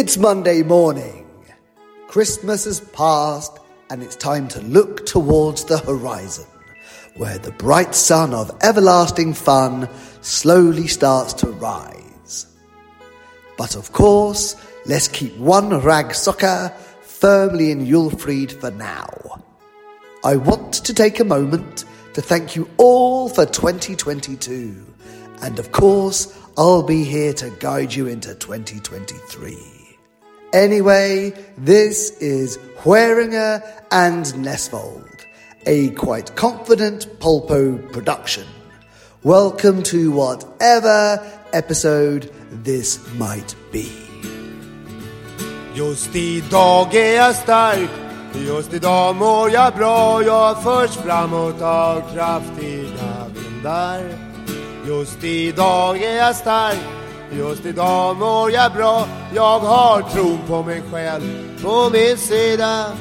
It's 0.00 0.16
Monday 0.16 0.62
morning. 0.62 1.26
Christmas 2.06 2.66
has 2.66 2.78
passed 2.78 3.58
and 3.90 4.00
it's 4.00 4.14
time 4.14 4.46
to 4.46 4.60
look 4.60 5.04
towards 5.06 5.64
the 5.64 5.78
horizon 5.78 6.46
where 7.16 7.36
the 7.38 7.50
bright 7.50 7.96
sun 7.96 8.32
of 8.32 8.56
everlasting 8.62 9.34
fun 9.34 9.88
slowly 10.20 10.86
starts 10.86 11.32
to 11.32 11.48
rise. 11.48 12.46
But 13.56 13.74
of 13.74 13.90
course, 13.90 14.54
let's 14.86 15.08
keep 15.08 15.36
one 15.36 15.70
rag 15.80 16.14
soccer 16.14 16.72
firmly 17.02 17.72
in 17.72 17.84
Yulfried 17.84 18.52
for 18.52 18.70
now. 18.70 19.42
I 20.22 20.36
want 20.36 20.74
to 20.74 20.94
take 20.94 21.18
a 21.18 21.24
moment 21.24 21.84
to 22.14 22.22
thank 22.22 22.54
you 22.54 22.70
all 22.76 23.28
for 23.28 23.46
2022. 23.46 24.76
And 25.42 25.58
of 25.58 25.72
course, 25.72 26.38
I'll 26.56 26.84
be 26.84 27.02
here 27.02 27.32
to 27.32 27.50
guide 27.58 27.92
you 27.92 28.06
into 28.06 28.36
2023. 28.36 29.77
Anyway, 30.54 31.30
this 31.58 32.10
is 32.22 32.56
Hueringer 32.78 33.62
and 33.90 34.24
Nesvold, 34.24 35.26
a 35.66 35.90
quite 35.90 36.34
confident 36.36 37.06
Pulpo 37.20 37.92
production. 37.92 38.46
Welcome 39.22 39.82
to 39.82 40.10
whatever 40.10 41.22
episode 41.52 42.32
this 42.50 42.98
might 43.12 43.54
be. 43.72 43.92
Just 45.74 46.14
idag 46.16 46.94
är 46.94 47.16
jag 47.16 47.34
stark 47.34 47.90
Just 48.46 48.72
idag 48.72 49.16
mår 49.16 49.50
jag 49.50 49.74
bra 49.74 50.22
Jag 50.22 50.62
förs 50.62 50.90
framåt 50.96 51.62
av 51.62 52.02
kraftiga 52.14 53.26
vindar 53.34 54.00
Just 54.86 55.24
idag 55.24 56.02
är 56.02 56.16
jag 56.16 56.36
stark 56.36 56.97
Just 57.32 57.66
idag 57.66 58.16
mår 58.16 58.50
jag 58.50 58.72
bra 58.72 59.08
Jag 59.34 59.58
har 59.58 60.02
tron 60.02 60.38
på 60.46 60.62
mig 60.62 60.82
själv 60.92 61.22
på 61.62 61.90
min 61.92 62.16
sida 62.16 62.92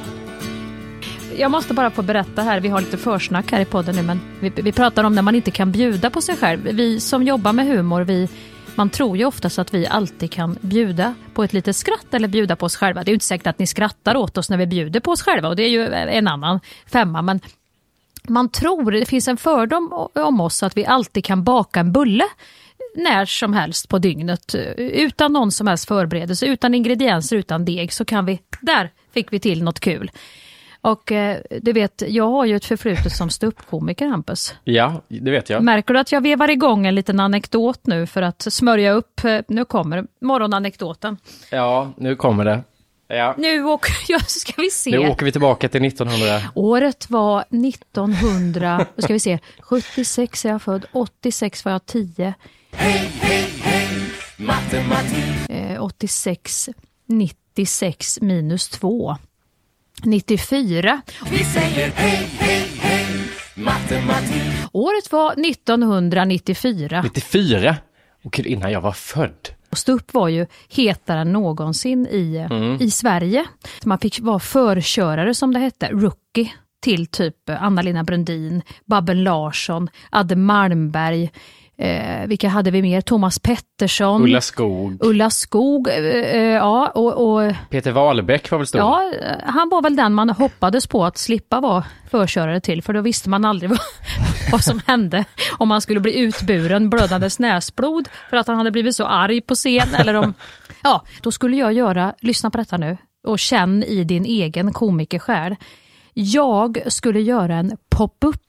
Jag 1.38 1.52
måste 1.52 1.74
bara 1.74 1.92
få 1.92 2.02
berätta 2.02 2.42
här, 2.42 2.60
vi 2.60 2.68
har 2.68 2.82
lite 2.82 2.98
försnack 2.98 3.52
här 3.52 3.62
i 3.62 3.66
podden 3.66 3.96
nu, 3.96 4.02
men 4.02 4.22
vi, 4.40 4.50
vi 4.50 4.72
pratar 4.72 5.04
om 5.04 5.16
när 5.16 5.22
man 5.22 5.36
inte 5.36 5.52
kan 5.52 5.72
bjuda 5.72 6.10
på 6.10 6.22
sig 6.22 6.36
själv. 6.36 6.60
Vi 6.64 7.00
som 7.00 7.24
jobbar 7.24 7.54
med 7.54 7.68
humor, 7.68 8.02
vi, 8.02 8.30
man 8.76 8.90
tror 8.90 9.18
ju 9.18 9.26
oftast 9.26 9.60
att 9.60 9.74
vi 9.74 9.88
alltid 9.88 10.32
kan 10.32 10.58
bjuda 10.62 11.16
på 11.34 11.44
ett 11.44 11.54
litet 11.54 11.76
skratt 11.76 12.14
eller 12.14 12.28
bjuda 12.28 12.56
på 12.56 12.66
oss 12.66 12.76
själva. 12.76 13.04
Det 13.04 13.10
är 13.10 13.14
ju 13.14 13.16
inte 13.16 13.26
säkert 13.26 13.48
att 13.48 13.60
ni 13.60 13.68
skrattar 13.68 14.16
åt 14.16 14.38
oss 14.38 14.50
när 14.50 14.58
vi 14.58 14.68
bjuder 14.68 15.00
på 15.00 15.12
oss 15.12 15.22
själva 15.22 15.48
och 15.48 15.56
det 15.56 15.64
är 15.64 15.70
ju 15.70 15.88
en 15.94 16.28
annan 16.28 16.60
femma. 16.92 17.22
Men 17.22 17.40
man 18.24 18.50
tror, 18.50 18.92
det 18.92 19.06
finns 19.06 19.28
en 19.28 19.38
fördom 19.38 20.08
om 20.14 20.42
oss 20.42 20.64
att 20.64 20.78
vi 20.78 20.86
alltid 20.86 21.26
kan 21.26 21.44
baka 21.44 21.80
en 21.80 21.92
bulle 21.92 22.26
när 22.98 23.26
som 23.26 23.54
helst 23.54 23.90
på 23.90 24.00
dygnet 24.00 24.56
utan 24.78 25.34
någon 25.34 25.52
som 25.52 25.68
helst 25.68 25.88
förberedelse, 25.88 26.46
utan 26.46 26.74
ingredienser, 26.74 27.38
utan 27.38 27.66
deg 27.66 27.94
så 27.94 28.06
kan 28.06 28.26
vi, 28.26 28.40
där 28.62 28.92
fick 29.14 29.34
vi 29.34 29.40
till 29.40 29.64
något 29.64 29.80
kul. 29.80 30.12
Och 30.82 31.12
eh, 31.12 31.38
du 31.62 31.74
vet, 31.74 32.04
jag 32.08 32.30
har 32.30 32.46
ju 32.46 32.56
ett 32.56 32.66
förflutet 32.66 33.12
som 33.12 33.30
ståuppkomiker, 33.30 34.08
Hampus. 34.08 34.56
Ja, 34.64 35.02
det 35.08 35.32
vet 35.32 35.50
jag. 35.50 35.64
Märker 35.64 35.94
du 35.94 36.00
att 36.00 36.12
jag 36.12 36.22
vevar 36.22 36.50
igång 36.50 36.88
en 36.88 36.96
liten 36.96 37.20
anekdot 37.20 37.88
nu 37.88 38.08
för 38.08 38.22
att 38.22 38.42
smörja 38.42 38.92
upp, 38.92 39.24
eh, 39.24 39.40
nu 39.48 39.66
kommer 39.66 40.06
morgonanekdoten. 40.22 41.18
Ja, 41.52 41.92
nu 41.98 42.16
kommer 42.16 42.46
det. 42.46 42.64
Ja. 43.08 43.36
Nu 43.38 43.64
åker, 43.64 43.94
ja, 44.08 44.20
ska 44.20 44.62
vi 44.62 44.70
se. 44.70 44.92
Nu 44.92 45.10
åker 45.10 45.26
vi 45.26 45.32
tillbaka 45.32 45.70
till 45.70 45.86
1900. 45.86 46.42
Året 46.56 47.10
var 47.10 47.42
1900, 47.42 48.86
nu 48.96 49.02
ska 49.02 49.14
vi 49.14 49.20
se, 49.20 49.40
76 49.60 50.46
är 50.46 50.50
jag 50.50 50.62
född, 50.62 50.86
86 50.92 51.66
var 51.66 51.72
jag 51.72 51.86
10. 51.86 52.34
Hej, 52.78 53.12
hej, 53.22 53.50
hej, 53.64 53.88
matematik 54.38 55.50
Eh, 55.50 55.84
86, 55.84 56.70
96 57.06 58.22
minus 58.22 58.70
2. 58.70 59.18
94. 60.04 61.02
Vi 61.32 61.44
säger 61.44 61.92
hej, 61.92 62.28
hej, 62.40 62.68
hej, 62.80 63.06
matematik 63.56 64.42
Året 64.72 65.12
var 65.12 65.32
1994. 65.32 67.02
94? 67.02 67.76
Och 68.24 68.40
innan 68.40 68.72
jag 68.72 68.82
var 68.82 68.92
född. 68.92 69.50
Och 69.70 69.78
Ståupp 69.78 70.14
var 70.14 70.28
ju 70.28 70.46
hetare 70.70 71.20
än 71.20 71.34
någonsin 71.34 72.08
i, 72.08 72.48
i 72.80 72.92
Sverige. 72.92 73.46
Man 73.86 74.00
fick 74.00 74.20
vara 74.20 74.40
förkörare 74.40 75.34
som 75.34 75.54
det 75.54 75.60
hette, 75.60 75.88
rookie, 75.88 76.52
till 76.82 77.08
typ 77.08 77.50
Anna-Lena 77.50 78.04
Brundin, 78.04 78.62
Babben 78.86 79.24
Larsson, 79.24 79.90
Adde 80.10 80.36
Malmberg, 80.36 81.32
eh, 81.78 82.28
vilka 82.28 82.50
hade 82.50 82.72
vi 82.72 82.82
mer? 82.82 83.02
Thomas 83.02 83.40
Pettersson, 83.40 84.24
Ulla 84.24 84.42
Skog. 84.42 84.98
Ulla 85.00 85.30
Skog, 85.30 85.88
eh, 85.88 85.96
eh, 85.96 86.42
ja, 86.42 86.92
och, 86.96 87.14
och 87.14 87.54
Peter 87.70 87.92
Wahlbeck 87.92 88.52
var 88.52 88.58
väl 88.58 88.68
stor? 88.68 88.80
Ja, 88.82 89.12
han 89.44 89.70
var 89.70 89.82
väl 89.82 89.96
den 89.96 90.14
man 90.14 90.30
hoppades 90.30 90.88
på 90.88 91.06
att 91.06 91.18
slippa 91.18 91.60
vara 91.60 91.84
förkörare 92.10 92.62
till, 92.62 92.82
för 92.82 92.94
då 92.94 93.02
visste 93.02 93.30
man 93.30 93.46
aldrig 93.46 93.70
vad, 93.70 93.80
vad 94.52 94.64
som 94.64 94.82
hände. 94.86 95.26
Om 95.58 95.68
man 95.68 95.82
skulle 95.82 96.00
bli 96.00 96.20
utburen 96.20 96.90
blödandes 96.90 97.40
näsblod 97.40 98.10
för 98.30 98.38
att 98.38 98.48
han 98.48 98.58
hade 98.58 98.72
blivit 98.72 98.96
så 98.96 99.06
arg 99.06 99.42
på 99.42 99.56
scen, 99.56 99.96
eller 99.96 100.14
om... 100.14 100.34
Ja, 100.84 101.06
då 101.22 101.32
skulle 101.32 101.58
jag 101.58 101.74
göra, 101.74 102.14
lyssna 102.20 102.50
på 102.50 102.58
detta 102.58 102.78
nu, 102.78 102.98
och 103.28 103.40
känn 103.40 103.84
i 103.84 104.04
din 104.04 104.26
egen 104.26 104.74
komikersjäl. 104.74 105.56
Jag 106.14 106.82
skulle 106.88 107.22
göra 107.22 107.56
en 107.56 107.78
pop-up 107.90 108.42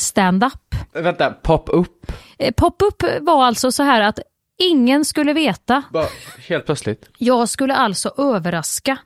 stand-up. 0.00 0.74
Vänta, 0.92 1.30
pop-up? 1.30 2.12
Eh, 2.38 2.52
Pop-up 2.52 3.02
var 3.20 3.44
alltså 3.44 3.72
så 3.72 3.82
här 3.82 4.00
att 4.00 4.18
ingen 4.58 5.04
skulle 5.04 5.32
veta 5.32 5.82
Bara 5.92 6.06
helt 6.48 6.66
plötsligt. 6.66 7.08
jag 7.18 7.48
skulle 7.48 7.74
alltså 7.74 8.12
överraska 8.18 8.98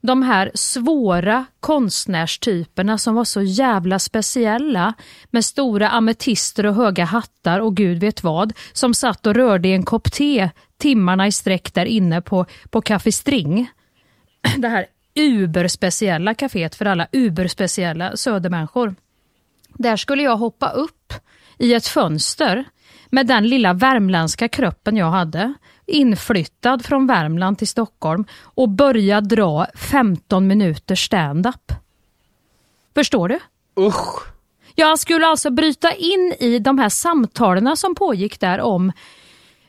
de 0.00 0.22
här 0.22 0.50
svåra 0.54 1.44
konstnärstyperna 1.60 2.98
som 2.98 3.14
var 3.14 3.24
så 3.24 3.42
jävla 3.42 3.98
speciella 3.98 4.94
med 5.30 5.44
stora 5.44 5.88
ametister 5.88 6.66
och 6.66 6.74
höga 6.74 7.04
hattar 7.04 7.60
och 7.60 7.76
gud 7.76 8.00
vet 8.00 8.22
vad 8.22 8.52
som 8.72 8.94
satt 8.94 9.26
och 9.26 9.34
rörde 9.34 9.68
i 9.68 9.72
en 9.72 9.82
kopp 9.84 10.12
te 10.12 10.50
timmarna 10.78 11.26
i 11.26 11.32
sträck 11.32 11.74
där 11.74 11.84
inne 11.86 12.20
på, 12.20 12.46
på 12.70 12.80
Café 12.82 13.12
String. 13.12 13.70
Det 14.58 14.68
här 14.68 14.86
uberspeciella 15.14 16.34
kaféet 16.34 16.74
för 16.74 16.84
alla 16.84 17.06
uberspeciella 17.12 18.16
södermänniskor. 18.16 18.94
Där 19.78 19.96
skulle 19.96 20.22
jag 20.22 20.36
hoppa 20.36 20.70
upp 20.70 21.12
i 21.58 21.74
ett 21.74 21.86
fönster 21.86 22.64
med 23.10 23.26
den 23.26 23.48
lilla 23.48 23.72
värmländska 23.72 24.48
kroppen 24.48 24.96
jag 24.96 25.10
hade, 25.10 25.54
inflyttad 25.86 26.84
från 26.84 27.06
Värmland 27.06 27.58
till 27.58 27.68
Stockholm 27.68 28.24
och 28.42 28.68
börja 28.68 29.20
dra 29.20 29.66
15 29.74 30.46
minuter 30.46 30.94
stand-up. 30.94 31.72
Förstår 32.94 33.28
du? 33.28 33.38
Usch! 33.80 34.26
Jag 34.74 34.98
skulle 34.98 35.26
alltså 35.26 35.50
bryta 35.50 35.92
in 35.92 36.34
i 36.40 36.58
de 36.58 36.78
här 36.78 36.88
samtalen 36.88 37.76
som 37.76 37.94
pågick 37.94 38.40
där 38.40 38.60
om 38.60 38.92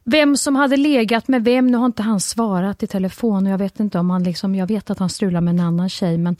vem 0.03 0.37
som 0.37 0.55
hade 0.55 0.77
legat 0.77 1.27
med 1.27 1.43
vem. 1.43 1.67
Nu 1.67 1.77
har 1.77 1.85
inte 1.85 2.03
han 2.03 2.19
svarat 2.19 2.83
i 2.83 2.87
telefon 2.87 3.45
och 3.45 3.53
jag 3.53 3.57
vet 3.57 3.79
inte 3.79 3.99
om 3.99 4.09
han 4.09 4.23
liksom, 4.23 4.55
jag 4.55 4.67
vet 4.67 4.89
att 4.89 4.99
han 4.99 5.09
strular 5.09 5.41
med 5.41 5.51
en 5.51 5.59
annan 5.59 5.89
tjej 5.89 6.17
men 6.17 6.35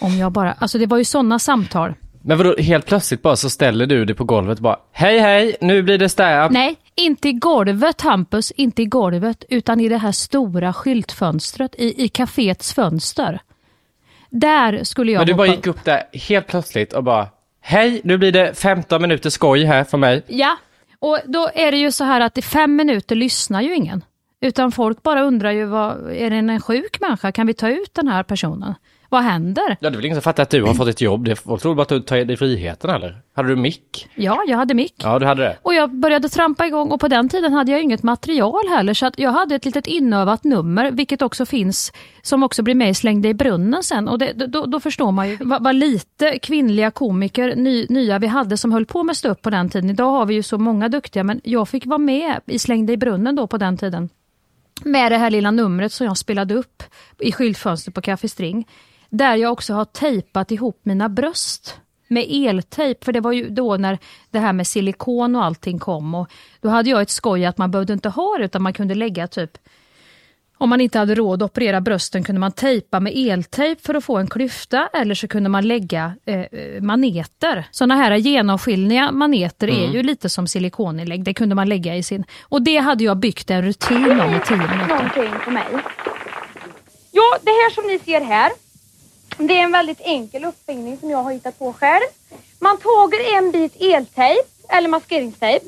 om 0.00 0.16
jag 0.16 0.32
bara, 0.32 0.52
alltså 0.52 0.78
det 0.78 0.86
var 0.86 0.98
ju 0.98 1.04
sådana 1.04 1.38
samtal. 1.38 1.94
Men 2.24 2.38
vadå, 2.38 2.56
helt 2.58 2.86
plötsligt 2.86 3.22
bara 3.22 3.36
så 3.36 3.50
ställer 3.50 3.86
du 3.86 4.04
dig 4.04 4.16
på 4.16 4.24
golvet 4.24 4.58
och 4.58 4.62
bara 4.62 4.78
Hej 4.92 5.18
hej, 5.18 5.56
nu 5.60 5.82
blir 5.82 5.98
det 5.98 6.08
stand 6.08 6.52
Nej, 6.52 6.76
inte 6.94 7.28
i 7.28 7.32
golvet 7.32 8.00
Hampus, 8.00 8.50
inte 8.50 8.82
i 8.82 8.86
golvet, 8.86 9.44
utan 9.48 9.80
i 9.80 9.88
det 9.88 9.96
här 9.96 10.12
stora 10.12 10.72
skyltfönstret, 10.72 11.74
i, 11.78 12.04
i 12.04 12.08
kaféets 12.08 12.74
fönster. 12.74 13.40
Där 14.30 14.84
skulle 14.84 15.12
jag 15.12 15.20
Men 15.20 15.26
du 15.26 15.34
bara 15.34 15.46
gick 15.46 15.66
upp 15.66 15.84
där 15.84 16.02
helt 16.12 16.46
plötsligt 16.46 16.92
och 16.92 17.04
bara 17.04 17.26
Hej, 17.60 18.00
nu 18.04 18.18
blir 18.18 18.32
det 18.32 18.58
15 18.58 19.02
minuter 19.02 19.30
skoj 19.30 19.64
här 19.64 19.84
för 19.84 19.98
mig. 19.98 20.22
Ja, 20.26 20.56
och 20.98 21.18
då 21.24 21.50
är 21.54 21.70
det 21.70 21.76
ju 21.78 21.92
så 21.92 22.04
här 22.04 22.20
att 22.20 22.38
i 22.38 22.42
fem 22.42 22.76
minuter 22.76 23.16
lyssnar 23.16 23.62
ju 23.62 23.74
ingen. 23.74 24.04
Utan 24.40 24.72
folk 24.72 25.02
bara 25.02 25.22
undrar 25.22 25.50
ju, 25.50 25.64
vad, 25.64 26.12
är 26.12 26.30
det 26.30 26.36
en 26.36 26.60
sjuk 26.60 27.00
människa? 27.00 27.32
Kan 27.32 27.46
vi 27.46 27.54
ta 27.54 27.68
ut 27.68 27.94
den 27.94 28.08
här 28.08 28.22
personen? 28.22 28.74
Vad 29.12 29.22
händer? 29.22 29.76
Ja, 29.80 29.90
det 29.90 29.94
är 29.94 29.96
väl 29.96 30.04
ingen 30.04 30.16
som 30.16 30.22
fattar 30.22 30.42
att 30.42 30.50
du 30.50 30.62
har 30.62 30.74
fått 30.74 30.88
ett 30.88 31.00
jobb. 31.00 31.24
Det 31.24 31.36
folk 31.36 31.62
tror 31.62 31.74
bara 31.74 31.82
att 31.82 31.88
du 31.88 32.00
tar 32.00 32.24
dig 32.24 32.36
friheten 32.36 32.90
eller? 32.90 33.22
Hade 33.34 33.48
du 33.48 33.56
mick? 33.56 34.08
Ja, 34.14 34.42
jag 34.46 34.56
hade 34.56 34.74
mick. 34.74 34.94
Ja, 34.96 35.18
du 35.18 35.26
hade 35.26 35.42
det. 35.42 35.56
Och 35.62 35.74
jag 35.74 35.90
började 35.90 36.28
trampa 36.28 36.66
igång 36.66 36.90
och 36.90 37.00
på 37.00 37.08
den 37.08 37.28
tiden 37.28 37.52
hade 37.52 37.72
jag 37.72 37.82
inget 37.82 38.02
material 38.02 38.68
heller 38.70 38.94
så 38.94 39.06
att 39.06 39.18
jag 39.18 39.32
hade 39.32 39.54
ett 39.54 39.64
litet 39.64 39.86
inövat 39.86 40.44
nummer 40.44 40.90
vilket 40.90 41.22
också 41.22 41.46
finns 41.46 41.92
som 42.22 42.42
också 42.42 42.62
blir 42.62 42.74
med 42.74 42.90
i 42.90 42.94
Släng 42.94 43.22
dig 43.22 43.30
i 43.30 43.34
brunnen 43.34 43.82
sen 43.82 44.08
och 44.08 44.18
det, 44.18 44.32
då, 44.32 44.66
då 44.66 44.80
förstår 44.80 45.10
man 45.10 45.28
ju 45.28 45.36
vad, 45.40 45.64
vad 45.64 45.74
lite 45.74 46.38
kvinnliga 46.38 46.90
komiker 46.90 47.56
ny, 47.56 47.86
nya 47.88 48.18
vi 48.18 48.26
hade 48.26 48.56
som 48.56 48.72
höll 48.72 48.86
på 48.86 49.02
med 49.02 49.16
stå 49.16 49.28
upp 49.28 49.42
på 49.42 49.50
den 49.50 49.68
tiden. 49.70 49.90
Idag 49.90 50.10
har 50.10 50.26
vi 50.26 50.34
ju 50.34 50.42
så 50.42 50.58
många 50.58 50.88
duktiga 50.88 51.24
men 51.24 51.40
jag 51.44 51.68
fick 51.68 51.86
vara 51.86 51.98
med 51.98 52.40
i 52.46 52.58
Släng 52.58 52.86
dig 52.86 52.94
i 52.94 52.96
brunnen 52.96 53.36
då 53.36 53.46
på 53.46 53.56
den 53.56 53.76
tiden. 53.76 54.08
Med 54.84 55.12
det 55.12 55.18
här 55.18 55.30
lilla 55.30 55.50
numret 55.50 55.92
som 55.92 56.06
jag 56.06 56.18
spelade 56.18 56.54
upp 56.54 56.82
i 57.18 57.32
skyltfönstret 57.32 57.94
på 57.94 58.00
Café 58.00 58.28
String. 58.28 58.66
Där 59.12 59.36
jag 59.36 59.52
också 59.52 59.74
har 59.74 59.84
tejpat 59.84 60.50
ihop 60.50 60.80
mina 60.82 61.08
bröst 61.08 61.80
med 62.08 62.26
eltejp, 62.30 63.04
för 63.04 63.12
det 63.12 63.20
var 63.20 63.32
ju 63.32 63.48
då 63.48 63.76
när 63.76 63.98
det 64.30 64.38
här 64.38 64.52
med 64.52 64.66
silikon 64.66 65.36
och 65.36 65.44
allting 65.44 65.78
kom. 65.78 66.14
Och 66.14 66.28
då 66.60 66.68
hade 66.68 66.90
jag 66.90 67.02
ett 67.02 67.10
skoj 67.10 67.44
att 67.44 67.58
man 67.58 67.70
behövde 67.70 67.92
inte 67.92 68.08
ha 68.08 68.38
det, 68.38 68.44
utan 68.44 68.62
man 68.62 68.72
kunde 68.72 68.94
lägga 68.94 69.26
typ 69.26 69.58
Om 70.58 70.70
man 70.70 70.80
inte 70.80 70.98
hade 70.98 71.14
råd 71.14 71.42
att 71.42 71.50
operera 71.50 71.80
brösten 71.80 72.24
kunde 72.24 72.40
man 72.40 72.52
tejpa 72.52 73.00
med 73.00 73.12
eltejp 73.16 73.82
för 73.82 73.94
att 73.94 74.04
få 74.04 74.18
en 74.18 74.26
klyfta 74.26 74.88
eller 74.92 75.14
så 75.14 75.28
kunde 75.28 75.48
man 75.48 75.68
lägga 75.68 76.12
eh, 76.24 76.40
eh 76.40 76.82
maneter. 76.82 77.64
Sådana 77.70 77.94
här 77.96 78.16
genomskinliga 78.16 79.12
maneter 79.12 79.68
är 79.68 79.84
Mm. 79.84 79.92
ju 79.92 80.02
lite 80.02 80.28
som 80.28 80.46
silikoninlägg. 80.46 81.24
Det 81.24 81.34
kunde 81.34 81.54
man 81.54 81.68
lägga 81.68 81.96
i 81.96 82.02
sin... 82.02 82.24
Och 82.42 82.62
det 82.62 82.76
hade 82.76 83.04
jag 83.04 83.16
byggt 83.16 83.50
en 83.50 83.62
rutin 83.62 84.20
om 84.20 84.34
i 84.34 84.40
tio 84.46 84.56
minuter. 84.56 84.88
någonting 84.88 85.34
på 85.44 85.50
mig. 85.50 85.66
Ja, 87.12 87.38
det 87.42 87.50
här 87.50 87.70
som 87.70 87.86
ni 87.86 87.98
ser 87.98 88.20
här. 88.20 88.52
Det 89.36 89.58
är 89.58 89.62
en 89.62 89.72
väldigt 89.72 90.00
enkel 90.00 90.44
uppfinning 90.44 90.98
som 90.98 91.10
jag 91.10 91.22
har 91.22 91.32
hittat 91.32 91.58
på 91.58 91.72
själv. 91.72 92.04
Man 92.58 92.78
tager 92.78 93.38
en 93.38 93.50
bit 93.50 93.76
eltejp 93.80 94.48
eller 94.68 94.88
maskeringstejp. 94.88 95.64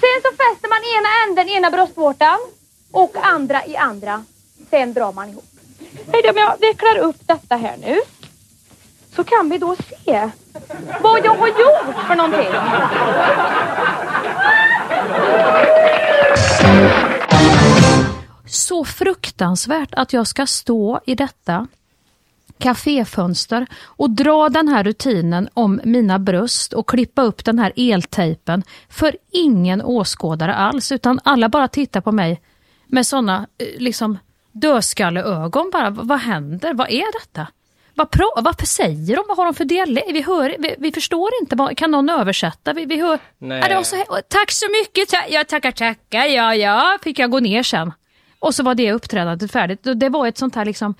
Sen 0.00 0.20
så 0.22 0.28
fäster 0.28 0.68
man 0.68 0.78
ena 0.98 1.08
änden 1.24 1.48
i 1.48 1.56
ena 1.56 1.70
bröstvårtan 1.70 2.38
och 2.90 3.16
andra 3.16 3.66
i 3.66 3.76
andra. 3.76 4.24
Sen 4.70 4.94
drar 4.94 5.12
man 5.12 5.28
ihop. 5.28 5.44
Hej 6.12 6.22
då, 6.22 6.30
om 6.30 6.36
jag 6.36 6.60
vecklar 6.60 6.98
upp 6.98 7.16
detta 7.26 7.56
här 7.56 7.76
nu. 7.76 8.00
Så 9.16 9.24
kan 9.24 9.50
vi 9.50 9.58
då 9.58 9.76
se 9.76 10.30
vad 11.00 11.24
jag 11.24 11.34
har 11.34 11.48
gjort 11.48 12.06
för 12.06 12.14
någonting. 12.14 12.48
Så 18.46 18.84
fruktansvärt 18.84 19.94
att 19.94 20.12
jag 20.12 20.26
ska 20.26 20.46
stå 20.46 21.00
i 21.06 21.14
detta 21.14 21.66
kaféfönster 22.58 23.66
och 23.84 24.10
dra 24.10 24.48
den 24.48 24.68
här 24.68 24.84
rutinen 24.84 25.48
om 25.54 25.80
mina 25.84 26.18
bröst 26.18 26.72
och 26.72 26.88
klippa 26.88 27.22
upp 27.22 27.44
den 27.44 27.58
här 27.58 27.72
eltejpen 27.76 28.62
för 28.88 29.16
ingen 29.32 29.82
åskådare 29.82 30.54
alls 30.54 30.92
utan 30.92 31.20
alla 31.24 31.48
bara 31.48 31.68
tittar 31.68 32.00
på 32.00 32.12
mig 32.12 32.40
med 32.86 33.06
såna 33.06 33.46
eh, 33.58 33.66
liksom 33.82 34.18
dödskalleögon 34.52 35.70
bara. 35.72 35.90
Vad 35.90 36.18
händer? 36.20 36.74
Vad 36.74 36.90
är 36.90 37.20
detta? 37.20 37.46
Vad 37.94 38.08
pra- 38.08 38.42
varför 38.42 38.66
säger 38.66 39.16
de? 39.16 39.24
Vad 39.28 39.36
har 39.36 39.44
de 39.44 39.54
för 39.54 39.64
dialekt? 39.64 40.10
Vi, 40.12 40.22
hör, 40.22 40.56
vi, 40.58 40.74
vi 40.78 40.92
förstår 40.92 41.30
inte. 41.42 41.74
Kan 41.76 41.90
någon 41.90 42.08
översätta? 42.08 42.72
Vi, 42.72 42.84
vi 42.84 43.00
hör... 43.00 43.18
Nej. 43.38 43.84
Så 43.84 43.96
tack 44.28 44.50
så 44.50 44.66
mycket! 44.80 45.08
Ta- 45.08 45.28
Ja, 45.30 45.44
tackar, 45.44 45.70
tackar. 45.72 46.24
Ja, 46.24 46.54
ja. 46.54 46.98
Fick 47.02 47.18
jag 47.18 47.30
gå 47.30 47.40
ner 47.40 47.62
sen. 47.62 47.92
Och 48.38 48.54
så 48.54 48.62
var 48.62 48.74
det 48.74 48.92
uppträdandet 48.92 49.52
färdigt. 49.52 49.80
Det 49.96 50.08
var 50.08 50.26
ett 50.26 50.38
sånt 50.38 50.54
här 50.54 50.64
liksom, 50.64 50.94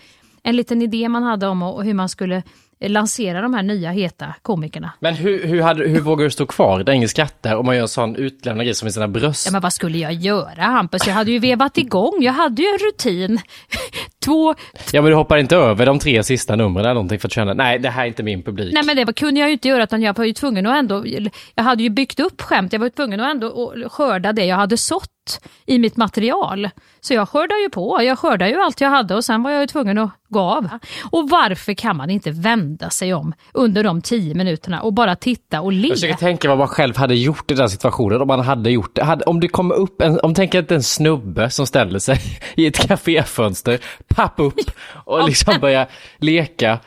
en 0.45 0.57
liten 0.57 0.83
idé 0.83 1.09
man 1.09 1.23
hade 1.23 1.47
om 1.47 1.63
och 1.63 1.85
hur 1.85 1.95
man 1.95 2.09
skulle 2.09 2.43
lansera 2.87 3.41
de 3.41 3.55
här 3.55 3.63
nya 3.63 3.91
heta 3.91 4.35
komikerna. 4.43 4.93
Men 5.01 5.15
hur, 5.15 5.47
hur, 5.47 5.63
hade, 5.63 5.89
hur 5.89 6.01
vågar 6.01 6.25
du 6.25 6.31
stå 6.31 6.47
kvar 6.47 6.83
där 6.85 6.93
ingen 6.93 7.09
skrattar 7.09 7.57
om 7.57 7.67
man 7.67 7.75
gör 7.75 7.83
en 7.83 7.89
sån 7.89 8.17
utlämnande 8.17 8.65
grej 8.65 8.75
som 8.75 8.89
i 8.89 8.93
sina 8.93 9.09
bröst? 9.09 9.47
Ja, 9.47 9.53
men 9.53 9.61
vad 9.61 9.73
skulle 9.73 9.99
jag 9.99 10.13
göra 10.13 10.63
Hampus? 10.63 11.07
Jag 11.07 11.15
hade 11.15 11.31
ju 11.31 11.39
vevat 11.39 11.79
igång. 11.79 12.13
Jag 12.21 12.33
hade 12.33 12.63
ju 12.63 12.69
en 12.69 12.79
rutin. 12.79 13.41
Två... 14.25 14.55
Ja 14.93 15.03
men 15.03 15.11
du 15.11 15.17
hoppar 15.17 15.37
inte 15.37 15.57
över 15.57 15.87
de 15.87 15.99
tre 15.99 16.23
sista 16.23 16.57
numren 16.57 16.85
eller 16.85 16.95
någonting 16.95 17.19
för 17.19 17.29
att 17.29 17.33
känna, 17.33 17.55
nej 17.55 17.79
det 17.79 17.91
här 17.91 18.03
är 18.03 18.07
inte 18.07 18.23
min 18.23 18.43
publik. 18.43 18.75
Nej 18.75 18.83
men 18.85 18.97
det 18.97 19.05
var- 19.05 19.13
kunde 19.13 19.41
jag 19.41 19.49
ju 19.49 19.53
inte 19.53 19.69
göra 19.69 19.83
utan 19.83 20.03
jag 20.03 20.17
var 20.19 20.25
ju 20.25 20.33
tvungen 20.33 20.67
att 20.67 20.77
ändå... 20.77 21.05
Jag 21.55 21.65
hade 21.65 21.83
ju 21.83 21.91
byggt 21.91 22.21
upp 22.21 22.41
skämt. 22.43 22.73
Jag 22.73 22.81
var 22.81 22.87
ju 22.87 22.91
tvungen 22.91 23.21
att 23.21 23.31
ändå 23.31 23.73
skörda 23.91 24.33
det 24.33 24.45
jag 24.45 24.57
hade 24.57 24.77
sått 24.77 25.11
i 25.67 25.79
mitt 25.79 25.97
material. 25.97 26.71
Så 27.01 27.15
jag 27.15 27.29
skördade 27.29 27.61
ju 27.61 27.71
på. 27.71 28.03
Jag 28.03 28.19
skördade 28.19 28.51
ju 28.51 28.61
allt 28.61 28.81
jag 28.81 28.91
hade 28.91 29.15
och 29.15 29.25
sen 29.25 29.43
var 29.43 29.51
jag 29.51 29.61
ju 29.61 29.67
tvungen 29.67 29.99
att 29.99 30.11
gå 30.29 30.41
av. 30.41 30.69
Och 31.11 31.31
varför 31.31 31.75
kan 31.75 31.97
man 31.97 32.11
inte 32.11 32.31
vända 32.31 32.91
sig 32.91 33.15
om 33.15 33.35
under 33.53 33.85
de 33.85 34.03
tio 34.03 34.35
minuterna 34.35 34.83
och 34.83 34.93
bara 34.93 35.17
titta 35.17 35.61
och 35.61 35.73
le? 35.73 35.89
Jag 35.89 35.97
försöker 35.97 36.15
tänka 36.15 36.49
vad 36.49 36.59
man 36.59 36.69
själv 36.69 36.97
hade 36.97 37.15
gjort 37.15 37.51
i 37.51 37.55
den 37.55 37.71
situationen 37.71 38.21
om 38.21 38.29
man 38.29 38.41
hade 38.41 38.71
gjort 38.71 38.95
det. 38.95 39.23
Om 39.27 39.41
det 39.41 39.49
kommer 39.49 39.75
upp 39.75 40.03
en, 40.03 40.21
om 40.21 40.35
tänker 40.35 40.59
att 40.63 40.71
en 40.71 40.83
snubbe 40.83 41.51
som 41.51 41.67
ställer 41.67 41.99
sig 41.99 42.21
i 42.55 42.67
ett 42.67 42.89
kaféfönster, 42.89 43.81
papp 44.09 44.35
upp 44.37 44.71
och 45.05 45.25
liksom 45.29 45.55
börjar 45.61 45.89
leka 46.19 46.79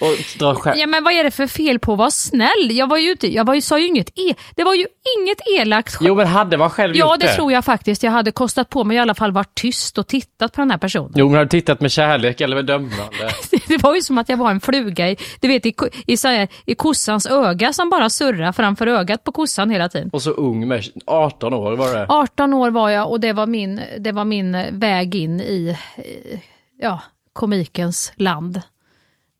och 0.00 0.38
dra 0.38 0.54
skämt. 0.54 0.76
Ja 0.80 0.86
men 0.86 1.04
vad 1.04 1.12
är 1.12 1.24
det 1.24 1.30
för 1.30 1.46
fel 1.46 1.78
på 1.78 1.92
att 1.92 1.98
vara 1.98 2.10
snäll? 2.10 2.70
Jag 2.70 2.86
var 2.86 2.96
ju 2.96 3.10
inte, 3.10 3.32
jag 3.34 3.44
var 3.44 3.54
ju, 3.54 3.60
sa 3.60 3.78
ju 3.78 3.86
inget, 3.86 4.08
e 4.08 4.34
det 4.54 4.64
var 4.64 4.74
ju 4.74 4.86
inget 5.18 5.38
elakt 5.60 5.94
skämt. 5.94 6.08
Jo 6.08 6.14
men 6.14 6.26
hade 6.26 6.56
man 6.56 6.70
själv 6.70 6.96
Ja 6.96 7.12
gjort 7.12 7.20
det 7.20 7.26
det? 7.26 7.34
tror 7.34 7.52
jag 7.52 7.64
faktiskt. 7.64 8.02
Jag 8.02 8.10
hade 8.10 8.30
kostat 8.32 8.68
på 8.68 8.84
mig 8.84 8.96
i 8.96 9.00
alla 9.00 9.14
fall 9.14 9.32
varit 9.32 9.54
tyst 9.54 9.98
och 9.98 10.06
tittat 10.06 10.52
på 10.52 10.60
den 10.60 10.70
här 10.70 10.78
personen. 10.78 11.12
Jo 11.14 11.26
men 11.28 11.36
har 11.36 11.44
du 11.44 11.48
tittat 11.48 11.80
med 11.80 11.92
kärlek 11.92 12.40
eller 12.40 12.56
med 12.56 12.66
dömande? 12.66 12.94
Det 13.68 13.82
var 13.82 13.94
ju 13.94 14.02
som 14.02 14.18
att 14.18 14.28
jag 14.28 14.36
var 14.36 14.50
en 14.50 14.60
fluga 14.60 15.10
i, 15.10 15.16
du 15.40 15.48
vet, 15.48 15.66
i, 15.66 15.74
i, 16.06 16.16
så 16.16 16.28
här, 16.28 16.48
i 16.66 16.74
kossans 16.74 17.26
öga 17.26 17.72
som 17.72 17.90
bara 17.90 18.10
surrar 18.10 18.52
framför 18.52 18.86
ögat 18.86 19.24
på 19.24 19.32
kossan 19.32 19.70
hela 19.70 19.88
tiden. 19.88 20.10
Och 20.12 20.22
så 20.22 20.30
ung 20.30 20.68
med 20.68 20.84
18 21.06 21.54
år 21.54 21.72
var 21.72 21.94
det. 21.94 22.06
18 22.08 22.54
år 22.54 22.70
var 22.70 22.90
jag 22.90 23.10
och 23.10 23.20
det 23.20 23.32
var 23.32 23.46
min, 23.46 23.80
det 23.98 24.12
var 24.12 24.24
min 24.24 24.78
väg 24.78 25.14
in 25.14 25.40
i 25.40 25.76
eh, 25.96 26.38
ja, 26.80 27.00
komikens 27.32 28.12
land. 28.16 28.62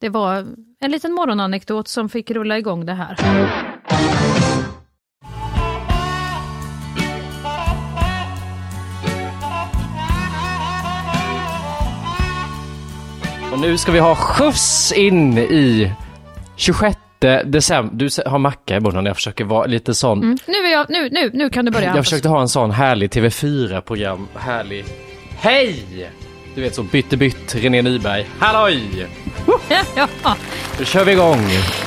Det 0.04 0.10
var 0.10 0.46
en 0.80 0.90
liten 0.90 1.12
morgonanekdot 1.12 1.88
som 1.88 2.08
fick 2.08 2.30
rulla 2.30 2.58
igång 2.58 2.86
det 2.86 2.92
här. 2.92 3.16
Och 13.52 13.58
nu 13.60 13.78
ska 13.78 13.92
vi 13.92 13.98
ha 13.98 14.14
skjuts 14.14 14.92
in 14.92 15.38
i 15.38 15.92
26 16.56 16.98
december. 17.44 17.96
Du 17.96 18.08
har 18.30 18.38
macka 18.38 18.76
i 18.76 18.80
munnen, 18.80 19.06
jag 19.06 19.16
försöker 19.16 19.44
vara 19.44 19.66
lite 19.66 19.94
sån. 19.94 20.38
Nu, 20.46 20.54
är 20.54 20.72
jag, 20.72 20.86
nu, 20.88 21.08
nu, 21.10 21.30
nu 21.34 21.50
kan 21.50 21.64
du 21.64 21.70
börja. 21.70 21.96
Jag 21.96 22.04
försökte 22.04 22.28
ha 22.28 22.40
en 22.40 22.48
sån 22.48 22.70
härlig 22.70 23.10
TV4-program. 23.10 24.28
Härlig. 24.34 24.84
Hej! 25.36 25.84
Du 26.54 26.60
vet 26.60 26.74
så 26.74 26.82
bytte 26.82 27.16
bytt, 27.16 27.54
René 27.54 27.82
Nyberg. 27.82 28.26
Halloj! 28.38 29.06
Ja, 29.96 30.08
Nu 30.78 30.84
kör 30.84 31.04
vi 31.04 31.12
igång. 31.12 31.38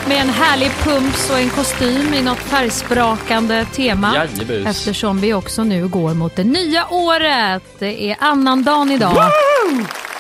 med 0.07 0.21
en 0.21 0.29
härlig 0.29 0.71
pumps 0.83 1.29
och 1.29 1.39
en 1.39 1.49
kostym 1.49 2.13
i 2.13 2.21
något 2.21 2.37
färgsprakande 2.37 3.65
tema. 3.65 4.15
Jajebus. 4.15 4.67
Eftersom 4.67 5.19
vi 5.21 5.33
också 5.33 5.63
nu 5.63 5.87
går 5.87 6.13
mot 6.13 6.35
det 6.35 6.43
nya 6.43 6.87
året. 6.89 7.63
Det 7.79 8.11
är 8.11 8.17
annandagen 8.19 8.91
idag. 8.91 9.15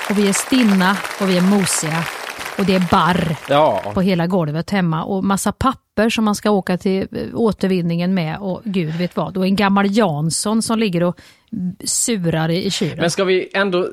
Och 0.09 0.17
vi 0.17 0.27
är 0.29 0.33
stinna 0.33 0.97
och 1.21 1.29
vi 1.29 1.37
är 1.37 1.41
mosiga. 1.41 2.03
Och 2.57 2.65
det 2.65 2.75
är 2.75 2.87
barr 2.91 3.35
Ja, 3.49 3.81
på 3.93 4.01
hela 4.01 4.27
golvet 4.27 4.69
hemma 4.69 5.03
och 5.03 5.23
massa 5.23 5.51
papper 5.51 6.09
som 6.09 6.25
man 6.25 6.35
ska 6.35 6.51
åka 6.51 6.77
till 6.77 7.01
eh, 7.11 7.21
återvinningen 7.33 8.13
med 8.13 8.37
och 8.39 8.61
gud 8.63 8.95
vet 8.95 9.15
vad. 9.15 9.37
Och 9.37 9.45
en 9.45 9.55
gammal 9.55 9.97
Jansson 9.97 10.61
som 10.61 10.79
ligger 10.79 11.03
och 11.03 11.17
surar 11.83 12.49
i 12.49 12.65
i 12.65 12.71
kylen. 12.71 12.97
men 12.97 13.11
ska 13.11 13.23
vi 13.23 13.49
ändå 13.53 13.87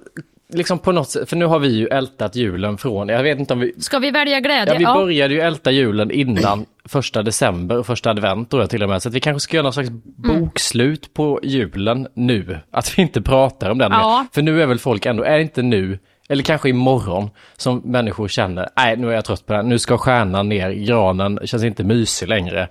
liksom 0.48 0.78
på 0.78 0.92
något 0.92 1.08
sätt, 1.10 1.28
för 1.28 1.36
nu 1.36 1.44
har 1.46 1.58
vi 1.58 1.68
ju 1.68 1.86
ältat 1.86 2.36
julen 2.36 2.78
från, 2.78 3.08
jag 3.08 3.22
vet 3.22 3.38
inte 3.38 3.54
om 3.54 3.60
vi, 3.60 3.74
Ska 3.78 3.98
vi 3.98 4.10
välja 4.10 4.40
glädje? 4.40 4.72
ja 4.74 4.78
vi 4.78 4.84
började 5.00 5.34
ju 5.34 5.40
älta 5.40 5.70
julen 5.70 6.10
innan 6.10 6.66
första 6.84 7.22
december 7.22 7.78
och 7.78 7.86
första 7.86 8.10
advent 8.10 8.50
tror 8.50 8.62
jag 8.62 8.70
till 8.70 8.82
och 8.82 8.88
med, 8.88 9.02
så 9.02 9.08
att 9.08 9.14
vi 9.14 9.20
kanske 9.20 9.40
ska 9.40 9.56
göra 9.56 9.62
någon 9.62 9.72
slags 9.72 9.88
Mm. 9.88 10.40
bokslut 10.40 11.14
på 11.14 11.40
julen 11.42 12.08
nu. 12.14 12.58
Att 12.70 12.98
vi 12.98 13.02
inte 13.02 13.22
pratar 13.22 13.70
om 13.70 13.78
den 13.78 13.92
Ja. 13.92 14.18
mer. 14.22 14.34
För 14.34 14.42
nu 14.42 14.62
är 14.62 14.66
väl 14.66 14.78
folk 14.78 15.06
ändå, 15.06 15.22
är 15.22 15.38
inte 15.38 15.62
nu, 15.62 15.98
eller 16.28 16.42
kanske 16.42 16.68
imorgon, 16.68 17.30
som 17.56 17.78
människor 17.84 18.28
känner, 18.28 18.68
nej 18.76 18.96
nu 18.96 19.08
är 19.10 19.14
jag 19.14 19.24
trött 19.24 19.46
på 19.46 19.52
det 19.52 19.56
här, 19.56 19.62
nu 19.64 19.78
ska 19.78 19.98
stjärnan 19.98 20.48
ner, 20.48 20.70
granen 20.70 21.38
känns 21.44 21.64
inte 21.64 21.84
mysig 21.84 22.28
längre. 22.28 22.68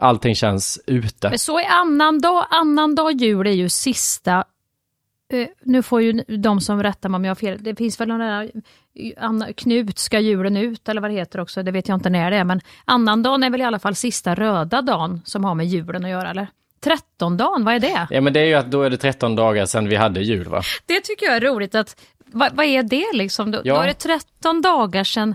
Allting 0.00 0.34
känns 0.34 0.80
ute. 0.86 1.28
Men 1.28 1.38
så 1.38 1.58
är 1.58 1.66
annandag, 1.70 2.46
annandag 2.50 3.10
jul 3.12 3.46
är 3.46 3.50
ju 3.52 3.68
sista 3.68 4.44
nu 5.62 5.82
får 5.82 6.02
ju 6.02 6.12
de 6.12 6.60
som 6.60 6.82
rättar 6.82 7.08
mig 7.08 7.16
om 7.16 7.24
jag 7.24 7.30
har 7.30 7.34
fel, 7.36 7.58
det 7.60 7.74
finns 7.76 8.00
väl 8.00 8.08
någon 8.08 8.20
där, 8.20 8.42
eh, 8.94 9.12
Anna, 9.16 9.52
Knut 9.52 9.98
ska 9.98 10.20
julen 10.20 10.56
ut 10.56 10.88
eller 10.88 11.00
vad 11.00 11.10
det 11.10 11.14
heter 11.14 11.40
också, 11.40 11.62
det 11.62 11.70
vet 11.70 11.88
jag 11.88 11.96
inte 11.96 12.10
när 12.10 12.30
det 12.30 12.36
är, 12.36 12.44
men 12.44 12.60
annandagen 12.84 13.42
är 13.42 13.50
väl 13.50 13.60
i 13.60 13.64
alla 13.64 13.78
fall 13.78 13.94
sista 13.94 14.34
röda 14.34 14.82
dagen 14.82 15.20
som 15.24 15.44
har 15.44 15.54
med 15.54 15.66
julen 15.66 16.04
att 16.04 16.10
göra, 16.10 16.30
eller? 16.30 16.46
Trettondagen, 16.80 17.64
vad 17.64 17.74
är 17.74 17.80
det? 17.80 18.06
Ja 18.10 18.20
men 18.20 18.32
det 18.32 18.40
är 18.40 18.44
ju 18.44 18.54
att 18.54 18.70
då 18.70 18.82
är 18.82 18.90
det 18.90 18.96
13 18.96 19.36
dagar 19.36 19.66
sedan 19.66 19.88
vi 19.88 19.96
hade 19.96 20.20
jul 20.20 20.48
va? 20.48 20.62
Det 20.86 21.00
tycker 21.00 21.26
jag 21.26 21.36
är 21.36 21.40
roligt, 21.40 21.74
att, 21.74 22.00
vad, 22.26 22.52
vad 22.56 22.66
är 22.66 22.82
det 22.82 23.06
liksom? 23.12 23.50
Då, 23.50 23.60
Ja. 23.64 23.74
då 23.74 23.80
är 23.80 23.86
det 23.86 23.94
13 23.94 24.62
dagar 24.62 25.04
sedan, 25.04 25.34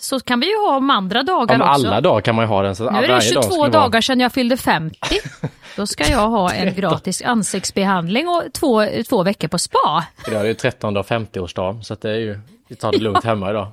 så 0.00 0.20
kan 0.20 0.40
vi 0.40 0.46
ju 0.46 0.56
ha 0.68 0.76
om 0.76 0.90
andra 0.90 1.22
dagar 1.22 1.54
Om 1.54 1.60
också. 1.60 1.72
alla 1.72 2.00
dagar 2.00 2.20
kan 2.20 2.34
man 2.34 2.44
ju 2.44 2.48
ha 2.48 2.62
den. 2.62 2.76
Så 2.76 2.82
Nu 2.90 2.98
är 2.98 3.02
det 3.02 3.08
varje 3.08 3.14
dag 3.14 3.22
22 3.22 3.42
skulle 3.42 3.58
vara- 3.60 3.70
dagar 3.70 4.00
sedan 4.00 4.20
jag 4.20 4.32
fyllde 4.32 4.56
50. 4.56 4.98
Då 5.76 5.86
ska 5.86 6.04
jag 6.10 6.28
ha 6.28 6.52
en 6.52 6.74
gratis 6.74 7.22
ansiktsbehandling 7.22 8.28
och 8.28 8.42
två, 8.52 8.86
två 9.08 9.22
veckor 9.22 9.48
på 9.48 9.58
spa. 9.58 10.04
Idag 10.26 10.38
är 10.40 10.42
det 10.42 10.48
ju 10.48 10.54
13 10.54 10.96
och 10.96 11.06
50-årsdag, 11.06 11.82
så 11.82 11.94
det 12.00 12.10
är 12.10 12.14
ju, 12.18 12.40
vi 12.68 12.76
tar 12.76 12.92
det 12.92 12.98
lugnt 12.98 13.24
hemma 13.24 13.50
idag. 13.50 13.68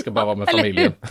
Ska 0.00 0.10
bara 0.10 0.24
vara 0.24 0.36
med 0.36 0.48
familjen. 0.50 0.92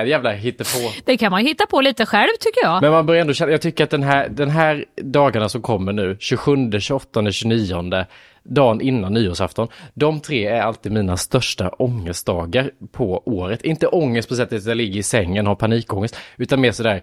Nej, 0.00 0.06
det 0.06 0.10
är 0.10 0.16
jävla 0.16 0.32
hittepå. 0.32 0.92
Det 1.04 1.16
kan 1.16 1.30
man 1.30 1.46
hitta 1.46 1.66
på 1.66 1.80
lite 1.80 2.06
själv 2.06 2.28
tycker 2.40 2.60
jag. 2.62 2.82
Men 2.82 2.90
man 2.90 3.06
börjar 3.06 3.20
ändå 3.20 3.34
känna, 3.34 3.50
jag 3.52 3.60
tycker 3.60 3.84
att 3.84 3.90
den 3.90 4.02
här, 4.02 4.28
den 4.28 4.50
här 4.50 4.84
dagarna 4.96 5.48
som 5.48 5.62
kommer 5.62 5.92
nu, 5.92 6.16
27, 6.20 6.80
28, 6.80 7.32
29, 7.32 8.06
dagen 8.42 8.80
innan 8.80 9.12
nyårsafton, 9.12 9.68
de 9.94 10.20
tre 10.20 10.46
är 10.46 10.62
alltid 10.62 10.92
mina 10.92 11.16
största 11.16 11.68
ångestdagar 11.68 12.70
på 12.92 13.22
året. 13.26 13.62
Inte 13.64 13.86
ångest 13.86 14.28
på 14.28 14.34
sättet 14.34 14.58
att 14.58 14.66
jag 14.66 14.76
ligger 14.76 15.00
i 15.00 15.02
sängen 15.02 15.46
och 15.46 15.50
har 15.50 15.56
panikångest, 15.56 16.16
utan 16.36 16.60
mer 16.60 16.72
sådär, 16.72 17.02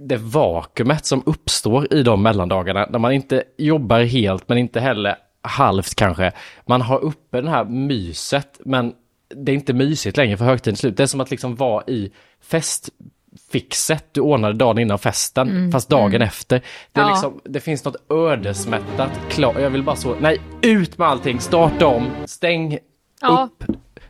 det 0.00 0.16
vakuumet 0.16 1.04
som 1.04 1.22
uppstår 1.26 1.94
i 1.94 2.02
de 2.02 2.22
mellandagarna, 2.22 2.86
när 2.90 2.98
man 2.98 3.12
inte 3.12 3.44
jobbar 3.58 4.00
helt, 4.00 4.48
men 4.48 4.58
inte 4.58 4.80
heller 4.80 5.16
halvt 5.42 5.94
kanske. 5.94 6.32
Man 6.66 6.80
har 6.80 7.04
uppe 7.04 7.40
det 7.40 7.50
här 7.50 7.64
myset, 7.64 8.60
men 8.64 8.92
det 9.34 9.52
är 9.52 9.54
inte 9.54 9.72
mysigt 9.72 10.16
längre 10.16 10.36
för 10.36 10.44
högtidens 10.44 10.80
slut. 10.80 10.96
Det 10.96 11.02
är 11.02 11.06
som 11.06 11.20
att 11.20 11.30
liksom 11.30 11.56
vara 11.56 11.84
i 11.86 12.12
festfixet 12.46 14.04
du 14.14 14.20
ordnade 14.20 14.54
dagen 14.54 14.78
innan 14.78 14.98
festen, 14.98 15.72
fast 15.72 15.88
dagen 15.88 16.22
efter. 16.22 16.62
Det, 16.92 17.00
är 17.00 17.04
Ja. 17.04 17.10
liksom, 17.10 17.40
det 17.44 17.60
finns 17.60 17.84
något 17.84 17.96
ödesmättat, 18.12 19.10
klart. 19.30 19.60
Jag 19.60 19.70
vill 19.70 19.82
bara 19.82 19.96
så, 19.96 20.16
nej, 20.20 20.40
ut 20.62 20.98
med 20.98 21.08
allting, 21.08 21.40
starta 21.40 21.86
om, 21.86 22.06
stäng 22.24 22.78
Ja. 23.20 23.48
upp, 23.50 23.64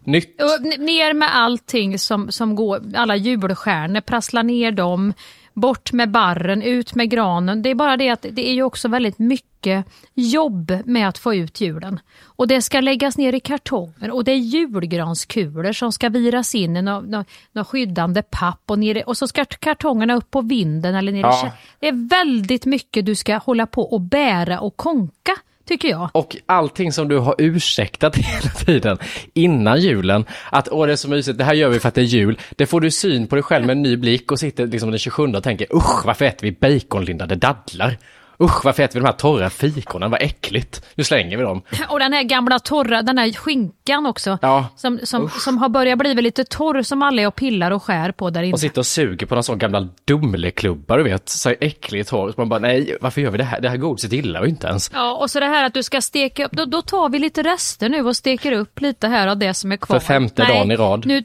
nytt. 0.04 0.42
Och 0.42 0.78
ner 0.80 1.14
med 1.14 1.36
allting 1.36 1.98
som, 1.98 2.32
som 2.32 2.54
går, 2.54 2.80
alla 2.96 3.16
julstjärnor, 3.16 4.00
prassla 4.00 4.42
ner 4.42 4.72
dem, 4.72 5.12
bort 5.54 5.92
med 5.92 6.10
barren, 6.10 6.62
ut 6.62 6.94
med 6.94 7.10
granen. 7.10 7.62
Det 7.62 7.70
är 7.70 7.74
bara 7.74 7.96
det 7.96 8.08
att 8.08 8.26
det 8.30 8.48
är 8.48 8.54
ju 8.54 8.62
också 8.62 8.88
väldigt 8.88 9.18
mycket 9.18 9.86
jobb 10.14 10.72
med 10.84 11.08
att 11.08 11.18
få 11.18 11.34
ut 11.34 11.60
julen. 11.60 12.00
Och 12.24 12.48
det 12.48 12.62
ska 12.62 12.80
läggas 12.80 13.18
ner 13.18 13.32
i 13.32 13.40
kartonger 13.40 14.10
och 14.10 14.24
det 14.24 14.32
är 14.32 14.36
julgranskulor 14.36 15.72
som 15.72 15.92
ska 15.92 16.08
viras 16.08 16.54
in 16.54 16.76
i 16.76 16.82
något 16.82 17.08
nå, 17.08 17.24
nå 17.52 17.64
skyddande 17.64 18.22
papp 18.22 18.62
och, 18.66 18.78
ner, 18.78 19.08
och 19.08 19.16
så 19.16 19.28
ska 19.28 19.44
kartongerna 19.44 20.14
upp 20.14 20.30
på 20.30 20.40
vinden 20.40 20.94
eller 20.94 21.12
ner 21.12 21.20
Ja. 21.20 21.52
Det 21.78 21.88
är 21.88 22.08
väldigt 22.08 22.66
mycket 22.66 23.06
du 23.06 23.14
ska 23.14 23.36
hålla 23.36 23.66
på 23.66 23.82
och 23.82 24.00
bära 24.00 24.60
och 24.60 24.76
konka, 24.76 25.32
tycker 25.64 25.88
jag. 25.88 26.10
Och 26.12 26.36
allting 26.46 26.92
som 26.92 27.08
du 27.08 27.18
har 27.18 27.34
ursäktat 27.38 28.16
hela 28.16 28.54
tiden 28.54 28.98
innan 29.34 29.80
julen, 29.80 30.24
att 30.50 30.68
åh 30.68 30.86
det 30.86 30.92
är 30.92 30.96
så 30.96 31.08
mysigt, 31.08 31.38
det 31.38 31.44
här 31.44 31.54
gör 31.54 31.68
vi 31.68 31.80
för 31.80 31.88
att 31.88 31.94
det 31.94 32.00
är 32.00 32.04
jul, 32.04 32.38
det 32.56 32.66
får 32.66 32.80
du 32.80 32.90
syn 32.90 33.26
på 33.26 33.36
dig 33.36 33.42
själv 33.42 33.66
med 33.66 33.76
en 33.76 33.82
ny 33.82 33.96
blick 33.96 34.32
och 34.32 34.40
sitter 34.40 34.66
liksom 34.66 34.90
den 34.90 34.98
27 34.98 35.22
och 35.22 35.42
tänker 35.42 35.76
usch 35.76 36.06
varför 36.06 36.24
äter 36.24 36.46
vi 36.46 36.52
baconlindade 36.52 37.34
dadlar? 37.34 37.98
Usch 38.40 38.64
varför 38.64 38.82
äter 38.82 38.94
vi 38.94 39.00
de 39.00 39.06
här 39.06 39.12
torra 39.12 39.50
fikonen, 39.50 40.10
vad 40.10 40.22
äckligt, 40.22 40.84
nu 40.94 41.04
slänger 41.04 41.36
vi 41.36 41.42
dem. 41.42 41.62
Och 41.88 41.98
den 41.98 42.12
här 42.12 42.22
gamla 42.22 42.58
torra, 42.58 43.02
den 43.02 43.18
här 43.18 43.32
skinkan 43.32 44.06
också. 44.06 44.38
Ja. 44.42 44.66
Som, 44.76 45.00
som, 45.02 45.30
som 45.30 45.58
har 45.58 45.68
börjat 45.68 45.98
bli 45.98 46.14
lite 46.14 46.44
torr 46.44 46.82
som 46.82 47.02
alla 47.02 47.22
är 47.22 47.26
och 47.26 47.34
pillar 47.34 47.70
och 47.70 47.82
skär 47.82 48.12
på 48.12 48.30
där 48.30 48.42
inne. 48.42 48.52
Och 48.52 48.60
sitter 48.60 48.78
och 48.78 48.86
suger 48.86 49.26
på 49.26 49.34
någon 49.34 49.44
sån 49.44 49.58
gamla 49.58 49.88
Dumleklubbar 50.04 50.98
du 50.98 51.04
vet, 51.04 51.28
så 51.28 51.50
äckligt 51.60 52.10
hår. 52.10 52.32
Så 52.32 52.40
man 52.40 52.48
bara 52.48 52.60
nej, 52.60 52.96
varför 53.00 53.20
gör 53.20 53.30
vi 53.30 53.38
det 53.38 53.44
här? 53.44 53.60
Det 53.60 53.68
här 53.68 53.76
godiset 53.76 54.12
gillar 54.12 54.42
vi 54.42 54.48
inte 54.48 54.66
ens. 54.66 54.90
Ja, 54.94 55.12
och 55.12 55.30
så 55.30 55.40
det 55.40 55.46
här 55.46 55.64
att 55.64 55.74
du 55.74 55.82
ska 55.82 56.00
steka 56.00 56.44
upp, 56.44 56.52
då, 56.52 56.64
då 56.64 56.82
tar 56.82 57.08
vi 57.08 57.18
lite 57.18 57.42
rester 57.42 57.88
nu 57.88 58.02
och 58.02 58.16
steker 58.16 58.52
upp 58.52 58.80
lite 58.80 59.08
här 59.08 59.28
av 59.28 59.38
det 59.38 59.54
som 59.54 59.72
är 59.72 59.76
kvar. 59.76 59.98
För 59.98 60.06
femte 60.06 60.44
dagen 60.44 60.70
i 60.70 60.76
rad. 60.76 61.06
Nu, 61.06 61.24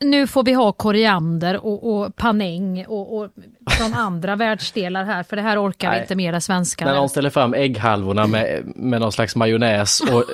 nu 0.00 0.26
får 0.26 0.44
vi 0.44 0.52
ha 0.52 0.72
koriander 0.72 1.66
och, 1.66 1.96
och 1.96 2.16
panäng 2.16 2.86
och, 2.86 3.16
och 3.18 3.30
från 3.70 3.94
andra 3.96 4.36
världsdelar 4.36 5.04
här, 5.04 5.22
för 5.22 5.36
det 5.36 5.42
här 5.42 5.66
orkar 5.66 5.88
vi 5.90 5.94
Nej. 5.94 6.02
inte 6.02 6.14
mera 6.14 6.40
svenskar. 6.40 6.86
När 6.86 6.94
någon 6.94 7.08
ställer 7.08 7.30
fram 7.30 7.54
ägghalvorna 7.54 8.26
med, 8.26 8.62
med 8.76 9.00
någon 9.00 9.12
slags 9.12 9.36
majonnäs 9.36 10.00
och 10.00 10.24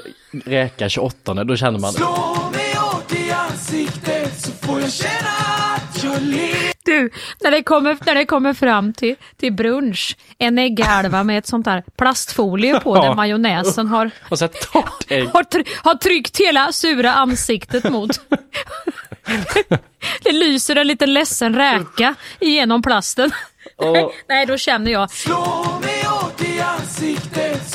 räka 0.44 0.88
28 0.88 1.44
då 1.44 1.56
känner 1.56 1.78
man 1.78 1.92
Slå 1.92 2.06
mig 2.52 2.74
hårt 2.76 3.12
i 3.12 3.30
ansiktet 3.32 4.40
så 4.40 4.52
får 4.52 4.80
jag 4.80 4.92
känna 4.92 5.61
Du, 6.84 7.10
när 7.40 7.50
det 7.50 7.62
kommer, 7.62 7.98
när 8.06 8.14
det 8.14 8.26
kommer 8.26 8.54
fram 8.54 8.92
till, 8.92 9.16
till 9.36 9.52
brunch, 9.52 10.16
en 10.38 10.58
ägghalva 10.58 11.24
med 11.24 11.38
ett 11.38 11.46
sånt 11.46 11.66
här 11.66 11.82
plastfolie 11.98 12.80
på 12.80 12.96
Ja. 12.96 13.02
där 13.02 13.14
majonnäsen 13.14 13.86
har 13.88 14.10
och 14.28 14.38
så 14.38 14.44
ett 14.44 14.72
torrt 14.72 15.04
ägg. 15.08 15.28
har, 15.28 15.46
har 15.84 15.94
tryckt 15.94 16.40
hela 16.40 16.72
sura 16.72 17.12
ansiktet 17.14 17.90
mot. 17.90 18.20
det 20.22 20.32
lyser 20.32 20.76
en 20.76 20.86
liten 20.86 21.14
ledsen 21.14 21.54
räka 21.56 22.14
igenom 22.40 22.82
plasten. 22.82 23.30
Och 23.76 24.12
Nej, 24.28 24.46
då 24.46 24.56
känner 24.58 24.90
jag 24.92 25.08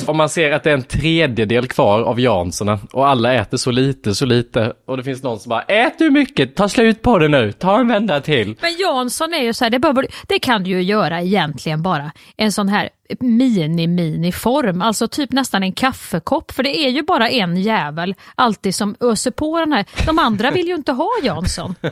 om 0.07 0.17
man 0.17 0.29
ser 0.29 0.51
att 0.51 0.63
det 0.63 0.69
är 0.69 0.73
en 0.73 0.83
tredjedel 0.83 1.67
kvar 1.67 2.01
av 2.01 2.19
Janssona 2.19 2.79
och 2.93 3.07
alla 3.07 3.33
äter 3.33 3.57
så 3.57 3.71
lite, 3.71 4.15
så 4.15 4.25
lite 4.25 4.73
och 4.87 4.97
det 4.97 5.03
finns 5.03 5.23
någon 5.23 5.39
som 5.39 5.49
bara 5.49 5.61
ät 5.61 5.97
du 5.97 6.09
mycket, 6.09 6.55
ta 6.55 6.69
slut 6.69 7.01
på 7.01 7.19
det 7.19 7.27
nu, 7.27 7.51
ta 7.51 7.79
en 7.79 7.87
vända 7.87 8.21
till. 8.21 8.55
Men 8.61 8.71
Jansson 8.79 9.33
är 9.33 9.43
ju 9.43 9.53
så 9.53 9.65
här, 9.65 9.69
det, 9.69 9.79
behöver, 9.79 10.07
det 10.27 10.39
kan 10.39 10.63
du 10.63 10.69
ju 10.69 10.81
göra 10.81 11.21
egentligen 11.21 11.81
bara 11.81 12.11
en 12.37 12.51
sån 12.51 12.69
här 12.69 12.89
mini-mini-form, 13.19 14.81
alltså 14.81 15.07
typ 15.07 15.31
nästan 15.31 15.63
en 15.63 15.71
kaffekopp, 15.71 16.51
för 16.51 16.63
det 16.63 16.77
är 16.77 16.89
ju 16.89 17.01
bara 17.03 17.29
en 17.29 17.57
jävel 17.57 18.15
alltid 18.35 18.75
som 18.75 18.95
öser 18.99 19.31
på 19.31 19.59
den 19.59 19.73
här. 19.73 19.85
De 20.05 20.19
andra 20.19 20.51
vill 20.51 20.67
ju 20.67 20.75
inte 20.75 20.91
ha 20.91 21.09
Jansson. 21.23 21.75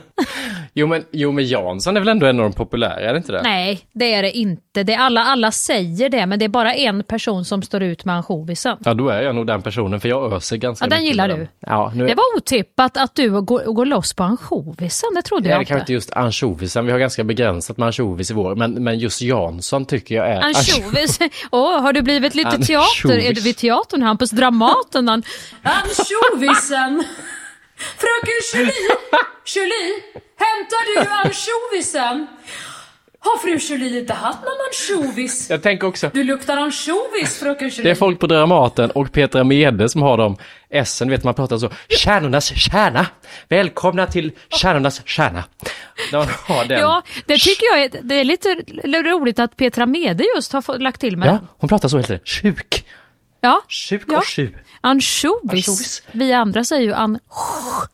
Jo 0.78 0.86
men, 0.86 1.04
jo 1.12 1.32
men 1.32 1.46
Jansson 1.46 1.96
är 1.96 2.00
väl 2.00 2.08
ändå 2.08 2.26
en 2.26 2.40
av 2.40 2.42
de 2.42 2.52
populära, 2.52 3.00
är 3.00 3.12
det 3.12 3.16
inte 3.16 3.32
det? 3.32 3.42
Nej, 3.42 3.80
det 3.92 4.14
är 4.14 4.22
det 4.22 4.30
inte. 4.36 4.82
Det 4.82 4.92
är 4.94 4.98
alla, 4.98 5.24
alla 5.24 5.50
säger 5.52 6.08
det, 6.08 6.26
men 6.26 6.38
det 6.38 6.44
är 6.44 6.48
bara 6.48 6.74
en 6.74 7.02
person 7.02 7.44
som 7.44 7.62
står 7.62 7.82
ut 7.82 8.04
med 8.04 8.14
ansjovisen. 8.16 8.76
Ja 8.84 8.94
då 8.94 9.08
är 9.08 9.22
jag 9.22 9.34
nog 9.34 9.46
den 9.46 9.62
personen 9.62 10.00
för 10.00 10.08
jag 10.08 10.32
öser 10.32 10.56
ganska 10.56 10.84
Ja, 10.84 10.88
den 10.88 10.98
mycket 10.98 11.08
gillar 11.10 11.28
du. 11.28 11.48
Ja, 11.60 11.92
nu 11.94 12.06
Det 12.06 12.14
var 12.14 12.24
otippat 12.36 12.96
att 12.96 13.14
du 13.14 13.40
går, 13.42 13.72
går 13.72 13.86
loss 13.86 14.14
på 14.14 14.22
ansjovisen, 14.22 15.08
det 15.14 15.22
trodde 15.22 15.48
är 15.48 15.50
jag 15.52 15.60
det 15.60 15.64
kanske 15.64 15.74
inte. 15.74 15.82
inte 15.82 15.92
just 15.92 16.12
ansjovisen, 16.12 16.86
vi 16.86 16.92
har 16.92 16.98
ganska 16.98 17.24
begränsat 17.24 17.76
med 17.76 17.86
ansjovis 17.86 18.30
i 18.30 18.34
vår, 18.34 18.54
men, 18.54 18.72
men 18.72 18.98
just 18.98 19.22
Jansson 19.22 19.84
tycker 19.84 20.14
jag 20.14 20.28
är... 20.28 20.40
Ansjovis. 20.40 21.05
Åh, 21.50 21.80
har 21.80 21.92
du 21.92 22.02
blivit 22.02 22.34
lite 22.34 22.58
teater? 22.66 23.18
Är 23.18 23.34
du 23.34 23.40
vid 23.40 23.56
teatern 23.56 24.02
Hampus? 24.02 24.30
Dramaten? 24.30 25.08
An- 25.08 25.22
Ansjovisen! 25.62 27.04
Fröken 27.76 28.40
Julie! 28.54 28.72
Julie! 29.46 30.02
Hämtar 30.38 30.84
du 30.94 31.10
ansjovisen? 31.28 32.26
Har 33.20 33.38
fru 33.38 33.58
Julie 33.76 34.00
inte 34.00 34.12
haft 34.14 34.38
någon 34.38 34.52
ansjovis? 34.68 35.50
Jag 35.50 35.62
tänker 35.62 35.86
också, 35.86 36.10
Du 36.14 36.24
luktar 36.24 36.56
ansjovis, 36.56 37.38
fröken 37.40 37.68
Julie. 37.68 37.82
det 37.84 37.90
är 37.90 37.94
folk 37.94 38.20
på 38.20 38.26
Dramaten 38.26 38.90
och 38.90 39.12
Petra 39.12 39.44
Mede 39.44 39.88
som 39.88 40.02
har 40.02 40.16
dem. 40.18 40.36
Essen, 40.70 41.10
vet 41.10 41.24
man 41.24 41.34
pratar 41.34 41.58
så, 41.58 41.70
kärnornas 41.88 42.46
kärna. 42.56 43.06
Välkomna 43.48 44.06
till 44.06 44.32
kärnornas 44.48 45.02
kärna. 45.06 45.44
Man 46.12 46.26
har 46.46 46.64
den. 46.64 46.80
Ja, 46.80 47.02
det 47.26 47.38
tycker 47.38 47.66
jag 47.66 47.82
är, 47.84 47.90
det 48.02 48.14
är 48.14 48.24
lite 48.24 48.48
roligt 49.10 49.38
att 49.38 49.56
Petra 49.56 49.86
Mede 49.86 50.24
just 50.36 50.52
har 50.52 50.62
fått, 50.62 50.82
lagt 50.82 51.00
till 51.00 51.16
med 51.16 51.28
Ja, 51.28 51.38
hon 51.58 51.68
pratar 51.68 51.88
så 51.88 51.96
heter 51.98 52.14
det. 52.14 52.20
Sjuk. 52.30 52.84
Ja, 53.40 53.60
Sjuk 53.68 54.02
Ja. 54.08 54.18
och 54.18 54.24
sju. 54.26 54.54
Ansjovis. 54.80 56.02
Vi 56.12 56.32
andra 56.32 56.64
säger 56.64 56.82
ju 56.82 56.92
an, 56.94 57.18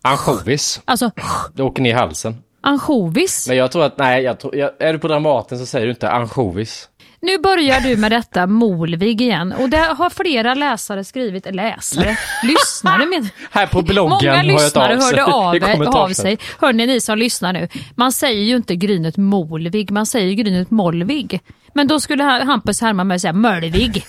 Ansjovis. 0.02 0.80
alltså, 0.84 1.10
Det 1.54 1.62
åker 1.62 1.82
ner 1.82 1.90
i 1.90 1.92
halsen. 1.98 2.36
Ansjovis. 2.62 3.48
Men 3.48 3.56
jag 3.56 3.72
tror 3.72 3.84
att, 3.84 3.98
nej, 3.98 4.22
jag 4.22 4.40
tror, 4.40 4.56
jag, 4.56 4.70
är 4.78 4.92
du 4.92 4.98
på 4.98 5.08
Dramaten 5.08 5.58
så 5.58 5.66
säger 5.66 5.86
du 5.86 5.92
inte 5.92 6.10
ansjovis. 6.10 6.88
Nu 7.24 7.38
börjar 7.38 7.80
du 7.80 7.96
med 7.96 8.12
detta 8.12 8.46
Molvig 8.62 9.20
igen 9.20 9.52
och 9.52 9.68
det 9.68 9.76
har 9.76 10.10
flera 10.10 10.54
läsare 10.54 11.04
skrivit, 11.04 11.54
läsare, 11.54 12.16
lyssnare 12.42 13.06
med. 13.06 13.28
Här 13.50 13.66
på 13.66 13.82
bloggen 13.82 14.10
Många 14.10 14.30
har 14.30 14.36
jag 14.36 14.46
lyssnare 14.46 14.94
av 14.96 15.02
hörde 15.02 15.24
av, 15.24 15.54
av 15.54 15.58
kommentarsfältet. 15.58 16.16
sig. 16.16 16.38
Hörni 16.60 16.86
ni 16.86 17.00
som 17.00 17.18
lyssnar 17.18 17.52
nu, 17.52 17.68
man 17.96 18.12
säger 18.12 18.42
ju 18.42 18.56
inte 18.56 18.76
grynet 18.76 19.16
Molvig, 19.16 19.90
man 19.90 20.06
säger 20.06 20.32
grynet 20.34 20.70
Molvig. 20.70 21.40
Men 21.74 21.88
då 21.88 22.00
skulle 22.00 22.24
ha- 22.24 22.44
Hampus 22.44 22.80
härma 22.80 23.04
med 23.04 23.14
och 23.14 23.20
säga 23.20 23.32
Mölvig. 23.32 24.04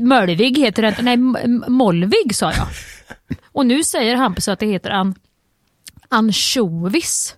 Mölvig 0.00 0.58
heter 0.58 0.82
det 0.82 0.88
inte, 0.88 1.02
nej 1.02 1.16
Molvig 1.68 2.34
sa 2.34 2.52
jag. 2.52 2.66
Och 3.52 3.66
nu 3.66 3.82
säger 3.84 4.16
Hampus 4.16 4.48
att 4.48 4.58
det 4.58 4.66
heter 4.66 4.90
an, 4.90 5.14
ansjovis. 6.08 7.36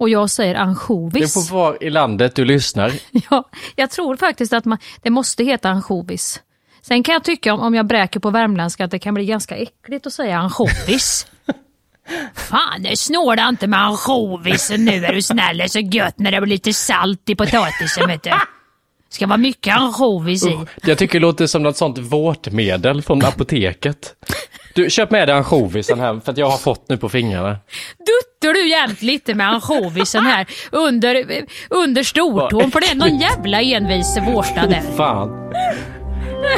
Och 0.00 0.08
jag 0.08 0.30
säger 0.30 0.54
Det 0.54 0.60
ansjovis. 0.60 1.34
får 1.34 1.54
vara 1.54 1.76
i 1.80 1.90
landet 1.90 2.34
du 2.34 2.44
lyssnar. 2.44 2.92
Ja, 3.30 3.48
jag 3.76 3.90
tror 3.90 4.16
faktiskt 4.16 4.52
att 4.52 4.64
man, 4.64 4.78
det 5.02 5.10
måste 5.10 5.44
heta 5.44 5.68
ansjovis. 5.68 6.40
Sen 6.82 7.02
kan 7.02 7.12
jag 7.12 7.24
tycka 7.24 7.54
om, 7.54 7.60
om 7.60 7.74
jag 7.74 7.86
bräker 7.86 8.20
på 8.20 8.30
värmländska 8.30 8.84
att 8.84 8.90
det 8.90 8.98
kan 8.98 9.14
bli 9.14 9.24
ganska 9.24 9.56
äckligt 9.56 10.06
att 10.06 10.12
säga 10.12 10.38
ansjovis. 10.38 11.26
Fan, 12.34 12.82
det 12.82 12.96
snåla 12.98 13.48
inte 13.48 13.66
med 13.66 13.80
ansjovisen 13.80 14.84
nu 14.84 15.04
är 15.04 15.12
du 15.12 15.22
snäll. 15.22 15.56
Det 15.58 15.64
är 15.64 15.68
så 15.68 15.78
gött 15.78 16.18
när 16.18 16.30
det 16.32 16.40
blir 16.40 16.50
lite 16.50 16.72
salt 16.72 17.28
i 17.28 17.34
potatisen 17.34 18.08
vet 18.08 18.22
du. 18.22 18.30
Ska 19.10 19.26
vara 19.26 19.38
mycket 19.38 19.76
ansjovis 19.76 20.46
i. 20.46 20.58
Jag 20.82 20.98
tycker 20.98 21.20
det 21.20 21.26
låter 21.26 21.46
som 21.46 21.62
något 21.62 21.76
sånt 21.76 21.98
vårtmedel 21.98 23.02
från 23.02 23.24
apoteket. 23.24 24.14
Du, 24.74 24.90
köp 24.90 25.10
med 25.10 25.28
dig 25.28 25.36
ansjovisen 25.36 26.00
här 26.00 26.20
för 26.24 26.32
att 26.32 26.38
jag 26.38 26.50
har 26.50 26.58
fått 26.58 26.88
nu 26.88 26.96
på 26.96 27.08
fingrarna. 27.08 27.56
Duttar 27.98 28.54
du 28.54 28.70
jämt 28.70 29.02
lite 29.02 29.34
med 29.34 29.48
ansjovisen 29.48 30.26
här 30.26 30.46
under, 30.72 31.24
under 31.70 32.02
stortån 32.02 32.70
för 32.70 32.80
det 32.80 32.86
är 32.86 32.94
någon 32.94 33.18
jävla 33.18 33.60
envis 33.60 34.18
vårta 34.26 34.66
där. 34.66 34.82
Fan. 34.96 35.50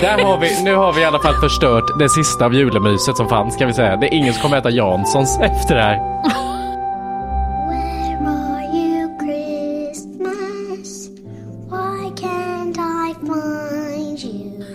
Där 0.00 0.19
har 0.25 0.38
vi, 0.38 0.62
nu 0.62 0.75
har 0.75 0.92
vi 0.92 1.00
i 1.00 1.04
alla 1.04 1.19
fall 1.19 1.35
förstört 1.35 1.99
det 1.99 2.09
sista 2.09 2.45
av 2.45 2.54
julemyset 2.54 3.16
som 3.16 3.28
fanns 3.28 3.57
kan 3.57 3.66
vi 3.66 3.75
säga. 3.75 3.97
Det 3.97 4.07
är 4.07 4.14
ingen 4.14 4.33
som 4.33 4.42
kommer 4.42 4.57
äta 4.57 4.71
Janssons 4.71 5.38
efter 5.40 5.75
det 5.75 5.83
här. 5.83 6.52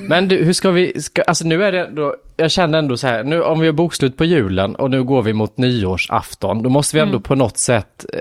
Men 0.08 0.28
du, 0.28 0.44
hur 0.44 0.54
ska 0.54 0.72
vi, 0.72 1.02
ska, 1.02 1.22
alltså 1.22 1.46
nu 1.46 1.64
är 1.64 1.72
det 1.72 1.90
då, 1.92 2.16
jag 2.38 2.52
känner 2.52 2.80
ändå 2.80 2.98
så 2.98 3.08
här, 3.08 3.24
nu 3.24 3.42
om 3.44 3.60
vi 3.60 3.66
har 3.66 3.74
bokslut 3.74 4.18
på 4.18 4.26
julen 4.26 4.76
och 4.76 4.90
nu 4.92 5.04
går 5.04 5.22
vi 5.22 5.34
mot 5.34 5.58
nyårsafton, 5.58 6.64
då 6.64 6.70
måste 6.70 6.96
vi 6.98 7.02
ändå 7.02 7.20
på 7.20 7.36
något 7.36 7.58
sätt 7.58 8.06
eh, 8.14 8.20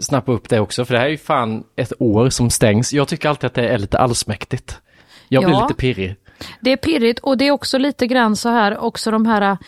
snappa 0.00 0.32
upp 0.32 0.48
det 0.48 0.60
också, 0.60 0.84
för 0.84 0.94
det 0.94 1.00
här 1.00 1.06
är 1.06 1.10
ju 1.10 1.18
fan 1.18 1.64
ett 1.76 1.92
år 1.98 2.28
som 2.30 2.50
stängs. 2.50 2.92
Jag 2.92 3.08
tycker 3.08 3.28
alltid 3.28 3.46
att 3.46 3.54
det 3.54 3.68
är 3.68 3.78
lite 3.78 3.98
allsmäktigt. 3.98 4.80
Jag 5.28 5.44
blir 5.44 5.54
Ja. 5.54 5.62
lite 5.62 5.74
pirrig. 5.80 6.16
Det 6.60 6.72
är 6.72 6.76
pirrigt 6.76 7.18
och 7.18 7.38
det 7.38 7.46
är 7.48 7.50
också 7.50 7.78
lite 7.78 8.06
grann 8.06 8.36
så 8.36 8.48
här, 8.48 8.78
också 8.78 9.10
de 9.10 9.26
här, 9.26 9.58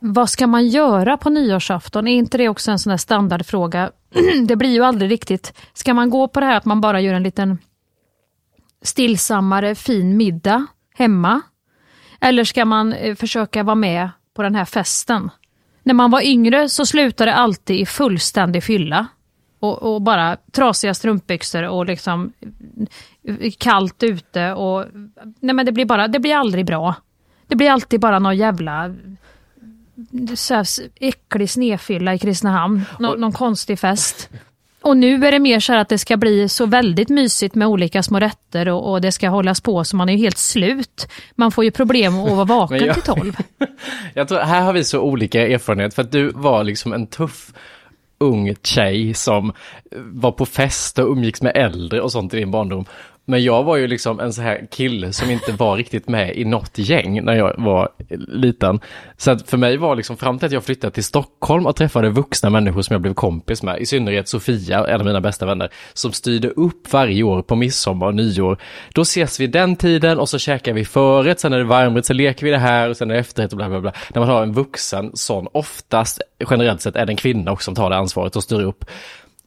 vad 0.00 0.30
ska 0.30 0.46
man 0.46 0.68
göra 0.68 1.16
på 1.16 1.30
nyårsafton? 1.30 2.08
Är 2.08 2.14
inte 2.14 2.38
det 2.38 2.48
också 2.48 2.70
en 2.70 2.78
sån 2.78 2.90
här 2.90 2.96
standardfråga? 2.96 3.90
det 4.46 4.56
blir 4.56 4.70
ju 4.70 4.84
aldrig 4.84 5.10
riktigt, 5.10 5.52
ska 5.74 5.94
man 5.94 6.10
gå 6.10 6.28
på 6.28 6.40
det 6.40 6.46
här 6.46 6.56
att 6.56 6.64
man 6.64 6.80
bara 6.80 7.00
gör 7.00 7.14
en 7.14 7.22
liten 7.22 7.58
stillsammare 8.82 9.74
fin 9.74 10.16
middag 10.16 10.66
hemma? 10.94 11.40
Eller 12.20 12.44
ska 12.44 12.64
man 12.64 12.92
eh, 12.92 13.14
försöka 13.14 13.62
vara 13.62 13.74
med 13.74 14.10
på 14.34 14.42
den 14.42 14.54
här 14.54 14.64
festen? 14.64 15.30
När 15.82 15.94
man 15.94 16.10
var 16.10 16.20
yngre 16.20 16.68
så 16.68 16.86
slutade 16.86 17.30
det 17.30 17.34
alltid 17.34 17.80
i 17.80 17.86
fullständig 17.86 18.64
fylla. 18.64 19.06
Och, 19.60 19.82
och 19.82 20.02
bara 20.02 20.36
trasiga 20.52 20.94
strumpbyxor 20.94 21.62
och 21.62 21.86
liksom 21.86 22.32
eh, 23.24 23.52
kallt 23.58 24.02
ute 24.02 24.52
och 24.52 24.86
nej 25.40 25.54
men 25.54 25.66
det 25.66 25.72
blir 25.72 25.84
bara, 25.84 26.08
det 26.08 26.18
blir 26.18 26.34
aldrig 26.34 26.66
bra. 26.66 26.94
Det 27.46 27.56
blir 27.56 27.70
alltid 27.70 28.00
bara 28.00 28.18
någon 28.18 28.36
jävla 28.36 28.94
så 30.34 30.54
här, 30.54 30.66
äcklig 31.00 31.50
snefylla 31.50 32.14
i 32.14 32.18
Kristinehamn. 32.18 32.82
Nå, 32.98 33.14
någon 33.14 33.32
konstig 33.32 33.78
fest. 33.78 34.30
Och 34.82 34.96
nu 34.96 35.26
är 35.26 35.32
det 35.32 35.38
mer 35.38 35.60
så 35.60 35.74
att 35.74 35.88
det 35.88 35.98
ska 35.98 36.16
bli 36.16 36.48
så 36.48 36.66
väldigt 36.66 37.08
mysigt 37.08 37.54
med 37.54 37.68
olika 37.68 38.02
små 38.02 38.20
rätter 38.20 38.68
och, 38.68 38.90
och 38.92 39.00
det 39.00 39.12
ska 39.12 39.28
hållas 39.28 39.60
på 39.60 39.84
så 39.84 39.96
man 39.96 40.08
är 40.08 40.12
ju 40.12 40.18
helt 40.18 40.38
slut. 40.38 41.08
Man 41.34 41.52
får 41.52 41.64
ju 41.64 41.70
problem 41.70 42.18
att 42.18 42.30
vara 42.30 42.44
vaken 42.58 42.86
jag- 42.86 42.94
till 42.94 43.02
tolv. 43.02 43.36
Jag 44.14 44.28
tror, 44.28 44.38
här 44.38 44.60
har 44.62 44.72
vi 44.72 44.84
så 44.84 45.00
olika 45.00 45.46
erfarenhet 45.48 45.94
för 45.94 46.02
att 46.02 46.12
du 46.12 46.30
var 46.34 46.64
liksom 46.64 46.92
en 46.92 47.06
tuff 47.06 47.52
ung 48.18 48.54
tjej 48.62 49.14
som 49.14 49.52
var 49.96 50.32
på 50.32 50.46
fest 50.46 50.98
och 50.98 51.08
umgicks 51.10 51.42
med 51.42 51.52
äldre 51.56 52.00
och 52.00 52.12
sånt 52.12 52.34
i 52.34 52.36
din 52.36 52.50
barndom. 52.50 52.84
Men 53.24 53.44
jag 53.44 53.62
var 53.64 53.76
ju 53.76 53.86
liksom 53.86 54.20
en 54.20 54.32
så 54.32 54.42
här 54.42 54.66
kille 54.70 55.12
som 55.12 55.30
inte 55.30 55.52
var 55.52 55.76
riktigt 55.76 56.08
med 56.08 56.36
i 56.36 56.44
något 56.44 56.78
gäng 56.78 57.24
när 57.24 57.34
jag 57.34 57.54
var 57.58 57.88
liten. 58.28 58.80
Så 59.16 59.30
att 59.30 59.50
för 59.50 59.56
mig 59.56 59.76
var 59.76 59.96
liksom 59.96 60.16
fram 60.16 60.38
till 60.38 60.46
att 60.46 60.52
jag 60.52 60.64
flyttade 60.64 60.94
till 60.94 61.04
Stockholm 61.04 61.66
och 61.66 61.76
träffade 61.76 62.10
vuxna 62.10 62.50
människor 62.50 62.82
som 62.82 62.94
jag 62.94 63.00
blev 63.00 63.14
kompis 63.14 63.62
med, 63.62 63.80
i 63.80 63.86
synnerhet 63.86 64.28
Sofia, 64.28 64.86
en 64.86 65.00
av 65.00 65.06
mina 65.06 65.20
bästa 65.20 65.46
vänner, 65.46 65.70
som 65.92 66.12
styrde 66.12 66.48
upp 66.48 66.92
varje 66.92 67.22
år 67.22 67.42
på 67.42 67.56
midsommar 67.56 68.06
och 68.06 68.14
nyår. 68.14 68.58
Då 68.94 69.02
ses 69.02 69.40
vi 69.40 69.46
den 69.46 69.76
tiden 69.76 70.18
och 70.18 70.28
så 70.28 70.38
käkar 70.38 70.72
vi 70.72 70.84
förrätt, 70.84 71.40
sen 71.40 71.52
är 71.52 71.58
det 71.58 71.64
varmrätt, 71.64 72.06
sen 72.06 72.16
leker 72.16 72.46
vi 72.46 72.52
det 72.52 72.58
här 72.58 72.90
och 72.90 72.96
sen 72.96 73.10
är 73.10 73.14
det 73.14 73.20
efterrätt 73.20 73.52
och 73.52 73.56
bla 73.56 73.68
bla 73.68 73.80
bla. 73.80 73.92
När 74.14 74.20
man 74.20 74.28
har 74.28 74.42
en 74.42 74.52
vuxen 74.52 75.10
sån, 75.14 75.46
oftast 75.52 76.20
generellt 76.50 76.80
sett 76.80 76.96
är 76.96 77.06
det 77.06 77.12
en 77.12 77.16
kvinna 77.16 77.52
också 77.52 77.64
som 77.64 77.74
tar 77.74 77.90
det 77.90 77.96
ansvaret 77.96 78.36
och 78.36 78.42
styr 78.42 78.62
upp 78.62 78.84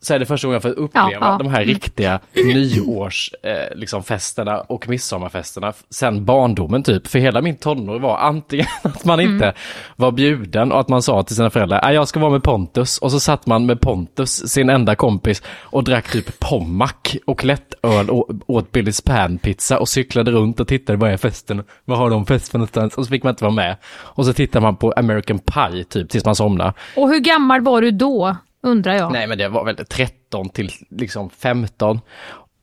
så 0.06 0.14
är 0.14 0.20
det 0.20 0.26
första 0.26 0.48
gången 0.48 0.54
jag 0.56 0.62
får 0.62 0.70
uppleva 0.84 1.10
Ja, 1.12 1.18
ja. 1.22 1.38
de 1.44 1.48
här 1.52 1.66
riktiga 1.66 2.20
nyårsfesterna 2.34 3.54
eh, 3.72 3.76
liksom 3.78 4.04
festerna 4.04 4.60
och 4.62 4.90
midsommarfesterna 4.90 5.74
sen 5.90 6.26
barndomen 6.26 6.84
typ. 6.84 7.08
För 7.08 7.20
hela 7.20 7.42
min 7.42 7.56
tonår 7.56 8.00
var 8.00 8.18
antingen 8.18 8.66
att 8.82 9.06
man 9.06 9.20
inte 9.20 9.54
var 9.96 10.12
bjuden 10.12 10.72
och 10.72 10.80
att 10.80 10.88
man 10.90 11.02
sa 11.02 11.24
till 11.24 11.36
sina 11.36 11.50
föräldrar, 11.50 11.82
"Nej, 11.84 11.96
jag 11.96 12.08
ska 12.08 12.20
vara 12.20 12.32
med 12.32 12.44
Pontus. 12.44 12.98
Och 12.98 13.12
så 13.12 13.20
satt 13.20 13.46
man 13.48 13.66
med 13.66 13.82
Pontus, 13.82 14.50
sin 14.50 14.70
enda 14.70 14.96
kompis, 14.96 15.44
och 15.62 15.84
drack 15.84 16.12
typ 16.12 16.40
Pommac 16.40 16.92
och 17.26 17.44
lättöl 17.46 18.10
och 18.10 18.30
åt 18.48 18.72
Billys 18.72 19.02
panpizza 19.02 19.80
och 19.80 19.90
cyklade 19.90 20.32
runt 20.32 20.60
och 20.60 20.68
tittade, 20.68 20.98
vad 20.98 21.12
är 21.12 21.18
festen? 21.18 21.64
Vad 21.86 21.98
har 21.98 22.10
de 22.10 22.26
fest 22.26 22.52
för 22.52 22.58
någonstans? 22.58 22.96
Och 22.98 23.06
så 23.06 23.10
fick 23.10 23.24
man 23.24 23.30
inte 23.32 23.44
vara 23.44 23.54
med. 23.54 23.76
Och 23.96 24.26
så 24.26 24.34
tittade 24.34 24.64
man 24.64 24.76
på 24.76 24.92
American 24.92 25.40
Pie 25.40 25.84
typ 25.84 26.10
tills 26.10 26.26
man 26.26 26.36
somnade. 26.36 26.74
Och 26.96 27.10
hur 27.10 27.20
gammal 27.20 27.62
var 27.62 27.82
du 27.82 27.92
då, 27.92 28.36
undrar 28.66 28.94
jag? 28.94 29.12
Nej, 29.12 29.28
men 29.28 29.38
det 29.38 29.48
var 29.48 29.66
väl 29.66 29.76
13 29.76 30.50
till 30.50 30.72
liksom 30.90 31.30
15. 31.30 32.00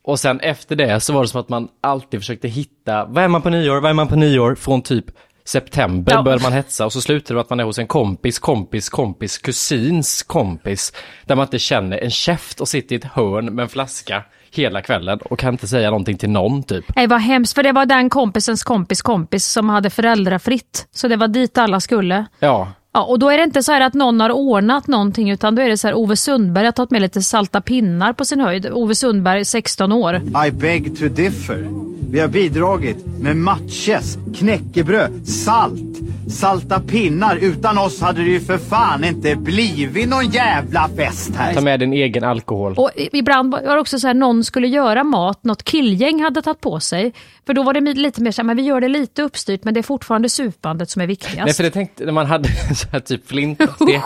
Och 0.04 0.20
sen 0.20 0.40
efter 0.40 0.76
det 0.76 1.00
så 1.00 1.12
var 1.12 1.22
det 1.22 1.28
som 1.28 1.40
att 1.40 1.48
man 1.48 1.68
alltid 1.80 2.20
försökte 2.20 2.48
hitta, 2.48 3.04
vad 3.04 3.24
är 3.24 3.28
man 3.28 3.42
på 3.42 3.50
nyår, 3.50 3.80
vad 3.80 3.90
är 3.90 3.94
man 3.94 4.08
på 4.08 4.16
nyår? 4.16 4.54
Från 4.54 4.82
typ 4.82 5.04
september 5.44 6.12
Ja. 6.12 6.22
började 6.22 6.42
man 6.42 6.52
hetsa 6.52 6.84
och 6.84 6.92
så 6.92 7.00
slutade 7.00 7.28
det 7.28 7.34
med 7.34 7.40
att 7.40 7.50
man 7.50 7.60
är 7.60 7.64
hos 7.64 7.78
en 7.78 7.86
kompis, 7.86 8.38
kompis, 8.38 8.88
kompis, 8.88 9.38
kusins 9.38 10.22
kompis. 10.22 10.92
Där 11.24 11.36
man 11.36 11.46
inte 11.46 11.58
känner 11.58 11.98
en 11.98 12.10
käft 12.10 12.60
och 12.60 12.68
sitter 12.68 12.94
i 12.94 12.98
ett 12.98 13.04
hörn 13.04 13.54
med 13.54 13.62
en 13.62 13.68
flaska 13.68 14.24
hela 14.50 14.82
kvällen 14.82 15.18
och 15.18 15.38
kan 15.38 15.54
inte 15.54 15.68
säga 15.68 15.90
någonting 15.90 16.18
till 16.18 16.30
någon 16.30 16.62
typ. 16.62 16.84
Nej 16.96 17.06
vad 17.06 17.20
hemskt, 17.20 17.54
för 17.54 17.62
det 17.62 17.72
var 17.72 17.86
den 17.86 18.10
kompisens 18.10 18.64
kompis 18.64 19.02
kompis 19.02 19.46
som 19.46 19.68
hade 19.68 19.90
föräldrafritt. 19.90 20.86
Så 20.90 21.08
det 21.08 21.16
var 21.16 21.28
dit 21.28 21.58
alla 21.58 21.80
skulle. 21.80 22.26
Ja, 22.38 22.72
Ja, 22.94 23.04
och 23.04 23.18
då 23.18 23.30
är 23.30 23.38
det 23.38 23.44
inte 23.44 23.62
så 23.62 23.72
här 23.72 23.80
att 23.80 23.94
någon 23.94 24.20
har 24.20 24.30
ordnat 24.30 24.86
någonting 24.86 25.30
utan 25.30 25.54
då 25.54 25.62
är 25.62 25.68
det 25.68 25.76
så 25.76 25.88
här 25.88 25.94
Ove 25.94 26.16
Sundberg 26.16 26.64
har 26.64 26.72
tagit 26.72 26.90
med 26.90 27.02
lite 27.02 27.22
salta 27.22 27.60
pinnar 27.60 28.12
på 28.12 28.24
sin 28.24 28.40
höjd. 28.40 28.66
Ove 28.72 28.94
Sundberg, 28.94 29.44
16 29.44 29.92
år. 29.92 30.20
I 30.46 30.50
beg 30.50 30.98
to 30.98 31.08
differ. 31.08 31.68
Vi 32.10 32.20
har 32.20 32.28
bidragit 32.28 32.96
med 33.20 33.36
matches, 33.36 34.18
knäckebröd, 34.38 35.28
salt, 35.28 35.98
salta 36.28 36.80
pinnar. 36.80 37.36
Utan 37.36 37.78
oss 37.78 38.00
hade 38.00 38.20
det 38.22 38.30
ju 38.30 38.40
för 38.40 38.58
fan 38.58 39.04
inte 39.04 39.36
blivit 39.36 40.08
någon 40.08 40.30
jävla 40.30 40.88
fest 40.96 41.30
här. 41.36 41.54
ta 41.54 41.60
med 41.60 41.80
din 41.80 41.92
egen 41.92 42.24
alkohol. 42.24 42.74
Och 42.76 42.90
ibland 42.96 43.52
var 43.52 43.74
det 43.74 43.80
också 43.80 43.98
så 43.98 44.06
här 44.06 44.14
någon 44.14 44.44
skulle 44.44 44.68
göra 44.68 45.04
mat, 45.04 45.44
något 45.44 45.62
killgäng 45.62 46.22
hade 46.22 46.42
tagit 46.42 46.60
på 46.60 46.80
sig. 46.80 47.12
För 47.46 47.54
då 47.54 47.62
var 47.62 47.74
det 47.74 47.80
lite 47.80 48.22
mer 48.22 48.30
så 48.30 48.42
här, 48.42 48.46
men 48.46 48.56
vi 48.56 48.62
gör 48.62 48.80
det 48.80 48.88
lite 48.88 49.22
uppstyrt 49.22 49.64
men 49.64 49.74
det 49.74 49.80
är 49.80 49.82
fortfarande 49.82 50.28
supandet 50.28 50.90
som 50.90 51.02
är 51.02 51.06
viktigast. 51.06 51.44
Nej, 51.44 51.54
för 51.54 51.62
det 51.62 51.70
tänkte, 51.70 52.04
när 52.04 52.12
man 52.12 52.26
hade 52.26 52.48
så 52.82 52.88
här 52.92 53.00
typ 53.00 53.28
flintstek 53.28 54.02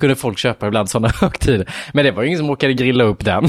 kunde 0.00 0.16
folk 0.16 0.38
köpa 0.38 0.66
ibland 0.66 0.90
sådana 0.90 1.08
högtider. 1.20 1.68
Men 1.92 2.04
det 2.04 2.10
var 2.10 2.22
ju 2.22 2.28
ingen 2.28 2.38
som 2.38 2.50
orkade 2.50 2.74
grilla 2.74 3.04
upp 3.04 3.24
den. 3.24 3.48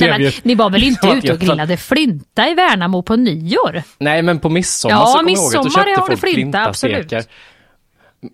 Nej, 0.00 0.18
men, 0.18 0.32
ni 0.42 0.54
var 0.54 0.70
väl 0.70 0.82
inte 0.82 1.08
ute 1.16 1.32
och 1.32 1.38
grillade 1.38 1.76
flinta 1.76 2.48
i 2.48 2.54
Värnamo 2.54 3.02
på 3.02 3.16
nyår? 3.16 3.82
Nej, 3.98 4.22
men 4.22 4.38
på 4.38 4.48
midsommar 4.48 4.96
Ja, 4.96 5.06
så 5.06 5.18
kommer 5.18 5.30
jag 5.30 5.38
ihåg 5.38 5.46
att 5.46 5.52
då 5.52 5.62
midsommar 5.62 5.84
köpte 5.84 6.16
folk 6.16 6.34
flinta, 6.34 6.66
absolut. 6.66 6.96
flintastekar. 6.96 7.32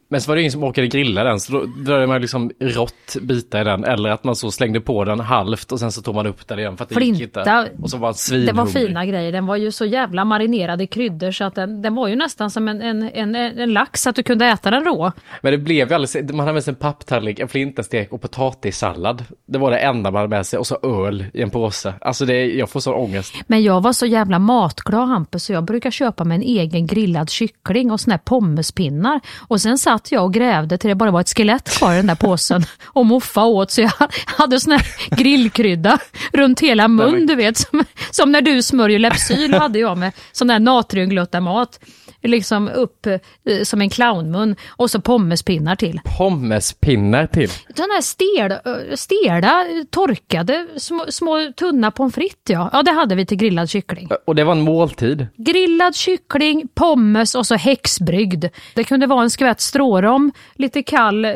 Men 0.09 0.21
så 0.21 0.31
var 0.31 0.37
det 0.37 0.41
ingen 0.43 0.53
som 0.53 0.65
orkade 0.65 0.87
grilla 0.89 1.25
den, 1.25 1.41
så 1.41 1.53
då 1.53 1.65
dröjde 1.67 2.07
man 2.07 2.21
liksom 2.21 2.51
rått 2.61 3.17
bitar 3.21 3.61
i 3.61 3.65
den. 3.65 3.85
Eller 3.85 4.11
att 4.11 4.25
man 4.25 4.37
så 4.37 4.51
slängde 4.51 4.81
på 4.81 5.05
den 5.05 5.21
halvt 5.21 5.73
och 5.73 5.81
sen 5.81 5.93
så 5.93 6.03
tog 6.03 6.15
man 6.15 6.27
upp 6.27 6.49
den 6.49 6.59
igen 6.59 6.77
för 6.77 6.85
att 6.85 6.89
det 6.89 7.05
gick 7.05 7.17
Flinta, 7.17 7.41
inte. 7.41 7.71
Och 7.83 7.91
så 7.91 7.97
var 7.99 8.09
Det 8.09 8.15
svinhungrig. 8.19 8.55
var 8.57 8.67
fina 8.67 9.07
grejer. 9.07 9.33
Den 9.33 9.47
var 9.47 9.57
ju 9.57 9.71
så 9.71 9.85
jävla 9.85 10.25
marinerad 10.25 10.83
i 10.83 10.87
kryddor 10.87 11.31
så 11.31 11.45
att 11.45 11.55
den, 11.55 11.83
den 11.83 11.95
var 11.95 12.09
ju 12.09 12.17
nästan 12.17 12.51
som 12.51 12.69
en, 12.69 12.83
en, 12.83 13.03
en, 13.03 13.35
en 13.35 13.73
lax 13.73 14.07
att 14.07 14.17
du 14.17 14.23
kunde 14.23 14.47
äta 14.47 14.71
den 14.71 14.85
rå. 14.85 15.13
Men 15.41 15.53
det 15.53 15.59
blev 15.59 15.89
ju 15.89 15.95
alldeles, 15.95 16.17
man 16.33 16.41
hade 16.41 16.53
med 16.53 16.65
sig 16.65 16.71
en 16.73 16.77
papptallrik, 16.77 17.39
en 17.39 17.49
flintastek 17.49 18.13
och 18.13 18.21
potatissallad. 18.23 19.25
Det 19.47 19.59
var 19.59 19.71
det 19.71 19.79
enda 19.79 20.11
man 20.11 20.21
hade 20.21 20.37
med 20.37 20.47
sig 20.47 20.59
och 20.59 20.67
så 20.67 20.79
öl 21.07 21.25
i 21.35 21.43
en 21.43 21.51
påse. 21.51 21.95
Alltså 22.01 22.25
det, 22.27 22.45
jag 22.47 22.71
får 22.71 22.81
sån 22.81 22.95
ångest. 22.95 23.35
Men 23.47 23.63
jag 23.63 23.81
var 23.83 23.93
så 23.93 24.07
jävla 24.07 24.39
matglad 24.39 25.09
Hampus 25.09 25.45
så 25.45 25.53
jag 25.53 25.65
brukar 25.65 25.91
köpa 25.91 26.25
mig 26.25 26.37
en 26.37 26.43
egen 26.43 26.87
grillad 26.87 27.31
kyckling 27.31 27.91
och 27.91 28.01
såna 28.01 28.15
här 28.15 28.19
pommespinnar. 28.25 29.21
Och 29.49 29.61
sen 29.61 29.74
satt 29.79 30.13
jag 30.13 30.25
och 30.25 30.35
grävde 30.35 30.79
till 30.79 30.89
det 30.89 30.95
bara 30.95 31.11
var 31.11 31.21
ett 31.21 31.37
skelett 31.37 31.79
kvar 31.79 31.93
i 31.93 31.97
den 31.97 32.07
där 32.07 32.15
påsen. 32.15 32.67
Och 32.85 33.07
moffa 33.07 33.45
åt 33.45 33.71
så 33.71 33.81
jag 33.81 33.93
hade 34.27 34.61
sån 34.61 34.73
här 34.73 34.87
grillkrydda 35.17 35.99
runt 36.33 36.61
hela 36.61 36.89
mun 36.89 37.27
du 37.27 37.35
vet. 37.35 37.57
Som, 37.57 37.85
som 38.11 38.33
när 38.33 38.41
du 38.41 38.63
smörjer 38.63 38.99
Lypsyl 38.99 39.55
hade 39.55 39.79
jag 39.79 39.99
med 39.99 40.13
sån 40.33 40.49
där 40.49 40.59
natriumglutamat. 40.59 41.81
Liksom 42.25 42.69
upp 42.69 43.07
eh, 43.07 43.19
som 43.63 43.81
en 43.81 43.91
clownmun 43.91 44.57
och 44.69 44.91
så 44.91 45.01
pommespinnar 45.01 45.77
till. 45.77 46.01
Pommespinnar 46.19 47.27
till. 47.27 47.51
Den 47.69 47.91
här 47.91 48.01
stel, 48.01 48.59
stela, 48.97 49.65
torkade, 49.91 50.67
små, 50.77 51.05
små 51.09 51.53
tunna 51.57 51.91
pommes 51.91 52.15
frites 52.15 52.51
ja. 52.51 52.71
Ja 52.73 52.83
det 52.83 52.91
hade 52.91 53.15
vi 53.15 53.27
till 53.27 53.37
grillad 53.37 53.71
kyckling. 53.71 54.09
Och 54.27 54.35
det 54.35 54.45
var 54.45 54.53
en 54.53 54.61
måltid. 54.61 55.27
Grillad 55.37 55.95
kyckling, 55.95 56.69
pommes 56.75 57.35
och 57.35 57.47
så 57.47 57.55
häxbrygd. 57.55 58.45
Det 58.75 58.85
kunde 58.85 59.07
vara 59.07 59.23
en 59.23 59.31
skvätt 59.31 59.61
strårom, 59.61 60.33
lite 60.55 60.83
kall 60.83 61.25
eh, 61.25 61.31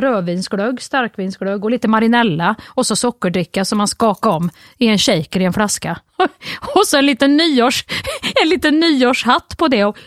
rödvinsglögg, 0.00 0.82
starkvinsglögg 0.82 1.64
och 1.64 1.70
lite 1.70 1.88
marinella 1.88 2.54
och 2.66 2.86
så 2.86 2.96
sockerdricka 2.96 3.64
som 3.64 3.78
man 3.78 3.88
skakade 3.88 4.34
om 4.34 4.50
i 4.78 4.86
en 4.86 4.98
shaker 4.98 5.40
i 5.40 5.44
en 5.44 5.52
flaska. 5.52 6.00
och 6.74 6.86
så 6.86 6.96
en 6.96 7.06
liten, 7.06 7.36
nyårs, 7.36 7.84
en 8.42 8.48
liten 8.48 8.80
nyårshatt 8.80 9.56
på 9.56 9.68
det 9.68 9.84
och 9.84 9.98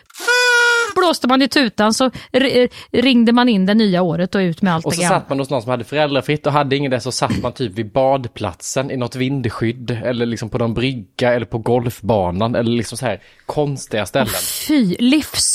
blåste 1.03 1.27
man 1.27 1.41
i 1.41 1.47
tutan 1.47 1.93
så 1.93 2.11
r- 2.31 2.67
ringde 2.91 3.31
man 3.31 3.49
in 3.49 3.65
det 3.65 3.73
nya 3.73 4.01
året 4.01 4.35
och 4.35 4.39
ut 4.39 4.61
med 4.61 4.73
allt 4.73 4.85
Och 4.85 4.91
det 4.91 4.95
så 4.95 5.01
gamla. 5.01 5.19
satt 5.19 5.29
man 5.29 5.39
hos 5.39 5.49
någon 5.49 5.61
som 5.61 5.71
hade 5.71 5.83
föräldrafritt 5.83 6.47
och 6.47 6.53
hade 6.53 6.75
ingen 6.75 6.91
det 6.91 6.99
så 6.99 7.11
satt 7.11 7.41
man 7.41 7.51
typ 7.53 7.71
vid 7.73 7.91
badplatsen 7.91 8.91
i 8.91 8.97
något 8.97 9.15
vindskydd 9.15 9.91
eller 10.05 10.25
liksom 10.25 10.49
på 10.49 10.57
någon 10.57 10.73
brygga 10.73 11.33
eller 11.33 11.45
på 11.45 11.57
golfbanan 11.57 12.55
eller 12.55 12.71
liksom 12.71 12.97
så 12.97 13.05
här 13.05 13.19
konstiga 13.45 14.05
ställen. 14.05 14.33
Fy, 14.67 14.95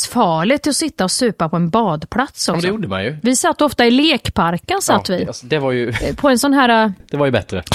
livsfarligt 0.08 0.66
att 0.66 0.76
sitta 0.76 1.04
och 1.04 1.10
supa 1.10 1.48
på 1.48 1.56
en 1.56 1.70
badplats 1.70 2.48
Ja, 2.48 2.54
också. 2.54 2.62
det 2.66 2.68
gjorde 2.68 2.88
man 2.88 3.04
ju. 3.04 3.16
Vi 3.22 3.36
satt 3.36 3.62
ofta 3.62 3.86
i 3.86 3.90
lekparken 3.90 4.82
satt 4.82 5.08
Ja, 5.08 5.16
vi. 5.16 5.26
alltså, 5.26 5.46
det 5.46 5.58
var 5.58 5.72
ju, 5.72 5.92
På 6.16 6.28
en 6.28 6.38
sån 6.38 6.52
här... 6.54 6.84
äh, 6.84 6.90
det 7.10 7.16
var 7.16 7.26
ju 7.26 7.32
bättre. 7.32 7.62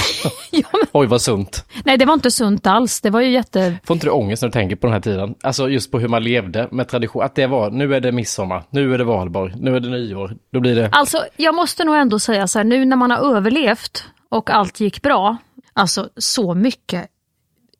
Ja, 0.50 0.68
men, 0.72 0.80
Oj 0.92 1.06
vad 1.06 1.20
sunt. 1.22 1.64
nej, 1.84 1.96
det 1.98 2.04
var 2.04 2.14
inte 2.14 2.30
sunt 2.30 2.66
alls. 2.66 3.00
Det 3.00 3.10
var 3.10 3.20
ju 3.20 3.30
jätte... 3.32 3.76
Får 3.84 3.94
inte 3.94 4.06
du 4.06 4.10
ångest 4.10 4.42
när 4.42 4.48
du 4.48 4.52
tänker 4.52 4.76
på 4.76 4.86
den 4.86 4.94
här 4.94 5.00
tiden? 5.00 5.34
Alltså 5.42 5.68
just 5.68 5.90
på 5.90 5.98
hur 5.98 6.08
man 6.08 6.24
levde 6.24 6.68
med 6.70 6.88
tradition. 6.88 7.22
Att 7.22 7.34
det 7.34 7.46
var, 7.46 7.70
nu 7.70 7.94
är 7.94 8.00
det 8.00 8.12
midsommar, 8.12 8.62
nu 8.70 8.94
är 8.94 8.98
det 8.98 9.04
valborg, 9.04 9.52
nu 9.56 9.76
är 9.76 9.80
det 9.80 9.88
nyår. 9.88 10.36
Då 10.52 10.60
blir 10.60 10.74
det... 10.76 10.88
Alltså, 10.92 11.18
jag 11.36 11.54
måste 11.54 11.84
nog 11.84 11.96
ändå 11.96 12.18
säga 12.18 12.46
så 12.48 12.58
här, 12.58 12.64
nu 12.64 12.84
när 12.84 12.96
man 12.96 13.10
har 13.10 13.36
överlevt 13.36 14.04
och 14.28 14.50
allt 14.50 14.80
gick 14.80 15.02
bra, 15.02 15.36
alltså 15.72 16.08
så 16.16 16.54
mycket 16.54 17.06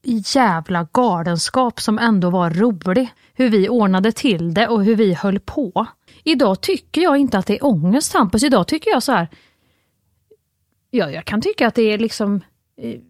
jävla 0.07 0.89
galenskap 0.93 1.81
som 1.81 1.99
ändå 1.99 2.31
var 2.31 2.51
rolig. 2.51 3.09
Hur 3.35 3.51
vi 3.51 3.69
ordnade 3.69 4.13
till 4.13 4.55
det 4.55 4.69
och 4.69 4.85
hur 4.85 4.97
vi 4.97 5.15
höll 5.15 5.41
på. 5.41 5.87
Idag 6.25 6.61
tycker 6.61 7.01
jag 7.01 7.17
inte 7.17 7.39
att 7.39 7.47
det 7.47 7.55
är 7.55 7.65
ångest 7.65 8.15
Hampus, 8.15 8.43
idag 8.43 8.69
tycker 8.69 8.91
jag 8.91 9.03
så 9.03 9.13
här. 9.13 9.29
Ja, 10.91 11.11
jag 11.11 11.25
kan 11.25 11.41
tycka 11.41 11.67
att 11.67 11.75
det 11.75 11.83
är 11.83 11.99
liksom 11.99 12.41
eh, 12.81 13.01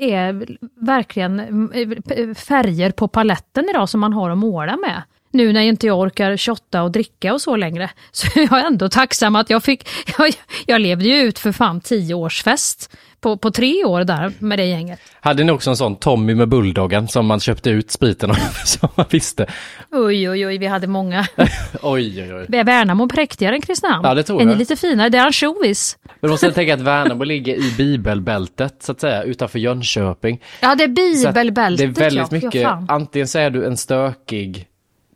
är 0.00 0.58
verkligen 0.86 1.40
eh, 1.72 2.34
färger 2.34 2.90
på 2.90 3.08
paletten 3.08 3.68
idag 3.70 3.88
som 3.88 4.00
man 4.00 4.12
har 4.12 4.30
att 4.30 4.38
måla 4.38 4.76
med. 4.76 5.02
Nu 5.30 5.52
när 5.52 5.60
inte 5.60 5.86
jag 5.86 5.98
orkar 5.98 6.36
shotta 6.36 6.82
och 6.82 6.92
dricka 6.92 7.32
och 7.34 7.40
så 7.40 7.56
längre, 7.56 7.90
så 8.12 8.26
jag 8.40 8.60
är 8.60 8.64
ändå 8.64 8.88
tacksam 8.88 9.36
att 9.36 9.50
jag 9.50 9.62
fick, 9.62 9.88
jag, 10.18 10.32
jag 10.66 10.80
levde 10.80 11.04
ju 11.04 11.14
ut 11.14 11.38
för 11.38 11.52
fan 11.52 11.80
tio 11.80 12.14
års 12.14 12.42
fest 12.42 12.96
på, 13.20 13.36
på 13.36 13.50
tre 13.50 13.84
år 13.84 14.04
där 14.04 14.32
med 14.38 14.58
det 14.58 14.64
gänget. 14.64 15.00
Hade 15.20 15.44
ni 15.44 15.52
också 15.52 15.70
en 15.70 15.76
sån 15.76 15.96
Tommy 15.96 16.34
med 16.34 16.48
bulldoggen 16.48 17.08
som 17.08 17.26
man 17.26 17.40
köpte 17.40 17.70
ut 17.70 17.90
spriten 17.90 18.30
av, 18.30 18.34
som 18.64 18.88
man 18.94 19.06
visste? 19.10 19.46
Oj, 19.92 20.30
oj, 20.30 20.46
oj, 20.46 20.58
vi 20.58 20.66
hade 20.66 20.86
många. 20.86 21.26
Oj, 21.82 22.22
oj, 22.22 22.34
oj. 22.34 22.58
Är 22.58 22.64
Värnamo 22.64 23.08
präktigare 23.08 23.54
än 23.54 23.60
Kristinehamn? 23.60 24.04
Ja, 24.04 24.14
det 24.14 24.22
tror 24.22 24.42
Är 24.42 24.46
jag. 24.46 24.58
lite 24.58 24.76
finare? 24.76 25.08
Det 25.08 25.18
är 25.18 25.26
ansjovis. 25.26 25.98
Men 26.20 26.30
måste 26.30 26.52
tänka 26.52 26.74
att 26.74 26.80
Värnamo 26.80 27.24
ligger 27.24 27.54
i 27.54 27.74
bibelbältet, 27.76 28.82
så 28.82 28.92
att 28.92 29.00
säga, 29.00 29.22
utanför 29.22 29.58
Jönköping. 29.58 30.42
Ja, 30.60 30.74
det 30.74 30.84
är 30.84 30.88
bibelbältet. 30.88 31.94
Det 31.94 32.00
är 32.00 32.10
väldigt 32.10 32.32
ja. 32.32 32.38
mycket, 32.46 32.62
Ja, 32.62 32.86
antingen 32.88 33.28
så 33.28 33.38
är 33.38 33.50
du 33.50 33.66
en 33.66 33.76
stökig 33.76 34.66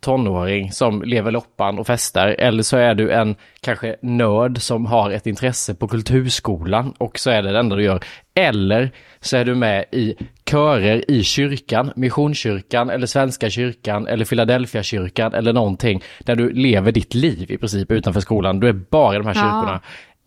tonåring 0.01 0.71
som 0.71 1.01
lever 1.03 1.31
loppan 1.31 1.79
och 1.79 1.87
festar, 1.87 2.27
eller 2.27 2.63
så 2.63 2.77
är 2.77 2.95
du 2.95 3.11
en 3.11 3.35
kanske 3.61 3.95
nörd 4.01 4.61
som 4.61 4.85
har 4.85 5.11
ett 5.11 5.27
intresse 5.27 5.75
på 5.75 5.87
kulturskolan 5.87 6.93
och 6.97 7.19
så 7.19 7.29
är 7.29 7.41
det 7.41 7.51
det 7.51 7.59
enda 7.59 7.75
du 7.75 7.83
gör. 7.83 8.03
Eller 8.35 8.91
så 9.19 9.37
är 9.37 9.45
du 9.45 9.55
med 9.55 9.85
i 9.91 10.15
körer 10.49 11.11
i 11.11 11.23
kyrkan, 11.23 11.91
Missionskyrkan 11.95 12.89
eller 12.89 13.07
Svenska 13.07 13.49
kyrkan 13.49 14.07
eller 14.07 14.25
Philadelphia 14.25 14.83
kyrkan 14.83 15.33
eller 15.33 15.53
någonting 15.53 16.01
där 16.19 16.35
du 16.35 16.53
lever 16.53 16.91
ditt 16.91 17.13
liv 17.13 17.51
i 17.51 17.57
princip 17.57 17.91
utanför 17.91 18.19
skolan. 18.21 18.59
Du 18.59 18.67
är 18.69 18.73
bara 18.73 19.15
i 19.15 19.17
de 19.17 19.27
här 19.27 19.35
Ja. 19.35 19.41
kyrkorna. 19.41 19.81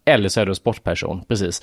Eller 0.06 0.28
så 0.28 0.40
är 0.40 0.46
du 0.46 0.50
en 0.50 0.56
sportperson, 0.56 1.24
precis. 1.28 1.62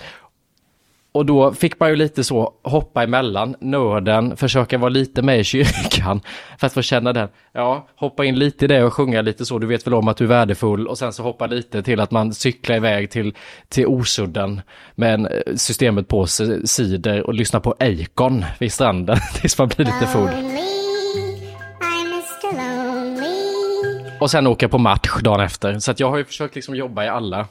Och 1.13 1.25
då 1.25 1.53
fick 1.53 1.79
man 1.79 1.89
ju 1.89 1.95
lite 1.95 2.23
så 2.23 2.53
hoppa 2.63 3.03
emellan, 3.03 3.55
nörden, 3.59 4.37
försöka 4.37 4.77
vara 4.77 4.89
lite 4.89 5.21
med 5.21 5.39
i 5.39 5.43
kyrkan 5.43 6.21
för 6.57 6.67
att 6.67 6.73
få 6.73 6.81
känna 6.81 7.13
den. 7.13 7.29
Ja, 7.53 7.87
hoppa 7.95 8.25
in 8.25 8.39
lite 8.39 8.65
i 8.65 8.67
det 8.67 8.83
och 8.83 8.93
sjunga 8.93 9.21
lite 9.21 9.45
så, 9.45 9.59
du 9.59 9.67
vet 9.67 9.87
väl 9.87 9.93
om 9.93 10.07
att 10.07 10.17
du 10.17 10.23
är 10.23 10.27
värdefull 10.27 10.87
och 10.87 10.97
sen 10.97 11.13
så 11.13 11.23
hoppa 11.23 11.47
lite 11.47 11.83
till 11.83 11.99
att 11.99 12.11
man 12.11 12.33
cyklar 12.33 12.75
iväg 12.75 13.09
till, 13.09 13.35
till 13.69 13.87
Osudden 13.87 14.61
med 14.95 15.13
en 15.13 15.25
eh, 15.25 15.55
systemet 15.55 16.07
på 16.07 16.27
sig, 16.27 16.67
cider 16.67 17.27
och 17.27 17.33
lyssnar 17.33 17.59
på 17.59 17.75
Akon 17.79 18.45
vid 18.59 18.73
stranden 18.73 19.17
tills 19.41 19.57
man 19.57 19.67
blir 19.67 19.85
lite 19.85 20.07
full. 20.07 20.29
Och 24.19 24.31
sen 24.31 24.47
åka 24.47 24.69
på 24.69 24.77
match 24.77 25.21
dagen 25.21 25.39
efter. 25.39 25.79
Så 25.79 25.91
att 25.91 25.99
jag 25.99 26.09
har 26.09 26.17
ju 26.17 26.25
försökt 26.25 26.55
liksom 26.55 26.75
jobba 26.75 27.03
i 27.05 27.07
alla, 27.07 27.47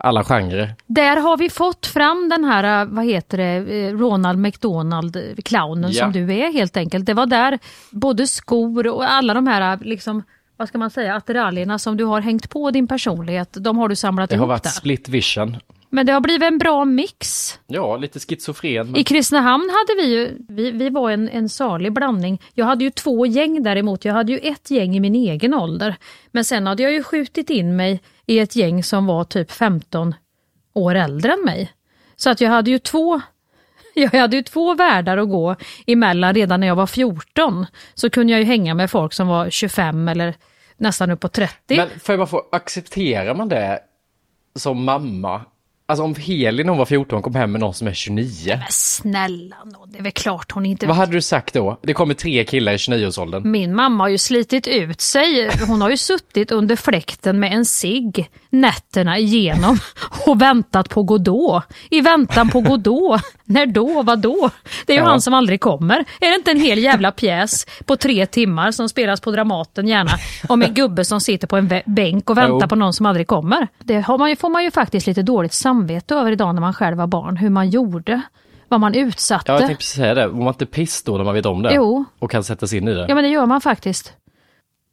alla 0.00 0.24
genrer. 0.24 0.74
Där 0.86 1.16
har 1.16 1.36
vi 1.36 1.50
fått 1.50 1.86
fram 1.86 2.28
den 2.28 2.44
här, 2.44 2.82
eh, 2.82 2.88
vad 2.88 3.04
heter 3.04 3.38
det, 3.38 3.44
eh, 3.86 3.96
Ronald 3.98 4.38
McDonald, 4.38 5.16
eh, 5.16 5.22
clownen 5.44 5.90
Ja. 5.92 6.02
som 6.02 6.12
du 6.12 6.32
är 6.34 6.52
helt 6.52 6.76
enkelt. 6.76 7.06
Det 7.06 7.14
var 7.14 7.26
där 7.26 7.58
både 7.90 8.26
skor 8.26 8.86
och 8.86 9.10
alla 9.10 9.34
de 9.34 9.46
här, 9.46 9.78
liksom, 9.82 10.22
vad 10.56 10.68
ska 10.68 10.78
man 10.78 10.90
säga, 10.90 11.14
attiraljerna 11.14 11.78
som 11.78 11.96
du 11.96 12.04
har 12.04 12.20
hängt 12.20 12.50
på 12.50 12.70
din 12.70 12.86
personlighet, 12.88 13.56
de 13.60 13.78
har 13.78 13.88
du 13.88 13.96
samlat 13.96 14.30
Det 14.30 14.36
har 14.36 14.38
ihop 14.38 14.48
varit 14.48 14.62
där. 14.62 14.70
split 14.70 15.08
vision. 15.08 15.56
Men 15.92 16.06
det 16.06 16.12
har 16.12 16.20
blivit 16.20 16.42
en 16.42 16.58
bra 16.58 16.84
mix. 16.84 17.58
Ja, 17.66 17.96
lite 17.96 18.18
schizofren. 18.20 18.86
Men... 18.90 19.00
I 19.00 19.04
Kristinehamn 19.04 19.70
hade 19.70 20.02
vi 20.02 20.14
ju, 20.14 20.36
vi, 20.48 20.70
vi 20.70 20.90
var 20.90 21.10
en, 21.10 21.28
en 21.28 21.48
salig 21.48 21.92
blandning. 21.92 22.40
Jag 22.54 22.66
hade 22.66 22.84
ju 22.84 22.90
två 22.90 23.26
gäng 23.26 23.62
däremot. 23.62 24.04
Jag 24.04 24.14
hade 24.14 24.32
ju 24.32 24.38
ett 24.38 24.70
gäng 24.70 24.96
i 24.96 25.00
min 25.00 25.14
egen 25.14 25.54
ålder. 25.54 25.96
Men 26.32 26.44
sen 26.44 26.66
hade 26.66 26.82
jag 26.82 26.92
ju 26.92 27.02
skjutit 27.02 27.50
in 27.50 27.76
mig 27.76 28.00
i 28.30 28.38
ett 28.38 28.56
gäng 28.56 28.82
som 28.82 29.06
var 29.06 29.24
typ 29.24 29.50
15 29.50 30.14
år 30.72 30.94
äldre 30.94 31.32
än 31.32 31.44
mig. 31.44 31.72
Så 32.16 32.30
att 32.30 32.40
jag 32.40 32.50
hade 32.50 32.70
ju 32.70 32.78
två 32.78 33.20
jag 33.94 34.10
hade 34.10 34.36
ju 34.36 34.42
två 34.42 34.74
världar 34.74 35.16
att 35.18 35.28
gå 35.28 35.56
emellan 35.86 36.34
redan 36.34 36.60
när 36.60 36.66
jag 36.66 36.74
var 36.74 36.86
14. 36.86 37.66
Så 37.94 38.10
kunde 38.10 38.32
jag 38.32 38.40
ju 38.40 38.46
hänga 38.46 38.74
med 38.74 38.90
folk 38.90 39.12
som 39.12 39.28
var 39.28 39.50
25 39.50 40.08
eller 40.08 40.34
nästan 40.76 41.10
upp 41.10 41.20
på 41.20 41.28
30. 41.28 41.76
Men 41.76 41.88
för 42.00 42.16
man 42.16 42.26
får 42.26 42.42
accepterar 42.52 43.34
man 43.34 43.48
det 43.48 43.80
som 44.54 44.84
mamma? 44.84 45.44
Alltså 45.90 46.04
om 46.04 46.14
Helin 46.14 46.66
när 46.66 46.70
hon 46.70 46.78
var 46.78 46.86
14 46.86 47.22
kom 47.22 47.34
hem 47.34 47.52
med 47.52 47.60
någon 47.60 47.74
som 47.74 47.88
är 47.88 47.92
29. 47.92 48.52
Men 48.56 48.62
snälla 48.70 49.56
nå, 49.64 49.86
det 49.86 49.98
är 49.98 50.02
väl 50.02 50.12
klart 50.12 50.52
hon 50.52 50.66
inte 50.66 50.86
Vad 50.86 50.96
hade 50.96 51.12
du 51.12 51.22
sagt 51.22 51.54
då? 51.54 51.78
Det 51.82 51.94
kommer 51.94 52.14
tre 52.14 52.44
killar 52.44 52.72
i 52.72 52.76
29-årsåldern. 52.76 53.50
Min 53.50 53.74
mamma 53.74 54.04
har 54.04 54.08
ju 54.08 54.18
slitit 54.18 54.68
ut 54.68 55.00
sig. 55.00 55.50
Hon 55.66 55.82
har 55.82 55.90
ju 55.90 55.96
suttit 55.96 56.52
under 56.52 56.76
fläkten 56.76 57.40
med 57.40 57.52
en 57.52 57.64
cigg 57.64 58.30
nätterna 58.50 59.18
igenom 59.18 59.78
och 60.26 60.42
väntat 60.42 60.88
på 60.88 61.02
Godot. 61.02 61.62
I 61.90 62.00
väntan 62.00 62.48
på 62.48 62.60
Godot. 62.60 63.20
När 63.44 63.66
då? 63.66 64.02
Vad 64.02 64.18
då? 64.18 64.50
Det 64.86 64.92
är 64.92 64.96
ju 64.96 65.02
Ja. 65.02 65.08
han 65.08 65.20
som 65.20 65.34
aldrig 65.34 65.60
kommer. 65.60 66.04
Är 66.20 66.28
det 66.30 66.34
inte 66.34 66.50
en 66.50 66.60
hel 66.60 66.78
jävla 66.78 67.12
pjäs 67.12 67.66
på 67.84 67.96
tre 67.96 68.26
timmar 68.26 68.70
som 68.70 68.88
spelas 68.88 69.20
på 69.20 69.30
Dramaten 69.30 69.88
gärna 69.88 70.10
om 70.48 70.62
en 70.62 70.74
gubbe 70.74 71.04
som 71.04 71.20
sitter 71.20 71.46
på 71.46 71.56
en 71.56 71.72
bänk 71.86 72.30
och 72.30 72.38
väntar 72.38 72.60
Jo. 72.62 72.68
på 72.68 72.76
någon 72.76 72.92
som 72.92 73.06
aldrig 73.06 73.26
kommer? 73.26 73.68
Det 73.78 74.04
man 74.08 74.30
ju, 74.30 74.36
får 74.36 74.48
man 74.48 74.64
ju 74.64 74.70
faktiskt 74.70 75.06
lite 75.06 75.22
dåligt 75.22 75.52
samvete 75.52 75.79
över 76.10 76.32
idag 76.32 76.54
när 76.54 76.60
man 76.60 76.74
själv 76.74 76.96
var 76.96 77.06
barn. 77.06 77.36
Hur 77.36 77.50
man 77.50 77.70
gjorde. 77.70 78.20
Vad 78.68 78.80
man 78.80 78.94
utsatte. 78.94 79.44
Ja, 79.46 79.54
jag 79.54 79.60
tänkte 79.60 79.76
precis 79.76 79.94
säga 79.96 80.14
det. 80.14 80.26
Var 80.26 80.38
man 80.38 80.48
inte 80.48 80.66
piss 80.66 81.02
då 81.02 81.16
när 81.16 81.24
man 81.24 81.34
vet 81.34 81.46
om 81.46 81.62
det? 81.62 81.74
Jo. 81.74 82.04
Och 82.18 82.30
kan 82.30 82.44
sätta 82.44 82.66
sig 82.66 82.78
in 82.78 82.88
i 82.88 82.94
det? 82.94 83.06
Ja 83.08 83.14
men 83.14 83.24
det 83.24 83.30
gör 83.30 83.46
man 83.46 83.60
faktiskt. 83.60 84.12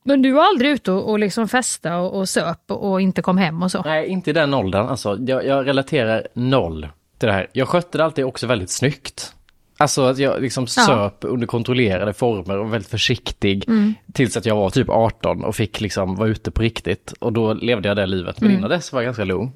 Men 0.03 0.21
du 0.21 0.31
var 0.31 0.43
aldrig 0.45 0.71
ute 0.71 0.91
och, 0.91 1.09
och 1.09 1.19
liksom 1.19 1.47
festa 1.47 1.97
och, 1.97 2.19
och 2.19 2.29
söp 2.29 2.71
och, 2.71 3.01
inte 3.01 3.21
kom 3.21 3.37
hem 3.37 3.63
och 3.63 3.71
så? 3.71 3.81
Nej, 3.81 4.07
inte 4.07 4.29
i 4.29 4.33
den 4.33 4.53
åldern. 4.53 4.87
Alltså, 4.87 5.17
jag, 5.19 5.45
jag 5.45 5.67
relaterar 5.67 6.27
noll 6.33 6.87
till 7.17 7.27
det 7.27 7.33
här. 7.33 7.47
Jag 7.53 7.67
skötte 7.67 7.97
det 7.97 8.05
alltid 8.05 8.25
också 8.25 8.47
väldigt 8.47 8.69
snyggt. 8.69 9.33
Alltså 9.79 10.01
att 10.01 10.17
jag 10.17 10.41
liksom 10.41 10.63
Ja. 10.77 10.85
söp 10.85 11.15
under 11.21 11.47
kontrollerade 11.47 12.13
former 12.13 12.57
och 12.57 12.73
väldigt 12.73 12.89
försiktig 12.91 13.63
Mm. 13.67 13.93
tills 14.13 14.37
att 14.37 14.45
jag 14.45 14.55
var 14.55 14.69
typ 14.69 14.89
18 14.89 15.43
och 15.43 15.55
fick 15.55 15.81
liksom 15.81 16.15
vara 16.15 16.29
ute 16.29 16.51
på 16.51 16.61
riktigt. 16.61 17.13
Och 17.19 17.33
då 17.33 17.53
levde 17.53 17.87
jag 17.87 17.97
det 17.97 18.05
livet. 18.05 18.41
Men 18.41 18.49
Mm. 18.49 18.57
innan 18.59 18.69
dess 18.69 18.93
var 18.93 19.01
jag 19.01 19.05
ganska 19.07 19.23
lugn. 19.23 19.51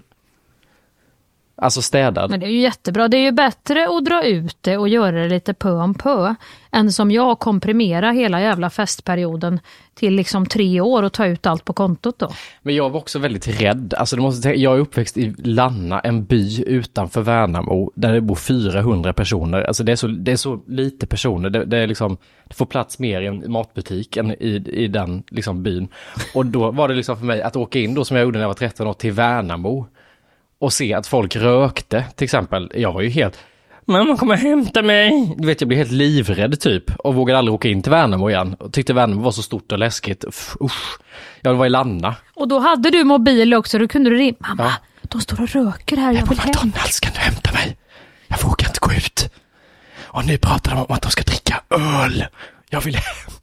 Alltså 1.62 1.82
städad. 1.82 2.30
Men 2.30 2.40
det 2.40 2.46
är 2.46 2.52
ju 2.52 2.60
jättebra. 2.60 3.08
Det 3.08 3.18
är 3.18 3.22
ju 3.22 3.32
bättre 3.32 3.88
att 3.98 4.06
dra 4.06 4.24
ut 4.24 4.58
det 4.62 4.78
och 4.78 4.90
göra 4.90 5.12
det 5.12 5.30
lite 5.30 5.54
pö 5.54 5.72
om 5.72 5.94
pö 5.94 6.36
än 6.72 6.92
som 6.92 7.12
jag 7.12 7.40
komprimera 7.40 8.12
hela 8.12 8.42
jävla 8.42 8.70
festperioden 8.70 9.60
till 9.94 10.14
liksom 10.14 10.46
tre 10.46 10.82
år 10.82 11.04
och 11.04 11.14
ta 11.14 11.26
ut 11.26 11.46
allt 11.46 11.66
på 11.66 11.74
kontot 11.74 12.20
då. 12.20 12.32
Men 12.62 12.76
jag 12.76 12.90
var 12.90 13.00
också 13.00 13.20
väldigt 13.20 13.62
rädd. 13.62 13.94
Alltså 13.98 14.16
du 14.16 14.22
måste 14.22 14.42
tänka, 14.42 14.60
jag 14.60 14.76
är 14.76 14.80
uppväxt 14.80 15.18
i 15.18 15.36
Lanna, 15.38 16.00
en 16.00 16.26
by 16.26 16.64
utanför 16.64 17.22
Värnamo, 17.22 17.92
där 17.96 18.14
det 18.14 18.22
bor 18.22 18.36
400 18.36 19.14
personer. 19.14 19.62
Alltså 19.62 19.84
det 19.84 19.92
är 19.92 19.96
så, 19.96 20.08
det 20.08 20.32
är 20.32 20.36
så 20.36 20.60
lite 20.68 21.08
personer. 21.08 21.50
Det, 21.50 21.66
det 21.66 21.78
är 21.78 21.88
liksom, 21.88 22.18
det 22.48 22.54
får 22.54 22.66
plats 22.66 23.00
mer 23.00 23.22
i 23.22 23.28
en 23.28 23.52
matbutik 23.52 24.18
än 24.18 24.32
i, 24.32 24.64
i 24.68 24.88
den 24.88 25.24
liksom 25.30 25.64
byn. 25.64 25.88
Och 26.36 26.46
då 26.46 26.72
var 26.72 26.88
det 26.88 26.94
liksom 26.94 27.18
för 27.18 27.26
mig 27.26 27.42
att 27.42 27.56
åka 27.56 27.80
in 27.80 27.94
då 27.94 28.06
som 28.06 28.18
jag 28.18 28.24
gjorde 28.24 28.38
när 28.38 28.44
jag 28.44 28.50
var 28.50 28.54
13 28.54 28.88
år 28.88 28.94
till 28.94 29.12
Värnamo 29.12 29.88
och 30.62 30.74
se 30.74 30.94
att 30.94 31.08
folk 31.08 31.36
rökte 31.36 32.06
till 32.16 32.26
exempel. 32.26 32.72
Jag 32.76 32.94
var 32.94 33.02
ju 33.02 33.10
helt, 33.10 33.38
mamma 33.86 34.18
kommer 34.18 34.36
hämta 34.36 34.82
mig. 34.82 35.36
Du 35.38 35.48
vet 35.48 35.62
jag 35.62 35.68
blev 35.68 35.78
helt 35.78 35.92
livrädd 35.92 36.60
typ 36.60 36.96
och 36.96 37.16
vågade 37.16 37.40
aldrig 37.40 37.54
åka 37.56 37.68
in 37.68 37.82
till 37.84 37.92
Värnamo 37.92 38.30
igen. 38.30 38.56
Och 38.60 38.74
tyckte 38.74 38.94
Värnamo 38.94 39.22
var 39.22 39.32
så 39.32 39.44
stort 39.44 39.72
och 39.72 39.80
läskigt. 39.80 40.26
Usch. 40.62 40.98
Jag 41.42 41.54
var 41.54 41.66
i 41.66 41.70
Lanna. 41.70 42.16
Och 42.34 42.48
då 42.48 42.60
hade 42.60 42.90
du 42.90 43.04
mobil 43.04 43.54
också, 43.54 43.80
då 43.80 43.88
kunde 43.88 44.10
du 44.10 44.16
ringa. 44.16 44.36
Mamma, 44.40 44.64
Ja. 44.64 44.74
de 45.02 45.22
står 45.22 45.42
och 45.42 45.50
röker 45.50 45.98
här, 45.98 46.14
jag 46.14 46.26
vill 46.26 46.40
hem. 46.40 46.48
McDonalds, 46.50 47.00
kan 47.00 47.14
du 47.14 47.20
hämta 47.20 47.52
mig? 47.52 47.78
Jag 48.28 48.44
vågar 48.44 48.68
inte 48.68 48.80
gå 48.82 48.94
ut. 48.94 49.30
Och 50.04 50.26
nu 50.26 50.38
pratar 50.38 50.72
de 50.72 50.78
om 50.80 50.86
att 50.96 51.02
de 51.02 51.12
ska 51.12 51.24
dricka 51.24 51.62
öl. 51.70 52.26
Jag 52.70 52.82
vill 52.82 52.96
hem. 52.96 53.34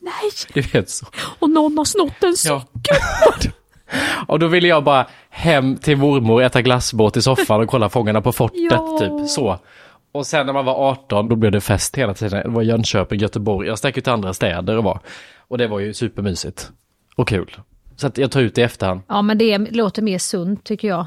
Nej, 0.00 0.30
Du 0.54 0.60
vet 0.60 0.90
så. 0.90 1.06
och 1.38 1.50
någon 1.50 1.78
har 1.78 1.84
snott 1.84 2.22
en 2.22 2.34
Ja. 2.44 2.64
Och 4.26 4.38
då 4.38 4.46
ville 4.46 4.68
jag 4.68 4.84
bara 4.84 5.06
hem 5.30 5.76
till 5.76 5.96
mormor, 5.96 6.42
äta 6.42 6.62
glassbåt 6.62 7.16
i 7.16 7.22
soffan 7.22 7.60
och 7.60 7.68
kolla 7.68 7.88
Fångarna 7.88 8.20
på 8.20 8.32
fortet, 8.32 8.60
Ja. 8.70 8.98
typ 9.00 9.28
så. 9.28 9.58
Och 10.12 10.26
sen 10.26 10.46
när 10.46 10.52
man 10.52 10.64
var 10.64 10.74
18, 10.90 11.28
då 11.28 11.36
blev 11.36 11.52
det 11.52 11.60
fest 11.60 11.98
hela 11.98 12.14
tiden. 12.14 12.42
Det 12.42 12.48
var 12.48 12.62
Jönköping, 12.62 13.20
Göteborg. 13.20 13.68
Jag 13.68 13.78
stack 13.78 13.98
ut 13.98 14.04
till 14.04 14.12
andra 14.12 14.34
städer 14.34 14.78
och 14.78 14.84
var. 14.84 15.00
Och 15.48 15.58
det 15.58 15.66
var 15.66 15.78
ju 15.78 15.94
supermysigt. 15.94 16.70
Och 17.16 17.28
kul. 17.28 17.56
Så 17.96 18.06
att 18.06 18.18
jag 18.18 18.30
tar 18.30 18.40
ut 18.40 18.54
det 18.54 18.60
i 18.60 18.64
efterhand. 18.64 19.00
Ja, 19.08 19.22
men 19.22 19.38
det 19.38 19.58
låter 19.58 20.02
mer 20.02 20.18
sunt 20.18 20.64
tycker 20.64 20.88
jag. 20.88 21.06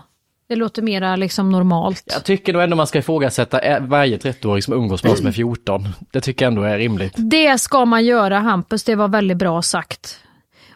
Det 0.50 0.56
låter 0.56 0.82
mera 0.82 1.16
liksom 1.16 1.50
normalt. 1.52 2.04
Jag 2.06 2.24
tycker 2.26 2.54
nog 2.54 2.62
ändå 2.62 2.76
man 2.76 2.88
ska 2.88 3.00
ifrågasätta 3.00 3.80
varje 3.80 4.18
30-åring 4.18 4.62
som 4.62 4.74
umgås 4.74 5.04
med 5.04 5.12
oss 5.12 5.18
som 5.18 5.28
är 5.28 5.32
14. 5.32 5.88
Det 6.12 6.22
tycker 6.22 6.46
jag 6.46 6.52
ändå 6.52 6.62
är 6.64 6.78
rimligt. 6.78 7.14
Det 7.18 7.58
ska 7.58 7.86
man 7.86 8.06
göra 8.06 8.40
Hampus, 8.40 8.84
det 8.84 8.96
var 8.96 9.08
väldigt 9.08 9.38
bra 9.38 9.62
sagt. 9.62 10.20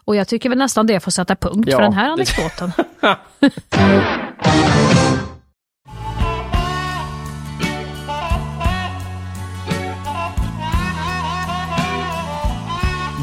Och 0.09 0.15
jag 0.15 0.27
tycker 0.27 0.49
väl 0.49 0.57
nästan 0.57 0.87
det 0.87 0.99
får 0.99 1.11
sätta 1.11 1.35
punkt 1.35 1.67
Ja, 1.71 1.77
för 1.77 1.83
den 1.83 1.93
här 1.93 2.09
anekdoten. 2.09 2.71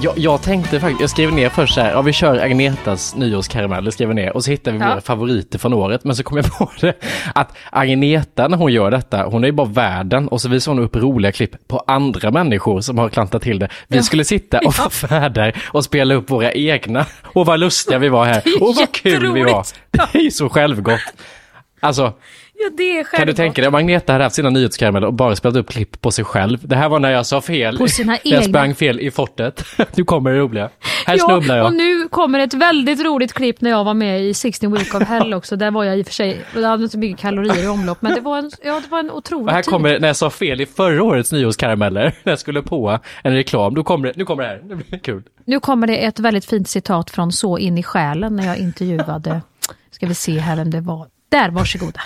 Jag, 0.06 0.18
jag 0.18 0.42
tänkte 0.42 0.80
faktiskt, 0.80 1.00
jag 1.00 1.10
skrev 1.10 1.32
ner 1.32 1.48
först 1.48 1.74
så 1.74 1.80
här, 1.80 1.90
ja 1.92 2.02
vi 2.02 2.12
kör 2.12 2.38
Agnetas 2.38 3.14
nyårskarameller, 3.16 3.90
skrev 3.90 4.14
ner, 4.14 4.32
och 4.36 4.44
så 4.44 4.50
hittar 4.50 4.72
vi 4.72 4.78
Ja. 4.78 4.88
våra 4.88 5.00
favoriter 5.00 5.58
från 5.58 5.74
året. 5.74 6.04
Men 6.04 6.16
så 6.16 6.22
kom 6.22 6.36
jag 6.36 6.52
på 6.58 6.70
det, 6.80 6.92
att 7.34 7.56
Agneta 7.70 8.48
när 8.48 8.56
hon 8.56 8.72
gör 8.72 8.90
detta, 8.90 9.24
hon 9.24 9.44
är 9.44 9.48
ju 9.48 9.52
bara 9.52 9.66
världen 9.66 10.28
och 10.28 10.40
så 10.40 10.48
visar 10.48 10.72
hon 10.72 10.82
upp 10.84 10.96
roliga 10.96 11.32
klipp 11.32 11.68
på 11.68 11.84
andra 11.86 12.30
människor 12.30 12.80
som 12.80 12.98
har 12.98 13.08
klantat 13.08 13.42
till 13.42 13.58
det. 13.58 13.68
Vi 13.88 14.02
skulle 14.02 14.24
sitta 14.24 14.58
och 14.58 14.74
vara 14.78 15.20
värdar 15.20 15.52
och 15.66 15.84
spela 15.84 16.14
upp 16.14 16.30
våra 16.30 16.52
egna. 16.52 17.06
Och 17.22 17.46
vad 17.46 17.60
lustiga 17.60 17.98
vi 17.98 18.08
var 18.08 18.24
här. 18.24 18.42
Och 18.60 18.74
vad 18.76 18.92
kul 18.92 19.32
vi 19.32 19.42
var. 19.42 19.66
Det 19.90 20.18
är 20.18 20.22
ju 20.22 20.30
så 20.30 20.48
självgott. 20.48 21.00
Alltså, 21.80 22.12
Ja, 22.58 22.70
det 22.76 22.82
är 22.82 22.94
kan 22.94 22.98
du 22.98 23.04
självklart. 23.16 23.36
tänka 23.36 23.62
dig 23.62 23.68
om 23.68 23.74
Agneta 23.74 24.12
hade 24.12 24.24
haft 24.24 24.36
sina 24.36 24.50
nyhetskarameller 24.50 25.06
och 25.06 25.14
bara 25.14 25.36
spelat 25.36 25.56
upp 25.56 25.68
klipp 25.70 26.00
på 26.00 26.10
sig 26.10 26.24
själv. 26.24 26.58
Det 26.68 26.76
här 26.76 26.88
var 26.88 26.98
när 27.00 27.10
jag 27.10 27.26
sa 27.26 27.40
fel. 27.40 27.78
På 27.78 27.88
sina 27.88 28.12
när 28.12 28.20
jag 28.24 28.32
egna. 28.32 28.42
sprang 28.42 28.74
fel 28.74 29.00
i 29.00 29.10
fortet. 29.10 29.64
Nu 29.96 30.04
kommer 30.04 30.32
det 30.32 30.38
roliga. 30.38 30.70
Här 31.06 31.18
snubblar 31.18 31.54
Ja, 31.56 31.58
jag. 31.58 31.66
och 31.66 31.72
nu 31.74 32.08
kommer 32.08 32.38
ett 32.38 32.54
väldigt 32.54 33.04
roligt 33.04 33.32
klipp 33.32 33.60
när 33.60 33.70
jag 33.70 33.84
var 33.84 33.94
med 33.94 34.22
i 34.24 34.34
16 34.34 34.72
Week 34.72 34.94
of 34.94 35.02
Hell 35.02 35.34
också. 35.34 35.56
Där 35.56 35.70
var 35.70 35.84
jag 35.84 35.98
i 35.98 36.02
och 36.02 36.06
för 36.06 36.12
sig, 36.14 36.40
det 36.54 36.66
hade 36.66 36.82
inte 36.82 36.92
så 36.92 36.98
mycket 36.98 37.20
kalorier 37.20 37.64
i 37.64 37.68
omlopp, 37.68 38.02
men 38.02 38.14
det 38.14 38.20
var 38.20 38.38
en, 38.38 38.50
ja, 38.64 38.80
det 38.84 38.90
var 38.90 38.98
en 38.98 39.10
otrolig 39.10 39.46
Och 39.46 39.52
här 39.52 39.62
tid. 39.62 39.70
kommer, 39.72 39.98
när 40.00 40.08
jag 40.08 40.16
sa 40.16 40.30
fel 40.30 40.60
i 40.60 40.66
förra 40.66 41.02
årets 41.02 41.32
nyårskarameller, 41.32 42.02
när 42.22 42.32
jag 42.32 42.38
skulle 42.38 42.62
på 42.62 42.98
en 43.22 43.32
reklam, 43.34 43.74
då 43.74 43.84
kommer 43.84 44.06
det, 44.08 44.12
nu 44.16 44.24
kommer 44.24 44.42
det 44.42 44.48
här, 44.48 44.60
det 44.64 44.74
blir 44.74 44.98
kul. 44.98 45.22
Nu 45.44 45.60
kommer 45.60 45.86
det 45.86 45.96
ett 46.04 46.18
väldigt 46.18 46.44
fint 46.44 46.68
citat 46.68 47.10
från 47.10 47.32
Så 47.32 47.58
in 47.58 47.78
i 47.78 47.82
själen 47.82 48.36
när 48.36 48.46
jag 48.46 48.56
intervjuade, 48.58 49.40
ska 49.90 50.06
vi 50.06 50.14
se 50.14 50.38
här 50.38 50.56
vem 50.56 50.70
det 50.70 50.80
var. 50.80 51.06
Där, 51.28 51.50
varsågoda. 51.50 52.00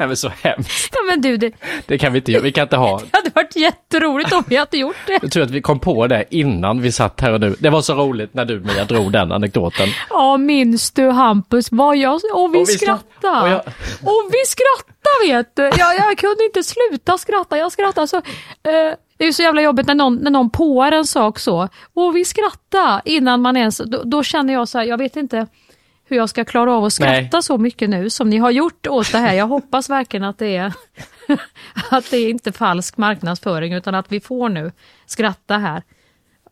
Nej 0.00 0.06
men 0.08 0.16
så 0.16 0.28
hemskt, 0.42 0.88
Ja 0.92 0.98
men 1.10 1.20
du, 1.20 1.36
det, 1.36 1.52
det 1.86 1.98
kan 1.98 2.12
vi 2.12 2.18
inte 2.18 2.32
göra, 2.32 2.42
vi 2.42 2.52
kan 2.52 2.62
inte 2.62 2.76
ha. 2.76 2.98
det 3.10 3.16
hade 3.16 3.30
varit 3.34 3.56
jätteroligt 3.56 4.32
om 4.32 4.44
vi 4.48 4.56
hade 4.56 4.76
gjort 4.76 4.96
det. 5.06 5.18
Jag 5.22 5.32
tror 5.32 5.42
att 5.44 5.50
vi 5.50 5.62
kom 5.62 5.78
på 5.80 6.06
det 6.06 6.24
innan 6.30 6.80
vi 6.80 6.92
satt 6.92 7.20
här 7.20 7.32
och 7.32 7.40
nu. 7.40 7.56
Det 7.58 7.70
var 7.70 7.82
så 7.82 7.94
roligt 7.94 8.34
när 8.34 8.44
du 8.44 8.60
Mia 8.60 8.84
drog 8.84 9.12
den 9.12 9.32
anekdoten. 9.32 9.88
Ja, 10.10 10.36
minns 10.36 10.90
du 10.90 11.08
Hampus 11.10 11.68
vad 11.72 11.96
jag... 11.96 12.14
Och 12.14 12.54
vi, 12.54 12.58
Och 12.58 12.68
vi 12.68 12.72
skrattade. 12.72 13.04
skratt- 13.20 13.42
och 13.42 13.48
jag- 13.48 13.60
Och 14.14 14.30
vi 14.32 14.44
skrattade 14.46 15.26
vet 15.36 15.56
du. 15.56 15.62
Jag, 15.62 15.96
jag 15.96 16.18
kunde 16.18 16.44
inte 16.44 16.62
sluta 16.62 17.18
skratta. 17.18 17.58
Jag 17.58 17.72
skrattade 17.72 18.06
så... 18.08 18.16
Eh, 18.16 18.22
det 19.18 19.24
är 19.24 19.26
ju 19.26 19.32
så 19.32 19.42
jävla 19.42 19.62
jobbigt 19.62 19.86
när 19.86 19.94
någon, 19.94 20.16
när 20.16 20.30
någon 20.30 20.50
påar 20.50 20.92
en 20.92 21.04
sak 21.06 21.38
så. 21.38 21.68
Och 21.94 22.16
vi 22.16 22.24
skrattade 22.24 23.00
innan 23.04 23.40
man 23.42 23.56
ens... 23.56 23.78
Då, 23.86 24.02
då 24.04 24.22
känner 24.22 24.52
jag 24.54 24.68
så 24.68 24.78
här, 24.78 24.84
jag 24.84 24.98
vet 24.98 25.16
inte 25.16 25.46
hur 26.10 26.16
jag 26.16 26.28
ska 26.28 26.44
klara 26.44 26.72
av 26.74 26.84
att 26.84 26.92
skratta 26.92 27.28
Nej. 27.32 27.42
så 27.42 27.58
mycket 27.58 27.90
nu 27.90 28.10
som 28.10 28.30
ni 28.30 28.36
har 28.38 28.50
gjort 28.50 28.86
åt 28.86 29.12
det 29.12 29.18
här. 29.18 29.34
Jag 29.34 29.46
hoppas 29.46 29.90
verkligen 29.90 30.24
att 30.24 30.38
det 30.38 30.56
är 30.56 30.72
att 31.90 32.10
det 32.10 32.16
är 32.16 32.30
inte 32.30 32.52
falsk 32.52 32.96
marknadsföring 32.96 33.72
utan 33.72 33.94
att 33.94 34.12
vi 34.12 34.20
får 34.20 34.48
nu 34.48 34.72
skratta 35.06 35.58
här. 35.58 35.82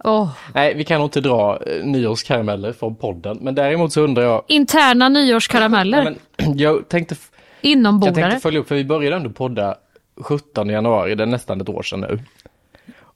Åh, 0.05 0.31
Nej, 0.55 0.75
vi 0.75 0.85
kan 0.85 0.99
nog 0.99 1.07
inte 1.07 1.21
dra 1.21 1.59
eh, 1.67 1.85
nyårskarameller 1.85 2.73
från 2.73 2.97
podden, 2.97 3.39
men 3.41 3.55
däremot 3.55 3.93
så 3.93 4.01
undrar 4.01 4.23
jag, 4.23 4.43
interna 4.49 5.09
nyårskarameller, 5.09 5.99
ja, 5.99 6.13
men, 6.37 6.59
jag 6.59 6.89
tänkte, 6.89 7.17
jag 7.61 7.71
inombordare. 7.71 8.15
tänkte 8.15 8.41
följa 8.41 8.61
upp, 8.61 8.69
för 8.69 8.75
vi 8.75 8.85
började 8.85 9.17
ändå 9.17 9.31
podda 9.31 9.75
17 10.21 10.69
januari, 10.69 11.15
det 11.15 11.23
är 11.23 11.27
nästan 11.27 11.61
ett 11.61 11.69
år 11.69 11.83
sedan 11.83 12.01
nu. 12.01 12.19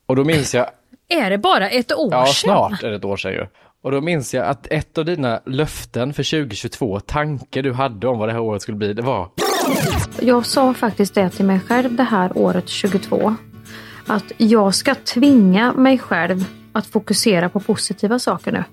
Och 0.06 0.16
då 0.16 0.24
minns 0.24 0.54
jag, 0.54 0.66
Är 1.08 1.30
det 1.30 1.38
bara 1.38 1.70
ett 1.70 1.92
år 1.92 2.08
ja 2.12 2.26
sedan? 2.26 2.34
snart 2.34 2.82
är 2.82 2.90
det 2.90 2.96
ett 2.96 3.04
år 3.04 3.16
sedan 3.16 3.32
ju. 3.32 3.46
Och 3.82 3.90
då 3.92 4.00
minns 4.00 4.34
jag 4.34 4.46
att 4.46 4.66
ett 4.66 4.98
av 4.98 5.04
dina 5.04 5.40
löften 5.46 6.14
för 6.14 6.42
2022, 6.42 7.00
tanke 7.00 7.62
du 7.62 7.72
hade 7.72 8.06
om 8.06 8.18
vad 8.18 8.28
det 8.28 8.32
här 8.32 8.40
året 8.40 8.62
skulle 8.62 8.76
bli, 8.76 8.92
det 8.92 9.02
var 9.02 9.30
Jag 10.20 10.46
sa 10.46 10.74
faktiskt 10.74 11.14
det 11.14 11.30
till 11.30 11.44
mig 11.44 11.60
själv 11.60 11.96
det 11.96 12.02
här 12.02 12.38
året 12.38 12.68
22. 12.68 13.34
Att 14.06 14.32
jag 14.36 14.74
ska 14.74 14.94
tvinga 14.94 15.72
mig 15.72 15.98
själv 15.98 16.44
att 16.72 16.86
fokusera 16.86 17.48
på 17.48 17.60
positiva 17.60 18.18
saker 18.18 18.52
nu. 18.52 18.64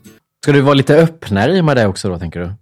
Ska 0.43 0.51
du 0.51 0.61
vara 0.61 0.73
lite 0.73 0.95
öppnare 0.95 1.57
i 1.57 1.61
med 1.61 1.77
det 1.77 1.87
också 1.87 2.09
då, 2.09 2.19
tänker 2.19 2.39
du? 2.39 2.53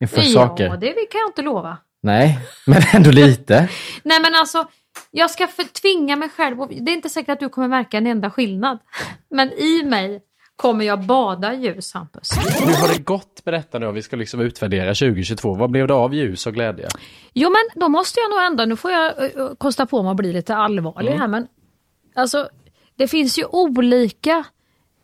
Inför 0.00 0.22
saker? 0.22 0.64
Ja, 0.64 0.76
det 0.76 0.92
kan 0.92 1.20
jag 1.20 1.28
inte 1.28 1.42
lova. 1.42 1.78
Nej, 2.02 2.38
men 2.66 2.82
ändå 2.92 3.10
lite. 3.10 3.68
Nej 4.02 4.20
men 4.20 4.34
alltså, 4.34 4.66
jag 5.10 5.30
ska 5.30 5.48
tvinga 5.82 6.16
mig 6.16 6.28
själv. 6.28 6.60
och 6.60 6.68
Det 6.68 6.90
är 6.90 6.94
inte 6.94 7.08
säkert 7.08 7.32
att 7.32 7.40
du 7.40 7.48
kommer 7.48 7.68
märka 7.68 7.98
en 7.98 8.06
enda 8.06 8.30
skillnad. 8.30 8.78
Men 9.30 9.52
i 9.52 9.82
mig 9.84 10.22
kommer 10.56 10.84
jag 10.84 11.06
bada 11.06 11.54
i 11.54 11.56
ljus, 11.56 11.94
Hampus. 11.94 12.30
Hur 12.60 12.74
har 12.74 12.88
det 12.88 13.04
gått 13.04 13.42
med 13.44 13.54
detta 13.54 13.78
nu? 13.78 13.92
Vi 13.92 14.02
ska 14.02 14.16
liksom 14.16 14.40
utvärdera 14.40 14.94
2022. 14.94 15.54
Vad 15.54 15.70
blev 15.70 15.86
det 15.88 15.94
av 15.94 16.14
ljus 16.14 16.46
och 16.46 16.54
glädje? 16.54 16.88
Jo 17.32 17.50
men 17.50 17.80
då 17.80 17.88
måste 17.88 18.20
jag 18.20 18.30
nog 18.30 18.46
ändå, 18.46 18.64
nu 18.64 18.76
får 18.76 18.90
jag 18.90 19.36
uh, 19.36 19.54
kosta 19.54 19.86
på 19.86 20.02
mig 20.02 20.10
att 20.10 20.16
bli 20.16 20.32
lite 20.32 20.56
allvarlig 20.56 21.12
här 21.12 21.28
men 21.28 21.46
alltså 22.14 22.48
det 22.96 23.08
finns 23.08 23.38
ju 23.38 23.44
olika 23.44 24.44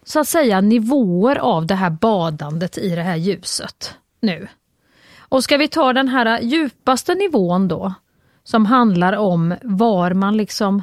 så 0.05 0.21
att 0.21 0.29
säga 0.29 0.61
nivåer 0.61 1.37
av 1.37 1.67
det 1.67 1.75
här 1.75 1.91
badandet 1.91 2.79
i 2.79 2.89
det 2.89 3.03
här 3.03 3.17
ljuset 3.17 3.95
nu. 4.21 4.49
Och 5.19 5.45
ska 5.45 5.57
vi 5.57 5.69
ta 5.69 5.93
den 5.93 6.09
här 6.09 6.41
djupaste 6.41 7.15
nivån 7.15 7.69
då 7.69 7.95
som 8.45 8.67
handlar 8.67 9.13
om 9.13 9.55
var 9.63 10.15
man 10.15 10.37
liksom 10.37 10.83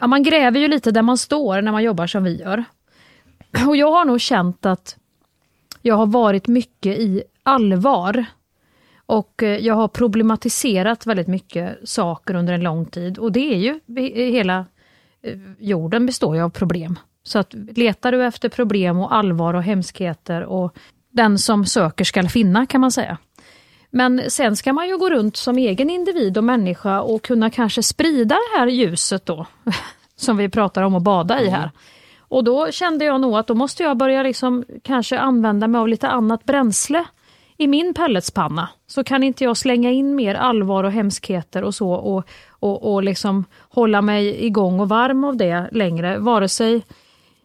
Ja, 0.00 0.06
man 0.06 0.22
gräver 0.22 0.60
ju 0.60 0.68
lite 0.68 0.90
där 0.90 1.02
man 1.02 1.18
står 1.18 1.62
när 1.62 1.72
man 1.72 1.82
jobbar 1.82 2.06
som 2.06 2.24
vi 2.24 2.36
gör. 2.40 2.64
Och 3.68 3.76
jag 3.76 3.90
har 3.92 4.04
nog 4.04 4.20
känt 4.20 4.66
att 4.66 4.96
jag 5.82 5.94
har 5.94 6.06
varit 6.06 6.46
mycket 6.48 6.98
i 6.98 7.22
allvar 7.42 8.24
och 9.06 9.42
eh, 9.42 9.58
jag 9.58 9.74
har 9.74 9.88
problematiserat 9.88 11.06
väldigt 11.06 11.28
mycket 11.28 11.78
saker 11.84 12.34
under 12.34 12.52
en 12.52 12.62
lång 12.62 12.86
tid. 12.86 13.18
Och 13.18 13.32
det 13.32 13.54
är 13.54 13.58
ju, 13.58 13.80
vi- 13.86 14.30
hela 14.32 14.66
eh, 15.22 15.38
jorden 15.58 16.06
består 16.06 16.36
ju 16.36 16.42
av 16.42 16.50
problem. 16.50 16.98
Så 17.24 17.38
att 17.38 17.54
letar 17.76 18.12
du 18.12 18.24
efter 18.24 18.48
problem 18.48 18.98
och 18.98 19.14
allvar 19.14 19.54
och 19.54 19.62
hemskheter 19.62 20.42
och 20.42 20.74
den 21.10 21.38
som 21.38 21.66
söker 21.66 22.04
skall 22.04 22.28
finna 22.28 22.66
kan 22.66 22.80
man 22.80 22.92
säga. 22.92 23.18
Men 23.90 24.30
sen 24.30 24.56
ska 24.56 24.72
man 24.72 24.88
ju 24.88 24.98
gå 24.98 25.10
runt 25.10 25.36
som 25.36 25.58
egen 25.58 25.90
individ 25.90 26.38
och 26.38 26.44
människa 26.44 27.00
och 27.00 27.22
kunna 27.22 27.50
kanske 27.50 27.82
sprida 27.82 28.34
det 28.34 28.58
här 28.58 28.66
ljuset 28.66 29.26
då, 29.26 29.46
som 30.16 30.36
vi 30.36 30.48
pratar 30.48 30.82
om 30.82 30.94
att 30.94 31.02
bada 31.02 31.40
i 31.40 31.48
här. 31.48 31.70
Och 32.32 32.44
då 32.44 32.70
kände 32.70 33.04
jag 33.04 33.20
nog 33.20 33.36
att 33.36 33.46
då 33.46 33.54
måste 33.54 33.82
jag 33.82 33.96
börja 33.96 34.22
liksom 34.22 34.64
kanske 34.82 35.18
använda 35.18 35.68
mig 35.68 35.78
av 35.78 35.88
lite 35.88 36.08
annat 36.08 36.44
bränsle 36.44 37.04
i 37.56 37.66
min 37.66 37.94
pelletspanna. 37.94 38.68
Så 38.86 39.04
kan 39.04 39.22
inte 39.22 39.44
jag 39.44 39.56
slänga 39.56 39.90
in 39.90 40.14
mer 40.14 40.34
allvar 40.34 40.84
och 40.84 40.92
hemskheter 40.92 41.64
och 41.64 41.74
så 41.74 41.92
och, 41.92 42.24
och, 42.50 42.92
och 42.92 43.02
liksom 43.02 43.44
hålla 43.68 44.02
mig 44.02 44.46
igång 44.46 44.80
och 44.80 44.88
varm 44.88 45.24
av 45.24 45.36
det 45.36 45.68
längre. 45.72 46.18
Vare 46.18 46.48
sig 46.48 46.74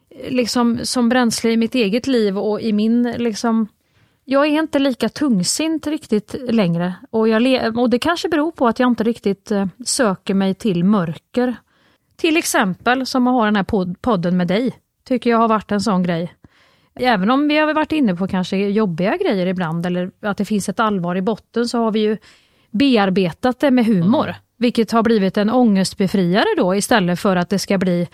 eh, 0.09 0.31
liksom 0.31 0.79
som 0.83 1.09
bränsle 1.09 1.51
i 1.51 1.57
mitt 1.57 1.75
eget 1.75 2.07
liv 2.07 2.37
och 2.37 2.61
i 2.61 2.73
min 2.73 3.11
liksom 3.17 3.67
jag 4.25 4.45
är 4.45 4.59
inte 4.59 4.79
lika 4.79 5.09
tungsint 5.09 5.87
riktigt 5.87 6.35
längre 6.49 6.93
och, 7.09 7.29
jag 7.29 7.41
le- 7.41 7.69
och 7.69 7.89
det 7.89 7.99
kanske 7.99 8.29
beror 8.29 8.51
på 8.51 8.67
att 8.67 8.79
jag 8.79 8.87
inte 8.87 9.03
riktigt 9.03 9.51
eh, 9.51 9.65
söker 9.85 10.33
mig 10.33 10.53
till 10.53 10.83
mörker. 10.83 11.55
Till 12.17 12.37
exempel 12.37 13.05
som 13.05 13.27
att 13.27 13.33
ha 13.33 13.45
den 13.45 13.55
här 13.55 13.63
pod- 13.63 13.95
podden 14.01 14.37
med 14.37 14.47
dig, 14.47 14.71
tycker 15.07 15.29
jag 15.29 15.37
har 15.37 15.47
varit 15.47 15.71
en 15.71 15.81
sån 15.81 16.03
grej. 16.03 16.33
Även 16.99 17.31
om 17.31 17.47
vi 17.47 17.57
har 17.57 17.73
varit 17.73 17.91
inne 17.91 18.15
på 18.15 18.27
kanske 18.27 18.57
jobbiga 18.57 19.17
grejer 19.17 19.47
ibland 19.47 19.85
eller 19.85 20.11
att 20.21 20.37
det 20.37 20.45
finns 20.45 20.69
ett 20.69 20.79
allvar 20.79 21.15
i 21.15 21.21
botten 21.21 21.67
så 21.67 21.77
har 21.77 21.91
vi 21.91 21.99
ju 21.99 22.17
bearbetat 22.71 23.59
det 23.59 23.71
med 23.71 23.85
humor. 23.85 24.35
Vilket 24.57 24.91
har 24.91 25.03
blivit 25.03 25.37
en 25.37 25.49
ångestbefriare 25.49 26.45
då 26.57 26.75
istället 26.75 27.19
för 27.19 27.35
att 27.35 27.49
det 27.49 27.59
ska 27.59 27.77
bli 27.77 28.07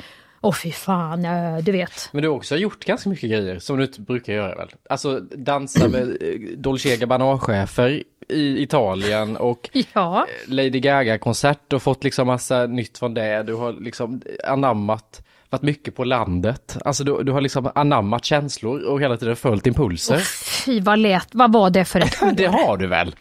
Åh 0.46 0.54
fy 0.54 0.72
fan, 0.72 1.22
du 1.64 1.72
vet. 1.72 2.10
Men 2.12 2.22
du 2.22 2.28
har 2.30 2.36
också 2.36 2.56
gjort 2.56 2.86
ganska 2.86 3.10
mycket 3.10 3.30
grejer 3.30 3.60
som 3.60 3.78
du 3.78 3.84
inte 3.84 4.02
brukar 4.02 4.34
göra 4.34 4.56
väl? 4.56 4.70
Alltså 4.90 5.20
dansa 5.20 5.88
med 5.88 6.02
eh, 6.02 6.58
Dolce 6.58 6.96
Gabbana-chefer 6.98 8.04
i 8.30 8.62
Italien 8.64 9.38
och 9.38 9.70
Ja. 9.94 10.28
Lady 10.48 10.80
Gaga-konsert 10.80 11.74
och 11.74 11.82
fått 11.84 12.04
liksom 12.04 12.28
massa 12.28 12.66
nytt 12.66 12.98
från 12.98 13.14
det. 13.14 13.44
Du 13.44 13.54
har 13.54 13.74
liksom 13.74 14.22
anammat, 14.48 15.24
varit 15.50 15.62
mycket 15.62 15.96
på 15.96 16.04
landet. 16.04 16.78
Alltså 16.86 17.04
du, 17.04 17.24
du 17.24 17.32
har 17.32 17.42
liksom 17.42 17.72
anammat 17.76 18.26
känslor 18.26 18.84
och 18.84 19.02
hela 19.02 19.18
tiden 19.18 19.36
följt 19.36 19.68
impulser. 19.68 20.18
Fy 20.66 20.80
vad 20.80 21.00
lät, 21.00 21.28
vad 21.32 21.54
var 21.54 21.70
det 21.70 21.86
för 21.86 22.00
ett 22.00 22.20
det 22.38 22.46
har 22.46 22.78
du 22.78 22.88
väl? 22.88 23.16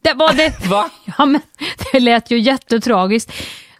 Det 0.00 0.12
var 0.12 0.32
det. 0.32 0.66
Va? 0.68 0.90
Ja, 1.18 1.26
men 1.26 1.40
det 1.92 2.00
lät 2.00 2.30
ju 2.30 2.38
jättetragiskt. 2.38 3.32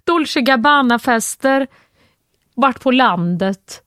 Dolce 0.04 0.40
Gabbana-fester, 0.40 1.66
vart 2.54 2.80
på 2.80 2.90
landet 2.90 3.82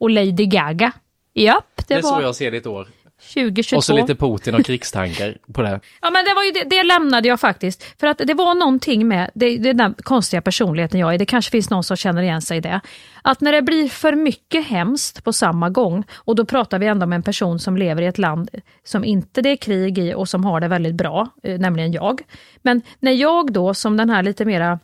och 0.00 0.10
Lady 0.10 0.46
Gaga. 0.46 0.92
Japp, 1.34 1.64
det, 1.76 1.84
Det 1.88 1.94
är 1.94 2.02
så 2.02 2.14
var 2.14 2.22
jag 2.22 2.34
ser 2.36 2.50
ditt 2.50 2.66
år. 2.66 2.88
2022. 3.34 3.76
Och 3.76 3.84
så 3.84 3.96
lite 3.96 4.14
Putin 4.14 4.54
och 4.54 4.64
krigstankar 4.64 5.36
på 5.52 5.62
det. 5.62 5.80
Ja 6.00 6.10
men 6.10 6.24
det 6.24 6.34
var 6.34 6.44
ju 6.44 6.50
det, 6.50 6.64
det 6.64 6.82
lämnade 6.82 7.28
jag 7.28 7.40
faktiskt. 7.40 8.00
För 8.00 8.06
att 8.06 8.18
det 8.18 8.34
var 8.34 8.54
någonting 8.54 9.08
med 9.08 9.30
det, 9.34 9.58
det 9.58 9.72
den 9.72 9.94
konstiga 9.94 10.42
personligheten 10.42 11.00
jag 11.00 11.14
är, 11.14 11.18
det 11.18 11.26
kanske 11.26 11.50
finns 11.50 11.70
någon 11.70 11.84
som 11.84 11.96
känner 11.96 12.22
igen 12.22 12.42
sig 12.42 12.58
i 12.58 12.60
det. 12.60 12.80
Att 13.22 13.40
när 13.40 13.52
det 13.52 13.62
blir 13.62 13.88
för 13.88 14.12
mycket 14.12 14.66
hemskt 14.66 15.24
på 15.24 15.32
samma 15.32 15.70
gång, 15.70 16.04
och 16.14 16.34
då 16.34 16.44
pratar 16.44 16.78
vi 16.78 16.86
ändå 16.86 17.04
om 17.04 17.12
en 17.12 17.22
person 17.22 17.58
som 17.58 17.76
lever 17.76 18.02
i 18.02 18.06
ett 18.06 18.18
land 18.18 18.50
som 18.84 19.04
inte 19.04 19.42
det 19.42 19.48
är 19.48 19.56
krig 19.56 19.98
i 19.98 20.14
och 20.14 20.28
som 20.28 20.44
har 20.44 20.60
det 20.60 20.68
väldigt 20.68 20.94
bra, 20.94 21.28
eh, 21.42 21.58
nämligen 21.58 21.92
jag. 21.92 22.20
Men 22.62 22.82
när 23.00 23.12
jag 23.12 23.52
då 23.52 23.74
som 23.74 23.96
den 23.96 24.10
här 24.10 24.22
lite 24.22 24.44
mera 24.44 24.78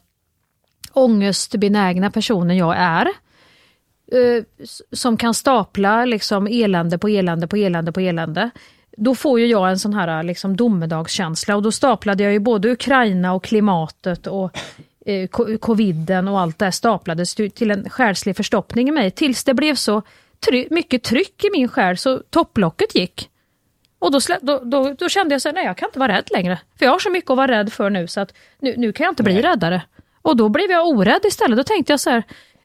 ångestbenägna 0.92 2.10
personen 2.10 2.56
jag 2.56 2.74
är, 2.76 3.08
som 4.92 5.16
kan 5.16 5.34
stapla 5.34 6.04
liksom 6.04 6.46
elände 6.46 6.98
på 6.98 7.08
elände 7.08 7.46
på 7.46 7.56
elände 7.56 7.92
på 7.92 8.00
elände. 8.00 8.50
Då 8.96 9.14
får 9.14 9.40
ju 9.40 9.46
jag 9.46 9.70
en 9.70 9.78
sån 9.78 9.94
här 9.94 10.22
liksom 10.22 10.56
domedagskänsla 10.56 11.56
och 11.56 11.62
då 11.62 11.72
staplade 11.72 12.22
jag 12.22 12.32
ju 12.32 12.38
både 12.38 12.70
Ukraina 12.70 13.32
och 13.32 13.44
klimatet 13.44 14.26
och 14.26 14.58
eh, 15.06 15.26
co- 15.28 15.58
coviden 15.58 16.28
och 16.28 16.40
allt 16.40 16.58
det 16.58 16.64
här 16.64 16.72
staplades 16.72 17.34
till 17.34 17.70
en 17.70 17.90
själslig 17.90 18.36
förstoppning 18.36 18.88
i 18.88 18.92
mig 18.92 19.10
tills 19.10 19.44
det 19.44 19.54
blev 19.54 19.74
så 19.74 20.02
try- 20.46 20.68
mycket 20.70 21.02
tryck 21.02 21.44
i 21.44 21.50
min 21.52 21.68
själ 21.68 21.96
så 21.96 22.22
topplocket 22.30 22.94
gick. 22.94 23.28
Och 23.98 24.12
då, 24.12 24.20
då, 24.40 24.58
då, 24.64 24.94
då 24.98 25.08
kände 25.08 25.34
jag 25.34 25.42
så 25.42 25.48
här, 25.48 25.54
nej 25.54 25.64
jag 25.64 25.76
kan 25.76 25.88
inte 25.88 25.98
vara 25.98 26.12
rädd 26.12 26.28
längre. 26.30 26.58
För 26.78 26.84
jag 26.86 26.92
har 26.92 26.98
så 26.98 27.10
mycket 27.10 27.30
att 27.30 27.36
vara 27.36 27.52
rädd 27.52 27.72
för 27.72 27.90
nu 27.90 28.06
så 28.06 28.20
att 28.20 28.34
nu, 28.60 28.74
nu 28.76 28.92
kan 28.92 29.04
jag 29.04 29.12
inte 29.12 29.22
bli 29.22 29.42
räddare. 29.42 29.82
Och 30.22 30.36
då 30.36 30.48
blev 30.48 30.70
jag 30.70 30.88
orädd 30.88 31.20
istället. 31.24 31.56
Då 31.56 31.64
tänkte 31.64 31.92
jag 31.92 32.00
så 32.00 32.10
här, 32.10 32.22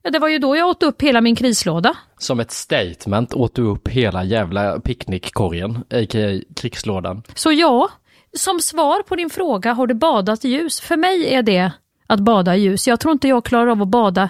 ja, 0.07 0.11
det 0.11 0.19
var 0.19 0.27
ju 0.27 0.39
då 0.39 0.55
jag 0.55 0.67
åt 0.67 0.83
upp 0.83 1.01
hela 1.01 1.21
min 1.21 1.35
krislåda. 1.35 1.97
Som 2.17 2.39
ett 2.39 2.51
statement 2.51 3.33
åt 3.33 3.55
du 3.55 3.61
upp 3.61 3.87
hela 3.87 4.23
jävla 4.23 4.79
picknickkorgen, 4.79 5.75
a.k.a. 5.75 6.41
krigslådan. 6.55 7.23
Så 7.35 7.51
ja, 7.51 7.89
som 8.33 8.59
svar 8.59 9.03
på 9.03 9.15
din 9.15 9.29
fråga, 9.29 9.73
har 9.73 9.87
du 9.87 9.93
badat 9.93 10.45
i 10.45 10.49
ljus? 10.49 10.79
För 10.79 10.97
mig 10.97 11.33
är 11.33 11.41
det 11.41 11.71
att 12.07 12.19
bada 12.19 12.55
i 12.55 12.59
ljus. 12.59 12.87
Jag 12.87 12.99
tror 12.99 13.11
inte 13.11 13.27
jag 13.27 13.45
klarar 13.45 13.67
av 13.67 13.81
att 13.81 13.87
bada 13.87 14.29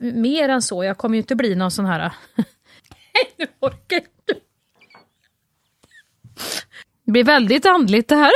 mer 0.00 0.48
än 0.48 0.62
så. 0.62 0.84
Jag 0.84 0.98
kommer 0.98 1.14
ju 1.14 1.20
inte 1.20 1.34
bli 1.34 1.54
någon 1.54 1.70
sån 1.70 1.86
här... 1.86 2.12
Nej, 2.36 2.46
nu 3.36 3.46
orkar 3.60 3.96
inte. 3.96 4.40
Det 7.04 7.12
blir 7.12 7.24
väldigt 7.24 7.66
andligt 7.66 8.08
det 8.08 8.16
här. 8.16 8.32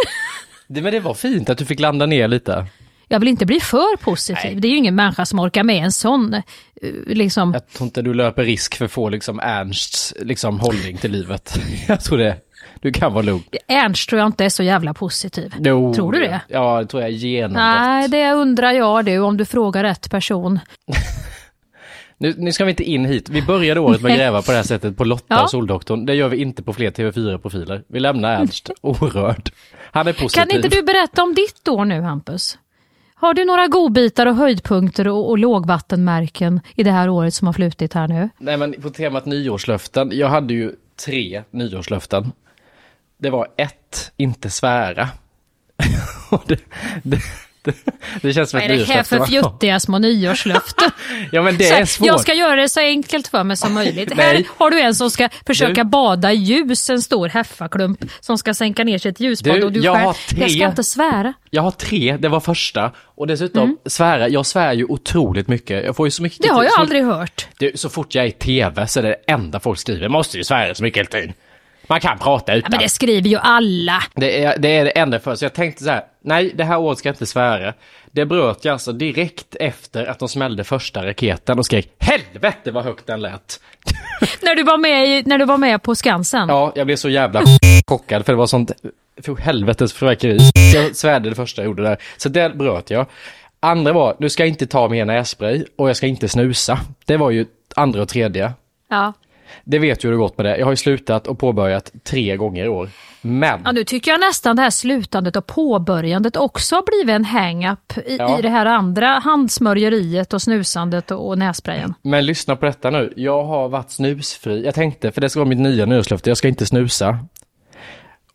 Det, 0.66 0.82
men 0.82 0.92
det 0.92 1.00
var 1.00 1.14
fint 1.14 1.50
att 1.50 1.58
du 1.58 1.66
fick 1.66 1.80
landa 1.80 2.06
ner 2.06 2.28
lite. 2.28 2.66
Jag 3.12 3.20
vill 3.20 3.28
inte 3.28 3.46
bli 3.46 3.60
för 3.60 3.96
positiv. 3.96 4.60
Det 4.60 4.68
är 4.68 4.70
ju 4.70 4.76
ingen 4.76 4.94
människa 4.94 5.26
som 5.26 5.38
orkar 5.38 5.62
med 5.62 5.84
en 5.84 5.92
sån 5.92 6.34
eh, 6.34 6.42
liksom... 7.06 7.52
Jag 7.52 7.68
tror 7.68 7.86
inte 7.86 8.02
du 8.02 8.14
löper 8.14 8.44
risk 8.44 8.76
för 8.76 8.84
att 8.84 8.90
få 8.90 9.08
liksom 9.08 9.40
Ernsts 9.40 10.14
liksom, 10.20 10.60
hållning 10.60 10.96
till 10.96 11.10
livet. 11.12 11.60
Jag 11.88 12.00
tror 12.00 12.18
det. 12.18 12.36
Du 12.80 12.92
kan 12.92 13.12
vara 13.12 13.22
lugn. 13.22 13.42
Ernst 13.68 14.08
tror 14.08 14.18
jag 14.18 14.26
inte 14.26 14.44
är 14.44 14.48
så 14.48 14.62
jävla 14.62 14.94
positiv. 14.94 15.54
Jo, 15.58 15.94
Tror 15.94 16.12
du 16.12 16.18
det? 16.20 16.40
Ja, 16.48 16.80
det 16.80 16.86
tror 16.86 17.02
jag 17.02 17.10
genomgått. 17.10 17.56
Nej, 17.56 18.08
det 18.08 18.32
undrar 18.32 18.72
jag 18.72 19.04
du 19.04 19.18
om 19.18 19.36
du 19.36 19.44
frågar 19.44 19.82
rätt 19.84 20.10
person. 20.10 20.58
Nu, 22.22 22.34
nu 22.38 22.52
ska 22.52 22.64
vi 22.64 22.70
inte 22.70 22.84
in 22.84 23.04
hit. 23.04 23.28
Vi 23.28 23.42
började 23.42 23.80
året 23.80 24.00
med 24.02 24.12
att 24.12 24.18
gräva 24.18 24.42
på 24.42 24.50
det 24.50 24.56
här 24.56 24.64
sättet 24.64 24.96
på 24.96 25.04
Lotta 25.04 25.24
Ja. 25.28 25.42
och 25.42 25.50
Soldoktorn. 25.50 26.06
Det 26.06 26.14
gör 26.14 26.28
vi 26.28 26.36
inte 26.36 26.62
på 26.62 26.72
fler 26.72 26.90
TV4-profiler. 26.90 27.82
Vi 27.88 28.00
lämnar 28.00 28.40
Ernst 28.40 28.70
orörd. 28.80 29.50
Han 29.92 30.06
är 30.08 30.12
positiv. 30.12 30.42
Kan 30.42 30.56
inte 30.56 30.68
du 30.68 30.82
berätta 30.82 31.22
om 31.22 31.34
ditt 31.34 31.68
år 31.68 31.84
nu 31.84 32.00
Hampus? 32.00 32.58
Har 33.20 33.34
du 33.34 33.44
några 33.44 33.66
godbitar 33.66 34.26
och 34.26 34.36
höjdpunkter 34.36 35.08
och, 35.08 35.30
och 35.30 35.38
lågvattenmärken 35.38 36.60
i 36.74 36.82
det 36.82 36.90
här 36.90 37.08
året 37.08 37.34
som 37.34 37.46
har 37.46 37.52
flutit 37.52 37.94
här 37.94 38.08
nu? 38.08 38.28
Nej 38.38 38.56
men 38.56 38.72
på 38.72 38.90
temat 38.90 39.26
nyårslöften. 39.26 40.10
Jag 40.12 40.28
hade 40.28 40.54
ju 40.54 40.72
tre 41.06 41.42
nyårslöften. 41.50 42.32
Det 43.18 43.30
var 43.30 43.48
ett, 43.56 44.12
inte 44.16 44.50
svära. 44.50 45.08
Det, 46.46 46.60
det, 47.02 47.18
det, 48.22 48.32
känns 48.32 48.50
som 48.50 48.60
Vad 48.60 48.64
ett 48.64 48.70
är 48.70 48.76
det 48.76 48.84
här 48.84 48.94
nyårslöfte. 48.94 49.16
för 49.18 49.24
fjuttiga 49.26 49.80
små 49.80 49.98
nyårslöften? 49.98 50.90
Ja 51.32 51.42
men 51.42 51.56
det 51.56 51.64
Så 51.64 51.74
är 51.74 51.84
svårt. 51.84 52.06
jag 52.08 52.20
ska 52.20 52.34
göra 52.34 52.56
det 52.56 52.68
så 52.68 52.80
enkelt 52.80 53.28
för 53.28 53.44
mig 53.44 53.56
som 53.56 53.74
möjligt. 53.74 54.12
Här 54.16 54.44
har 54.56 54.70
du 54.70 54.80
en 54.80 54.94
som 54.94 55.10
ska 55.10 55.28
försöka 55.46 55.84
Du. 55.84 55.90
bada 55.90 56.32
i 56.32 56.36
ljus, 56.36 56.90
en 56.90 57.02
stor 57.02 57.28
heffaklump 57.28 58.00
som 58.20 58.38
ska 58.38 58.54
sänka 58.54 58.84
ner 58.84 58.98
sig 58.98 59.08
i 59.08 59.12
ett 59.12 59.20
ljusbad 59.20 59.54
Du, 59.54 59.62
och 59.64 59.72
du 59.72 59.80
jag 59.80 59.94
har 59.94 60.00
jag 60.06 60.16
ska 60.16 60.36
tre. 60.36 60.64
inte 60.66 60.84
svära. 60.84 61.32
Jag 61.50 61.62
har 61.62 61.70
tre, 61.70 62.16
det 62.20 62.28
var 62.28 62.40
första. 62.40 62.90
Och 62.98 63.26
dessutom 63.26 63.62
Mm. 63.62 63.76
svära, 63.86 64.28
jag 64.28 64.46
svär 64.46 64.72
ju 64.72 64.84
otroligt 64.84 65.48
mycket. 65.48 65.84
Jag 65.84 65.96
får 65.96 66.06
ju 66.06 66.10
så 66.10 66.22
mycket 66.22 66.42
Det 66.42 66.48
har 66.48 66.62
jag 66.62 66.72
så, 66.72 66.80
aldrig 66.80 67.04
hört. 67.04 67.46
Det, 67.58 67.80
så 67.80 67.88
fort 67.88 68.14
jag 68.14 68.24
är 68.24 68.28
i 68.28 68.32
tv 68.32 68.86
så 68.86 68.98
är 68.98 69.02
det 69.02 69.08
det 69.08 69.32
enda 69.32 69.60
folk 69.60 69.78
skriver, 69.78 70.08
måste 70.08 70.36
ju 70.38 70.44
svära 70.44 70.74
så 70.74 70.82
mycket 70.82 70.98
hela 70.98 71.08
tiden. 71.20 71.32
Man 71.88 72.00
kan 72.00 72.18
prata 72.18 72.52
Ja, 72.52 72.58
utan. 72.58 72.70
men 72.70 72.80
det 72.80 72.88
skriver 72.88 73.28
ju 73.28 73.36
alla. 73.38 74.02
Det 74.14 74.44
är, 74.44 74.58
det 74.58 74.68
är 74.68 74.84
det 74.84 74.90
enda 74.90 75.20
för. 75.20 75.34
Så 75.34 75.44
jag 75.44 75.52
tänkte 75.54 75.84
så 75.84 75.90
här, 75.90 76.02
nej 76.20 76.52
det 76.54 76.64
här 76.64 76.78
året 76.78 76.98
ska 76.98 77.08
jag 77.08 77.14
inte 77.14 77.26
svära. 77.26 77.74
Det 78.10 78.26
bröt 78.26 78.64
jag 78.64 78.72
alltså 78.72 78.92
direkt 78.92 79.56
efter 79.60 80.06
att 80.06 80.18
de 80.18 80.28
smällde 80.28 80.64
första 80.64 81.06
raketen 81.06 81.58
och 81.58 81.66
skrek 81.66 81.88
helvete 81.98 82.70
vad 82.70 82.84
högt 82.84 83.06
den 83.06 83.20
lät. 83.20 83.60
När 84.42 84.54
du 84.54 84.62
var 84.62 84.78
med, 84.78 85.08
i, 85.08 85.22
när 85.26 85.38
du 85.38 85.44
var 85.44 85.58
med 85.58 85.82
på 85.82 85.94
Skansen. 85.94 86.48
Ja, 86.48 86.72
jag 86.74 86.86
blev 86.86 86.96
så 86.96 87.08
jävla 87.08 87.42
chockad 87.86 88.26
för 88.26 88.32
det 88.32 88.36
var 88.36 88.46
sånt 88.46 88.72
för 89.22 89.36
helvetes 89.36 89.92
fyrverkeri. 89.92 90.38
Jag 90.74 90.96
svärde 90.96 91.28
det 91.28 91.34
första 91.34 91.62
jag 91.62 91.66
gjorde 91.66 91.82
där. 91.82 91.96
Så 92.16 92.28
det 92.28 92.56
bröt 92.56 92.90
jag. 92.90 93.06
Andra 93.60 93.92
var, 93.92 94.16
nu 94.18 94.28
ska 94.28 94.42
jag 94.42 94.48
inte 94.48 94.66
ta 94.66 94.88
mer 94.88 95.04
nässpray 95.04 95.64
och 95.76 95.88
jag 95.88 95.96
ska 95.96 96.06
inte 96.06 96.28
snusa. 96.28 96.78
Det 97.04 97.16
var 97.16 97.30
ju 97.30 97.46
andra 97.76 98.02
och 98.02 98.08
tredje. 98.08 98.52
Ja. 98.88 99.12
Det 99.64 99.78
vet 99.78 100.04
ju 100.04 100.08
hur 100.08 100.12
det 100.12 100.18
gått 100.18 100.36
med 100.38 100.46
det. 100.46 100.56
Jag 100.58 100.66
har 100.66 100.72
ju 100.72 100.76
slutat 100.76 101.26
och 101.26 101.38
påbörjat 101.38 101.92
tre 102.04 102.36
gånger 102.36 102.64
i 102.64 102.68
år. 102.68 102.88
Men, 103.22 103.60
Ja, 103.64 103.72
nu 103.72 103.84
tycker 103.84 104.10
jag 104.10 104.20
nästan 104.20 104.56
det 104.56 104.62
här 104.62 104.70
slutandet 104.70 105.36
och 105.36 105.46
påbörjandet 105.46 106.36
också 106.36 106.74
har 106.76 106.82
blivit 106.82 107.14
en 107.16 107.24
hang-up 107.24 107.98
i, 108.06 108.16
Ja. 108.16 108.38
i 108.38 108.42
det 108.42 108.48
här 108.48 108.66
andra 108.66 109.06
handsmörjeriet 109.06 110.32
och 110.34 110.42
snusandet 110.42 111.10
och, 111.10 111.28
och 111.28 111.38
nässprayen. 111.38 111.94
men 112.02 112.26
lyssna 112.26 112.56
på 112.56 112.66
detta 112.66 112.90
nu. 112.90 113.12
Jag 113.16 113.44
har 113.44 113.68
varit 113.68 113.90
snusfri. 113.90 114.64
Jag 114.64 114.74
tänkte, 114.74 115.12
för 115.12 115.20
det 115.20 115.28
ska 115.28 115.40
vara 115.40 115.48
mitt 115.48 115.58
nya 115.58 115.86
nyårslöfte, 115.86 116.30
jag 116.30 116.36
ska 116.36 116.48
inte 116.48 116.66
snusa. 116.66 117.18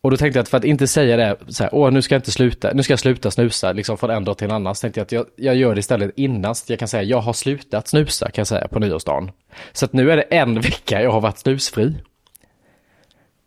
Och 0.06 0.10
då 0.10 0.16
tänkte 0.16 0.38
jag 0.38 0.42
att 0.42 0.48
för 0.48 0.56
att 0.56 0.64
inte 0.64 0.86
säga 0.86 1.16
det 1.16 1.36
så 1.48 1.62
här, 1.62 1.74
åh 1.74 1.90
nu 1.90 2.02
ska 2.02 2.14
jag 2.14 2.18
inte 2.20 2.30
sluta, 2.30 2.72
nu 2.72 2.82
ska 2.82 2.92
jag 2.92 3.00
sluta 3.00 3.30
snusa 3.30 3.72
liksom 3.72 3.98
från 3.98 4.10
en 4.10 4.24
dag 4.24 4.38
till 4.38 4.44
en 4.44 4.50
annan. 4.50 4.74
Så 4.74 4.80
tänkte 4.80 5.00
jag 5.00 5.04
att 5.04 5.12
jag, 5.12 5.26
jag 5.36 5.56
gör 5.56 5.74
det 5.74 5.78
istället 5.78 6.12
innan 6.16 6.54
så 6.54 6.72
jag 6.72 6.78
kan 6.78 6.88
säga, 6.88 7.02
jag 7.02 7.20
har 7.20 7.32
slutat 7.32 7.88
snusa 7.88 8.30
kan 8.30 8.40
jag 8.40 8.46
säga 8.46 8.68
på 8.68 8.78
nyårsdagen. 8.78 9.30
Så 9.72 9.84
att 9.84 9.92
nu 9.92 10.10
är 10.10 10.16
det 10.16 10.22
en 10.22 10.60
vecka 10.60 11.02
jag 11.02 11.10
har 11.10 11.20
varit 11.20 11.38
snusfri. 11.38 11.94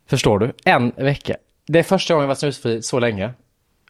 Förstår 0.09 0.39
du? 0.39 0.53
En 0.65 0.91
vecka. 0.95 1.35
Det 1.67 1.79
är 1.79 1.83
första 1.83 2.13
gången 2.13 2.23
jag 2.23 2.27
varit 2.27 2.39
snusfri 2.39 2.81
så 2.81 2.99
länge. 2.99 3.33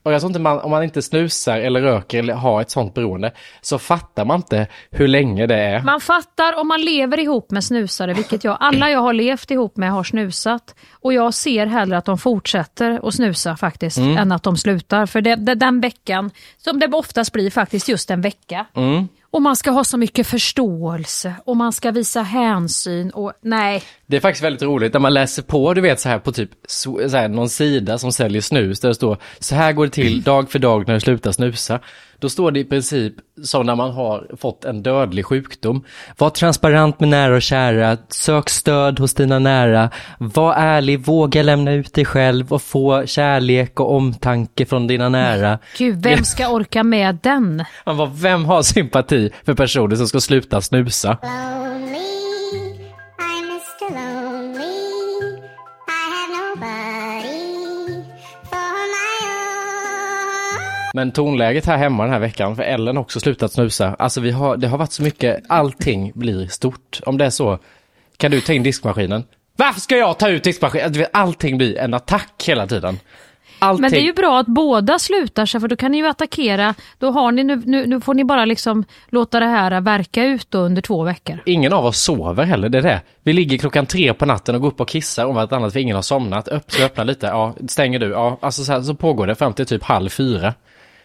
Och 0.03 0.13
jag 0.13 0.21
tror 0.21 0.29
inte 0.29 0.39
man, 0.39 0.59
om 0.59 0.71
man 0.71 0.83
inte 0.83 1.01
snusar 1.01 1.59
eller 1.59 1.81
röker 1.81 2.19
eller 2.19 2.33
har 2.33 2.61
ett 2.61 2.71
sånt 2.71 2.93
beroende 2.93 3.31
så 3.61 3.79
fattar 3.79 4.25
man 4.25 4.35
inte 4.35 4.67
hur 4.91 5.07
länge 5.07 5.47
det 5.47 5.55
är. 5.55 5.81
Man 5.81 6.01
fattar 6.01 6.59
om 6.59 6.67
man 6.67 6.81
lever 6.81 7.19
ihop 7.19 7.51
med 7.51 7.63
snusare, 7.63 8.13
vilket 8.13 8.43
jag, 8.43 8.57
alla 8.59 8.89
jag 8.89 8.99
har 8.99 9.13
levt 9.13 9.51
ihop 9.51 9.77
med 9.77 9.91
har 9.91 10.03
snusat. 10.03 10.75
Och 11.01 11.13
jag 11.13 11.33
ser 11.33 11.65
hellre 11.65 11.97
att 11.97 12.05
de 12.05 12.17
fortsätter 12.17 13.07
att 13.07 13.13
snusa 13.13 13.57
faktiskt, 13.57 13.97
Mm. 13.97 14.17
än 14.17 14.31
att 14.31 14.43
de 14.43 14.57
slutar. 14.57 15.05
För 15.05 15.21
det, 15.21 15.35
det, 15.35 15.55
den 15.55 15.81
veckan, 15.81 16.31
som 16.57 16.79
det 16.79 16.87
oftast 16.87 17.33
blir 17.33 17.49
faktiskt 17.51 17.89
just 17.89 18.11
en 18.11 18.21
vecka. 18.21 18.65
Mm. 18.75 19.07
Och 19.31 19.41
man 19.41 19.55
ska 19.55 19.71
ha 19.71 19.83
så 19.83 19.97
mycket 19.97 20.27
förståelse 20.27 21.33
och 21.45 21.57
man 21.57 21.73
ska 21.73 21.91
visa 21.91 22.21
hänsyn 22.21 23.09
och 23.09 23.33
nej. 23.41 23.83
Det 24.07 24.17
är 24.17 24.21
faktiskt 24.21 24.43
väldigt 24.43 24.61
roligt 24.61 24.93
när 24.93 24.99
man 24.99 25.13
läser 25.13 25.43
på, 25.43 25.73
du 25.73 25.81
vet 25.81 25.99
så 25.99 26.09
här 26.09 26.19
på 26.19 26.31
typ 26.31 26.49
så, 26.67 27.07
här, 27.07 27.27
någon 27.27 27.49
sida 27.49 27.97
som 27.97 28.11
säljer 28.11 28.41
snus 28.41 28.79
där 28.79 28.89
det 28.89 28.95
står 28.95 29.17
så 29.39 29.55
här 29.55 29.73
går 29.73 29.85
det 29.85 29.91
till 29.91 30.21
dag 30.21 30.51
för 30.51 30.59
dag 30.59 30.87
när 30.87 30.93
du 30.93 30.99
slutar 30.99 31.31
snusa. 31.31 31.79
Då 32.19 32.29
står 32.29 32.51
det 32.51 32.59
i 32.59 32.65
princip 32.65 33.13
som 33.43 33.65
när 33.65 33.75
man 33.75 33.91
har 33.91 34.27
fått 34.37 34.65
en 34.65 34.83
dödlig 34.83 35.25
sjukdom. 35.25 35.83
Var 36.17 36.29
transparent 36.29 36.99
med 36.99 37.09
nära 37.09 37.35
och 37.35 37.41
kära, 37.41 37.97
sök 38.09 38.49
stöd 38.49 38.99
hos 38.99 39.13
dina 39.13 39.39
nära, 39.39 39.89
var 40.17 40.53
ärlig, 40.53 40.99
våga 40.99 41.43
lämna 41.43 41.71
ut 41.71 41.93
dig 41.93 42.05
själv 42.05 42.53
och 42.53 42.61
få 42.61 43.05
kärlek 43.05 43.79
och 43.79 43.95
omtanke 43.95 44.65
från 44.65 44.87
dina 44.87 45.09
nära. 45.09 45.59
Gud, 45.77 46.03
vem 46.03 46.23
ska 46.23 46.49
orka 46.49 46.83
med 46.83 47.17
den? 47.23 47.65
Man 47.85 47.97
bara, 47.97 48.11
vem 48.13 48.45
har 48.45 48.61
sympati 48.61 49.29
för 49.45 49.53
personer 49.53 49.95
som 49.95 50.07
ska 50.07 50.19
sluta 50.19 50.61
snusa? 50.61 51.17
Men 60.93 61.11
tonläget 61.11 61.65
här 61.65 61.77
hemma 61.77 62.03
den 62.03 62.13
här 62.13 62.19
veckan, 62.19 62.55
för 62.55 62.63
Ellen 62.63 62.95
har 62.95 63.03
också 63.03 63.19
slutat 63.19 63.51
snusa. 63.51 63.95
Alltså 63.99 64.21
vi 64.21 64.31
har, 64.31 64.57
det 64.57 64.67
har 64.67 64.77
varit 64.77 64.91
så 64.91 65.03
mycket, 65.03 65.43
allting 65.47 66.11
blir 66.15 66.47
stort. 66.47 66.99
Om 67.05 67.17
det 67.17 67.25
är 67.25 67.29
så, 67.29 67.59
kan 68.17 68.31
du 68.31 68.41
ta 68.41 68.53
in 68.53 68.63
diskmaskinen? 68.63 69.23
Varför 69.55 69.81
ska 69.81 69.97
jag 69.97 70.19
ta 70.19 70.29
ut 70.29 70.43
diskmaskinen? 70.43 70.91
Vet, 70.91 71.09
allting 71.13 71.57
blir 71.57 71.77
en 71.77 71.93
attack 71.93 72.43
hela 72.47 72.67
tiden. 72.67 72.99
Allting. 73.61 73.81
Men 73.81 73.91
det 73.91 73.97
är 73.97 74.05
ju 74.05 74.13
bra 74.13 74.39
att 74.39 74.47
båda 74.47 74.99
slutar 74.99 75.45
sig 75.45 75.61
för 75.61 75.67
då 75.67 75.75
kan 75.75 75.91
ni 75.91 75.97
ju 75.97 76.07
attackera. 76.07 76.75
Då 76.97 77.11
har 77.11 77.31
ni 77.31 77.43
nu, 77.43 77.61
nu, 77.65 77.87
nu 77.87 78.01
får 78.01 78.13
ni 78.13 78.23
bara 78.23 78.45
liksom 78.45 78.83
låta 79.09 79.39
det 79.39 79.45
här 79.45 79.81
verka 79.81 80.23
ut 80.23 80.51
då 80.51 80.59
under 80.59 80.81
två 80.81 81.03
veckor. 81.03 81.39
Ingen 81.45 81.73
av 81.73 81.85
oss 81.85 81.99
sover 81.99 82.43
heller, 82.43 82.69
det 82.69 82.77
är 82.77 82.81
det. 82.81 83.01
Vi 83.23 83.33
ligger 83.33 83.57
klockan 83.57 83.85
tre 83.85 84.13
på 84.13 84.25
natten 84.25 84.55
och 84.55 84.61
går 84.61 84.67
upp 84.67 84.81
och 84.81 84.87
kissar 84.87 85.25
om 85.25 85.35
vartannat 85.35 85.73
för 85.73 85.79
ingen 85.79 85.95
har 85.95 86.01
somnat. 86.01 86.47
Jag 86.51 86.85
öppna 86.85 87.03
lite? 87.03 87.25
Ja, 87.25 87.55
stänger 87.67 87.99
du? 87.99 88.09
Ja, 88.09 88.37
alltså 88.41 88.63
så, 88.63 88.71
här, 88.71 88.81
så 88.81 88.95
pågår 88.95 89.27
det 89.27 89.35
fram 89.35 89.53
till 89.53 89.65
typ 89.65 89.83
halv 89.83 90.09
fyra. 90.09 90.53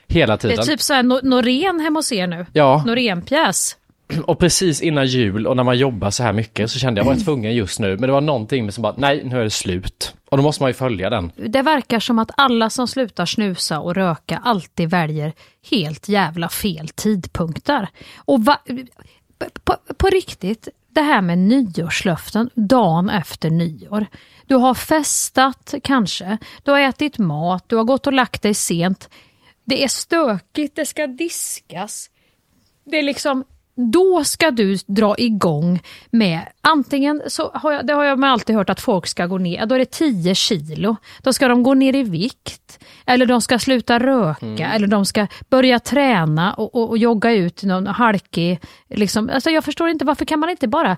Hela 0.08 0.36
Det 0.36 0.40
tiden. 0.42 0.58
är 0.58 0.62
typ 0.62 0.80
så 0.80 0.94
här 0.94 1.02
no, 1.02 1.20
Norén 1.22 1.80
hemma 1.80 1.98
hos 1.98 2.12
er 2.12 2.26
nu. 2.26 2.46
Ja. 2.52 2.82
Norénpjäs. 2.86 3.76
Och 4.24 4.38
precis 4.38 4.82
innan 4.82 5.06
jul 5.06 5.46
och 5.46 5.56
när 5.56 5.64
man 5.64 5.78
jobbar 5.78 6.10
så 6.10 6.22
här 6.22 6.32
mycket 6.32 6.70
så 6.70 6.78
kände 6.78 7.00
jag, 7.00 7.06
jag 7.06 7.14
var 7.14 7.20
tvungen 7.24 7.54
just 7.54 7.80
nu. 7.80 7.88
Men 7.88 8.00
det 8.00 8.12
var 8.12 8.20
någonting 8.20 8.72
som 8.72 8.82
bara, 8.82 8.94
nej 8.96 9.22
nu 9.24 9.40
är 9.40 9.44
det 9.44 9.50
slut. 9.50 10.14
Och 10.30 10.36
då 10.36 10.42
måste 10.42 10.62
man 10.62 10.70
ju 10.70 10.74
följa 10.74 11.10
den. 11.10 11.32
Det 11.36 11.62
verkar 11.62 12.00
som 12.00 12.18
att 12.18 12.30
alla 12.36 12.70
som 12.70 12.88
slutar 12.88 13.26
snusa 13.26 13.80
och 13.80 13.94
röka 13.94 14.40
alltid 14.44 14.90
väljer 14.90 15.32
helt 15.70 16.08
jävla 16.08 16.48
fel 16.48 16.88
tidpunkter. 16.88 17.88
Och 18.16 18.44
va, 18.44 18.58
på, 19.64 19.76
på 19.96 20.06
riktigt, 20.08 20.68
det 20.94 21.00
här 21.02 21.22
med 21.22 21.38
nyårslöften 21.38 22.50
dagen 22.54 23.10
efter 23.10 23.50
nyår. 23.50 24.06
Du 24.46 24.54
har 24.54 24.74
festat 24.74 25.74
kanske, 25.82 26.38
du 26.62 26.70
har 26.70 26.80
ätit 26.80 27.18
mat, 27.18 27.64
du 27.66 27.76
har 27.76 27.84
gått 27.84 28.06
och 28.06 28.12
lagt 28.12 28.42
dig 28.42 28.54
sent. 28.54 29.08
Det 29.64 29.84
är 29.84 29.88
stökigt, 29.88 30.76
det 30.76 30.86
ska 30.86 31.06
diskas. 31.06 32.10
Det 32.84 32.98
är 32.98 33.02
liksom, 33.02 33.44
då 33.76 34.24
ska 34.24 34.50
du 34.50 34.76
dra 34.86 35.14
igång 35.18 35.80
med, 36.10 36.40
antingen 36.60 37.22
så 37.26 37.50
har 37.54 37.72
jag, 37.72 37.86
det 37.86 37.92
har 37.92 38.04
jag 38.04 38.24
alltid 38.24 38.56
hört 38.56 38.70
att 38.70 38.80
folk 38.80 39.06
ska 39.06 39.26
gå 39.26 39.38
ner, 39.38 39.66
då 39.66 39.74
är 39.74 39.78
det 39.78 39.90
10 39.90 40.34
kilo. 40.34 40.96
Då 41.22 41.32
ska 41.32 41.48
de 41.48 41.62
gå 41.62 41.74
ner 41.74 41.96
i 41.96 42.02
vikt, 42.02 42.84
eller 43.06 43.26
de 43.26 43.40
ska 43.40 43.58
sluta 43.58 43.98
röka, 43.98 44.72
eller 44.72 44.86
de 44.86 45.06
ska 45.06 45.26
börja 45.48 45.78
träna 45.78 46.54
och, 46.54 46.74
och, 46.74 46.88
och 46.88 46.98
jogga 46.98 47.32
ut 47.32 47.62
någon 47.62 47.86
halkig, 47.86 48.60
liksom. 48.88 49.30
alltså 49.30 49.50
jag 49.50 49.64
förstår 49.64 49.88
inte 49.88 50.04
varför 50.04 50.24
kan 50.24 50.40
man 50.40 50.50
inte 50.50 50.68
bara 50.68 50.96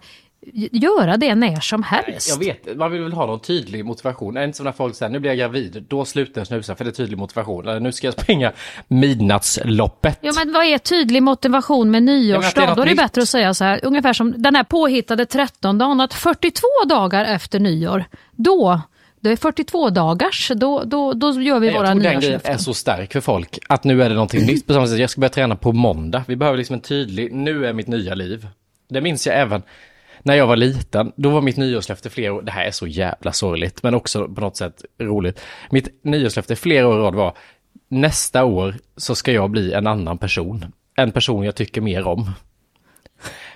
göra 0.72 1.16
det 1.16 1.34
när 1.34 1.60
som 1.60 1.82
helst? 1.82 2.28
Jag 2.28 2.38
vet, 2.38 2.76
man 2.76 2.92
vill 2.92 3.02
väl 3.02 3.12
ha 3.12 3.26
någon 3.26 3.40
tydlig 3.40 3.84
motivation. 3.84 4.36
Inte 4.38 4.56
som 4.56 4.64
när 4.64 4.72
folk 4.72 4.94
säger 4.94 5.12
nu 5.12 5.18
blir 5.18 5.30
jag 5.30 5.38
gravid, 5.38 5.84
då 5.88 6.04
slutar 6.04 6.40
jag 6.40 6.46
snusa 6.46 6.76
för 6.76 6.84
det 6.84 6.90
är 6.90 6.92
tydlig 6.92 7.18
motivation. 7.18 7.68
Eller 7.68 7.80
nu 7.80 7.92
ska 7.92 8.06
jag 8.06 8.14
springa 8.14 8.52
midnattsloppet. 8.88 10.18
Ja 10.20 10.32
men 10.36 10.52
vad 10.52 10.64
är 10.64 10.78
tydlig 10.78 11.22
motivation 11.22 11.90
med 11.90 12.02
nyårsdag? 12.02 12.60
Ja, 12.62 12.66
det 12.66 12.72
är 12.72 12.76
Då 12.76 12.82
är 12.82 12.86
det 12.86 12.90
nytt. 12.92 12.98
bättre 13.00 13.22
att 13.22 13.28
säga 13.28 13.54
så 13.54 13.64
här, 13.64 13.80
ungefär 13.82 14.12
som 14.12 14.42
den 14.42 14.54
här 14.54 14.64
påhittade 14.64 15.26
13 15.26 15.78
dagen, 15.78 16.00
att 16.00 16.14
42 16.14 16.62
dagar 16.88 17.24
efter 17.24 17.60
nyår, 17.60 18.04
då, 18.32 18.80
det 19.20 19.30
är 19.30 19.36
42 19.36 19.90
dagars, 19.90 20.50
då, 20.54 20.82
då, 20.84 21.12
då 21.12 21.40
gör 21.40 21.60
vi 21.60 21.66
Jag 21.66 21.74
våra 21.74 21.86
tror 21.86 21.94
den 21.94 21.98
grejen 22.02 22.20
nyårslöften. 22.20 22.54
är 22.54 22.58
så 22.58 22.74
stark 22.74 23.12
för 23.12 23.20
folk. 23.20 23.58
Att 23.68 23.84
nu 23.84 24.02
är 24.02 24.08
det 24.08 24.14
någonting 24.14 24.46
nytt 24.46 24.66
på 24.66 24.72
samma 24.72 24.86
sätt. 24.86 24.98
Jag 24.98 25.10
ska 25.10 25.20
börja 25.20 25.30
träna 25.30 25.56
på 25.56 25.72
måndag. 25.72 26.24
Vi 26.28 26.36
behöver 26.36 26.58
liksom 26.58 26.74
en 26.74 26.80
tydlig, 26.80 27.32
nu 27.32 27.66
är 27.66 27.72
mitt 27.72 27.86
nya 27.88 28.14
liv. 28.14 28.46
Det 28.88 29.00
minns 29.00 29.26
jag 29.26 29.36
även 29.40 29.62
när 30.26 30.34
jag 30.34 30.46
var 30.46 30.56
liten. 30.56 31.12
Då 31.16 31.30
var 31.30 31.40
mitt 31.40 31.56
nyårslöfte 31.56 32.10
flera 32.10 32.32
år, 32.32 32.42
det 32.42 32.52
här 32.52 32.64
är 32.66 32.70
så 32.70 32.86
jävla 32.86 33.32
sorgligt, 33.32 33.82
men 33.82 33.94
också 33.94 34.28
på 34.28 34.40
något 34.40 34.56
sätt 34.56 34.84
roligt. 35.00 35.40
Mitt 35.70 36.04
nyårslöfte 36.04 36.56
flera 36.56 36.88
år 36.88 36.98
i 36.98 37.02
rad 37.02 37.14
var, 37.14 37.36
nästa 37.88 38.44
år 38.44 38.74
så 38.96 39.14
ska 39.14 39.32
jag 39.32 39.50
bli 39.50 39.72
en 39.72 39.86
annan 39.86 40.18
person. 40.18 40.64
En 40.96 41.12
person 41.12 41.44
jag 41.44 41.54
tycker 41.54 41.80
mer 41.80 42.06
om. 42.06 42.30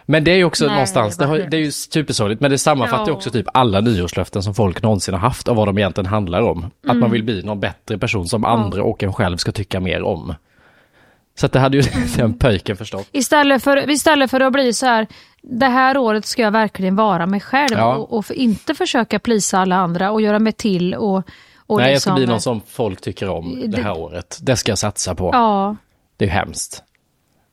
Men 0.07 0.25
det 0.25 0.31
är 0.31 0.37
ju 0.37 0.45
också 0.45 0.65
Nej, 0.65 0.73
någonstans, 0.75 1.17
det, 1.17 1.27
har, 1.27 1.39
det 1.39 1.57
är 1.57 1.61
ju 1.61 1.71
supersorgligt, 1.73 2.41
men 2.41 2.51
det 2.51 2.59
sammanfattar 2.59 3.09
Ja. 3.09 3.13
också 3.13 3.31
typ 3.31 3.47
alla 3.55 3.81
nyårslöften 3.81 4.43
som 4.43 4.55
folk 4.55 4.83
någonsin 4.83 5.15
har 5.15 5.21
haft 5.21 5.49
och 5.49 5.57
vad 5.57 5.69
de 5.69 5.79
egentligen 5.79 6.07
handlar 6.07 6.41
om. 6.43 6.65
Att 6.65 6.85
Mm. 6.85 7.01
man 7.01 7.11
vill 7.11 7.25
bli 7.25 7.43
någon 7.43 7.61
bättre 7.61 7.99
person 7.99 8.29
som 8.29 8.45
andra 8.45 8.83
och 8.83 9.03
en 9.03 9.13
själv 9.13 9.37
ska 9.37 9.53
tycka 9.53 9.81
mer 9.81 10.03
om. 10.03 10.35
Så 11.35 11.47
det 11.47 11.59
hade 11.59 11.77
ju 11.77 11.83
den 12.17 12.35
pöjken 12.35 12.77
förstått. 12.77 13.09
Istället 13.13 13.63
för, 13.63 13.91
istället 13.91 14.31
för 14.31 14.41
att 14.41 14.53
bli 14.53 14.73
så 14.73 14.87
här, 14.87 15.07
det 15.43 15.67
här 15.67 15.97
året 15.97 16.27
ska 16.27 16.43
jag 16.43 16.51
verkligen 16.51 16.97
vara 16.97 17.27
mig 17.27 17.41
själv 17.41 17.73
Ja. 17.79 17.95
och, 17.97 18.13
och 18.13 18.27
för, 18.27 18.35
inte 18.35 18.75
försöka 18.75 19.19
plisa 19.19 19.59
alla 19.59 19.77
andra 19.77 20.11
och 20.11 20.21
göra 20.23 20.39
mig 20.39 20.53
till 20.53 20.95
och, 20.95 21.17
och 21.67 21.79
Nej, 21.79 21.87
jag 21.87 21.95
liksom, 21.95 22.11
ska 22.11 22.15
bli 22.15 22.27
någon 22.27 22.41
som 22.41 22.61
folk 22.69 23.01
tycker 23.01 23.29
om 23.29 23.61
det 23.61 23.67
Det- 23.77 23.83
här 23.83 23.99
året. 23.99 24.39
Det 24.43 24.57
ska 24.57 24.71
jag 24.71 24.79
satsa 24.79 25.15
på. 25.15 25.31
Ja, 25.33 25.77
Det 26.17 26.25
är 26.25 26.29
hemskt. 26.29 26.83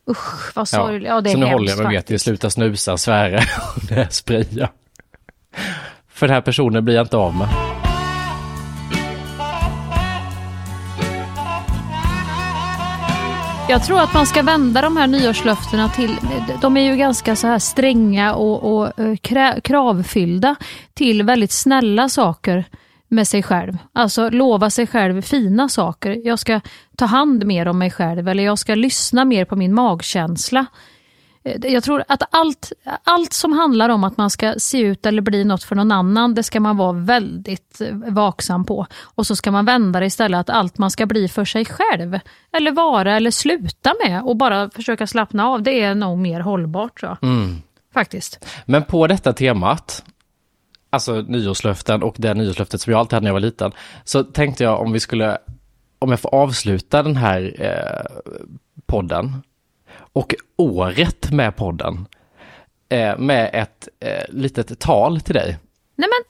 usch 0.10 0.56
vad 0.56 0.68
sorgligt. 0.68 1.08
Ja, 1.08 1.22
det 1.22 1.30
är 1.30 1.32
så 1.32 1.38
nu 1.40 1.46
hemskt 1.46 1.58
håller 1.60 1.70
jag 1.72 1.84
mig 1.84 1.94
med 1.94 2.06
till 2.06 2.20
sluta 2.20 2.50
snusa, 2.50 2.98
svära 2.98 3.38
och 3.76 3.92
nässpraya. 3.92 4.70
För 6.10 6.28
den 6.28 6.34
här 6.34 6.42
personen 6.42 6.86
blir 6.86 6.96
jag 6.96 7.04
inte 7.06 7.18
av 7.18 7.36
med. 7.36 7.48
Jag 13.70 13.84
tror 13.84 14.00
att 14.00 14.14
man 14.14 14.26
ska 14.26 14.42
vända 14.42 14.82
de 14.82 14.98
här 14.98 15.08
nyårslöftena 15.08 15.90
till, 15.90 16.18
de 16.62 16.78
är 16.78 16.82
ju 16.82 16.96
ganska 16.96 17.36
så 17.36 17.48
här 17.48 17.60
stränga 17.60 18.36
och, 18.36 18.78
och 18.78 19.00
eh, 19.00 19.16
krä, 19.16 19.60
kravfyllda 19.64 20.56
till 20.94 21.24
väldigt 21.24 21.52
snälla 21.52 22.10
saker 22.10 22.66
med 23.08 23.28
sig 23.28 23.44
själv. 23.44 23.78
Alltså 23.94 24.30
lova 24.30 24.70
sig 24.70 24.88
själv 24.88 25.22
fina 25.22 25.70
saker. 25.70 26.22
Jag 26.28 26.40
ska 26.40 26.62
ta 26.98 27.06
hand 27.06 27.46
mer 27.46 27.68
om 27.68 27.78
mig 27.78 27.92
själv 27.92 28.28
eller 28.28 28.44
jag 28.44 28.60
ska 28.60 28.76
lyssna 28.76 29.26
mer 29.26 29.46
på 29.46 29.56
min 29.56 29.74
magkänsla. 29.74 30.66
Eh, 31.48 31.74
Jag 31.74 31.84
tror 31.84 32.04
att 32.08 32.24
allt, 32.32 32.72
allt 33.04 33.34
som 33.34 33.54
handlar 33.54 33.90
om 33.90 34.04
att 34.04 34.18
man 34.18 34.30
ska 34.30 34.54
se 34.58 34.80
ut 34.80 35.06
eller 35.06 35.22
bli 35.22 35.44
något 35.44 35.64
för 35.64 35.76
någon 35.76 35.92
annan, 35.92 36.34
det 36.36 36.44
ska 36.44 36.60
man 36.60 36.78
vara 36.78 36.92
väldigt 36.92 37.82
eh, 37.82 37.96
vaksam 37.96 38.66
på. 38.66 38.88
Och 39.04 39.28
så 39.28 39.36
ska 39.36 39.52
man 39.52 39.66
vända 39.66 40.00
det 40.00 40.06
istället 40.06 40.40
att 40.40 40.50
allt 40.50 40.78
man 40.78 40.92
ska 40.92 41.06
bli 41.06 41.28
för 41.28 41.46
sig 41.46 41.66
själv, 41.66 42.20
eller 42.52 42.72
vara 42.72 43.16
eller 43.16 43.32
sluta 43.32 43.94
med 44.06 44.24
och 44.24 44.38
bara 44.38 44.70
försöka 44.70 45.08
slappna 45.08 45.48
av, 45.48 45.64
det 45.64 45.82
är 45.82 45.96
nog 45.96 46.18
mer 46.18 46.40
hållbart 46.40 47.00
tror 47.00 47.18
jag. 47.22 47.30
Faktiskt. 47.94 48.46
Men 48.66 48.84
på 48.84 49.08
detta 49.08 49.34
temat, 49.34 50.04
alltså 50.90 51.14
nyårslöften 51.22 52.04
och 52.04 52.16
det 52.18 52.34
nyårslöftet 52.34 52.82
som 52.82 52.92
jag 52.92 53.00
alltid 53.00 53.14
hade 53.14 53.24
när 53.24 53.30
jag 53.30 53.34
var 53.34 53.40
liten, 53.40 53.72
så 54.04 54.24
tänkte 54.24 54.64
jag 54.64 54.82
om 54.82 54.92
vi 54.92 55.00
skulle, 55.00 55.38
om 56.00 56.10
jag 56.10 56.20
får 56.20 56.36
avsluta 56.36 57.04
den 57.04 57.16
här 57.16 57.56
eh, 57.60 58.28
podden 58.86 59.34
och 60.18 60.36
året 60.56 61.32
med 61.32 61.56
podden 61.56 62.06
eh, 62.90 63.18
med 63.18 63.50
ett 63.54 63.88
eh, 64.00 64.24
litet 64.30 64.80
tal 64.80 65.22
till 65.22 65.36
dig. 65.36 65.58
Nej 65.96 66.10
men, 66.10 66.24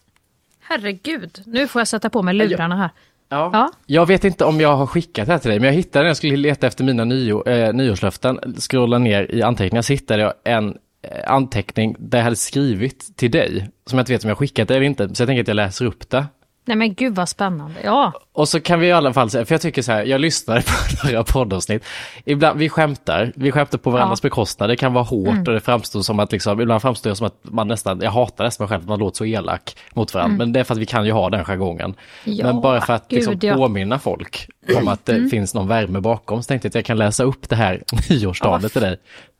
herregud, 0.60 1.42
nu 1.46 1.68
får 1.68 1.80
jag 1.80 1.88
sätta 1.88 2.10
på 2.10 2.24
mig 2.24 2.34
lurarna 2.34 2.76
här. 2.76 2.90
Ja. 3.30 3.50
Ja. 3.54 3.72
Jag 3.86 4.06
vet 4.06 4.24
inte 4.24 4.46
om 4.46 4.62
jag 4.62 4.76
har 4.76 4.88
skickat 4.88 5.26
det 5.26 5.32
här 5.32 5.40
till 5.40 5.50
dig, 5.50 5.60
men 5.60 5.68
jag 5.68 5.74
hittade 5.74 6.04
när 6.04 6.10
jag 6.10 6.18
skulle 6.18 6.38
leta 6.38 6.68
efter 6.68 6.84
mina 6.84 7.06
nio, 7.06 7.50
eh, 7.50 7.74
nyårslöften, 7.74 8.56
scrolla 8.60 8.98
ner 8.98 9.32
i 9.32 9.42
anteckningar, 9.42 9.82
så 9.82 9.94
hittade 9.94 10.24
jag 10.24 10.34
en 10.44 10.78
eh, 11.02 11.32
anteckning 11.32 11.96
där 12.00 12.18
jag 12.18 12.24
hade 12.24 12.36
skrivit 12.36 13.18
till 13.18 13.32
dig, 13.32 13.70
som 13.86 13.98
jag 13.98 14.04
inte 14.04 14.14
vet 14.14 14.24
om 14.24 14.30
jag 14.30 14.38
skickat 14.38 14.68
det 14.68 14.76
eller 14.76 14.86
inte, 14.86 15.16
så 15.16 15.22
jag 15.22 15.28
tänker 15.28 15.42
att 15.42 15.48
jag 15.48 15.56
läser 15.56 15.86
upp 15.86 16.10
det. 16.10 16.26
Nej 16.68 16.78
men 16.78 16.94
gud 16.94 17.16
vad 17.16 17.30
spännande. 17.30 17.76
Ja, 17.84 18.14
Och 18.34 18.50
så 18.50 18.60
kan 18.60 18.80
vi 18.80 18.88
i 18.88 18.92
alla 18.92 19.14
fall 19.14 19.30
säga, 19.30 19.46
för 19.46 19.54
jag 19.54 19.62
tycker 19.62 19.82
så 19.82 19.92
här, 19.92 20.06
jag 20.06 20.22
lyssnade 20.22 20.62
på 21.02 21.08
några 21.08 21.24
poddavsnitt, 21.24 21.84
ibland, 22.26 22.60
vi 22.60 22.70
skämtar, 22.70 23.32
vi 23.36 23.52
skämtar 23.52 23.78
på 23.78 23.90
varandras 23.90 24.20
Ja. 24.24 24.28
bekostnad, 24.28 24.70
det 24.70 24.76
kan 24.76 24.94
vara 24.94 25.04
hårt 25.04 25.48
och 25.48 25.54
det 25.54 25.60
framstår 25.60 26.02
som 26.02 26.20
att 26.20 26.32
liksom, 26.32 26.62
ibland 26.62 26.82
framstår 26.82 27.10
det 27.10 27.16
som 27.16 27.28
att 27.28 27.40
man 27.42 27.68
nästan, 27.68 28.02
jag 28.02 28.12
hatar 28.12 28.44
nästan 28.44 28.64
mig 28.66 28.70
själv, 28.70 28.82
att 28.82 28.90
man 28.90 29.00
låter 29.00 29.18
så 29.18 29.26
elak 29.26 29.76
mot 29.94 30.14
varandra, 30.14 30.38
men 30.38 30.54
det 30.54 30.60
är 30.60 30.64
för 30.64 30.74
att 30.74 30.80
vi 30.80 30.86
kan 30.86 31.06
ju 31.06 31.12
ha 31.12 31.30
den 31.30 31.46
jargongen. 31.46 31.96
Ja, 32.24 32.46
men 32.46 32.62
bara 32.62 32.82
för 32.82 32.94
att 32.94 33.12
liksom, 33.12 33.34
gud, 33.34 33.44
ja. 33.52 33.56
påminna 33.56 34.00
folk 34.00 34.48
om 34.78 34.88
att 34.88 35.06
det 35.06 35.30
finns 35.30 35.54
någon 35.54 35.68
värme 35.68 36.00
bakom, 36.00 36.44
så 36.44 36.48
tänkte 36.48 36.66
jag 36.66 36.70
att 36.70 36.76
jag 36.76 36.86
kan 36.86 36.98
läsa 36.98 37.24
upp 37.24 37.50
det 37.50 37.56
här 37.56 37.84
nyårstalet 38.10 38.72
till 38.74 38.82
dig, 38.82 38.98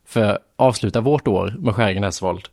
för 0.08 0.24
att 0.24 0.38
avsluta 0.56 1.02
vårt 1.02 1.28
år 1.28 1.56
med 1.60 1.76
Skäringen 1.76 2.04
Hässvold. 2.04 2.48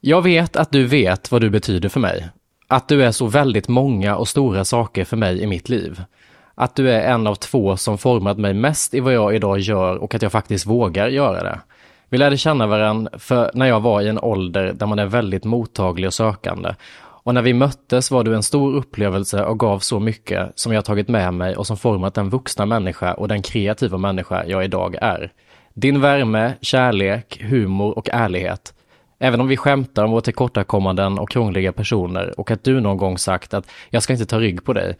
Jag 0.00 0.22
vet 0.22 0.56
att 0.56 0.70
du 0.72 0.86
vet 0.86 1.32
vad 1.32 1.40
du 1.40 1.50
betyder 1.50 1.88
för 1.88 2.00
mig. 2.00 2.28
Att 2.72 2.88
du 2.88 3.04
är 3.04 3.12
så 3.12 3.26
väldigt 3.26 3.68
många 3.68 4.16
och 4.16 4.28
stora 4.28 4.64
saker 4.64 5.04
för 5.04 5.16
mig 5.16 5.42
i 5.42 5.46
mitt 5.46 5.68
liv. 5.68 6.02
Att 6.54 6.76
du 6.76 6.90
är 6.90 7.12
en 7.12 7.26
av 7.26 7.34
två 7.34 7.76
som 7.76 7.98
format 7.98 8.38
mig 8.38 8.54
mest 8.54 8.94
i 8.94 9.00
vad 9.00 9.14
jag 9.14 9.36
idag 9.36 9.58
gör 9.58 9.96
och 9.96 10.14
att 10.14 10.22
jag 10.22 10.32
faktiskt 10.32 10.66
vågar 10.66 11.08
göra 11.08 11.42
det. 11.42 11.60
Vi 12.08 12.18
lärde 12.18 12.36
känna 12.36 12.66
varandra 12.66 13.18
för 13.18 13.50
när 13.54 13.66
jag 13.66 13.80
var 13.80 14.00
i 14.00 14.08
en 14.08 14.18
ålder 14.18 14.72
där 14.72 14.86
man 14.86 14.98
är 14.98 15.06
väldigt 15.06 15.44
mottaglig 15.44 16.06
och 16.06 16.14
sökande. 16.14 16.74
Och 16.98 17.34
när 17.34 17.42
vi 17.42 17.52
möttes 17.52 18.10
var 18.10 18.24
du 18.24 18.34
en 18.34 18.42
stor 18.42 18.74
upplevelse 18.74 19.44
och 19.44 19.58
gav 19.58 19.78
så 19.78 20.00
mycket 20.00 20.58
som 20.58 20.72
jag 20.72 20.84
tagit 20.84 21.08
med 21.08 21.34
mig 21.34 21.56
och 21.56 21.66
som 21.66 21.76
format 21.76 22.14
den 22.14 22.30
vuxna 22.30 22.66
människa 22.66 23.14
och 23.14 23.28
den 23.28 23.42
kreativa 23.42 23.98
människa 23.98 24.44
jag 24.46 24.64
idag 24.64 24.96
är. 25.00 25.32
Din 25.74 26.00
värme, 26.00 26.52
kärlek, 26.60 27.42
humor 27.42 27.98
och 27.98 28.08
ärlighet. 28.12 28.74
Även 29.24 29.40
om 29.40 29.48
vi 29.48 29.56
skämtar 29.56 30.04
om 30.04 30.10
våra 30.10 30.20
tillkortakommanden 30.20 31.18
och 31.18 31.30
krångliga 31.30 31.72
personer 31.72 32.40
och 32.40 32.50
att 32.50 32.64
du 32.64 32.80
någon 32.80 32.96
gång 32.96 33.18
sagt 33.18 33.54
att 33.54 33.70
jag 33.90 34.02
ska 34.02 34.12
inte 34.12 34.26
ta 34.26 34.40
rygg 34.40 34.64
på 34.64 34.72
dig, 34.72 34.96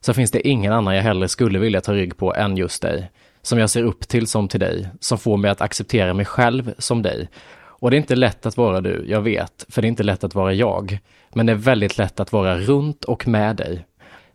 så 0.00 0.14
finns 0.14 0.30
det 0.30 0.48
ingen 0.48 0.72
annan 0.72 0.94
jag 0.94 1.02
hellre 1.02 1.28
skulle 1.28 1.58
vilja 1.58 1.80
ta 1.80 1.92
rygg 1.92 2.16
på 2.16 2.34
än 2.34 2.56
just 2.56 2.82
dig. 2.82 3.10
Som 3.42 3.58
jag 3.58 3.70
ser 3.70 3.82
upp 3.82 4.08
till 4.08 4.26
som 4.26 4.48
till 4.48 4.60
dig, 4.60 4.88
som 5.00 5.18
får 5.18 5.36
mig 5.36 5.50
att 5.50 5.60
acceptera 5.60 6.14
mig 6.14 6.24
själv 6.24 6.74
som 6.78 7.02
dig. 7.02 7.28
Och 7.54 7.90
det 7.90 7.96
är 7.96 7.98
inte 7.98 8.16
lätt 8.16 8.46
att 8.46 8.56
vara 8.56 8.80
du, 8.80 9.04
jag 9.08 9.20
vet, 9.20 9.66
för 9.68 9.82
det 9.82 9.86
är 9.86 9.88
inte 9.88 10.02
lätt 10.02 10.24
att 10.24 10.34
vara 10.34 10.52
jag. 10.52 10.98
Men 11.30 11.46
det 11.46 11.52
är 11.52 11.56
väldigt 11.56 11.98
lätt 11.98 12.20
att 12.20 12.32
vara 12.32 12.58
runt 12.58 13.04
och 13.04 13.28
med 13.28 13.56
dig. 13.56 13.86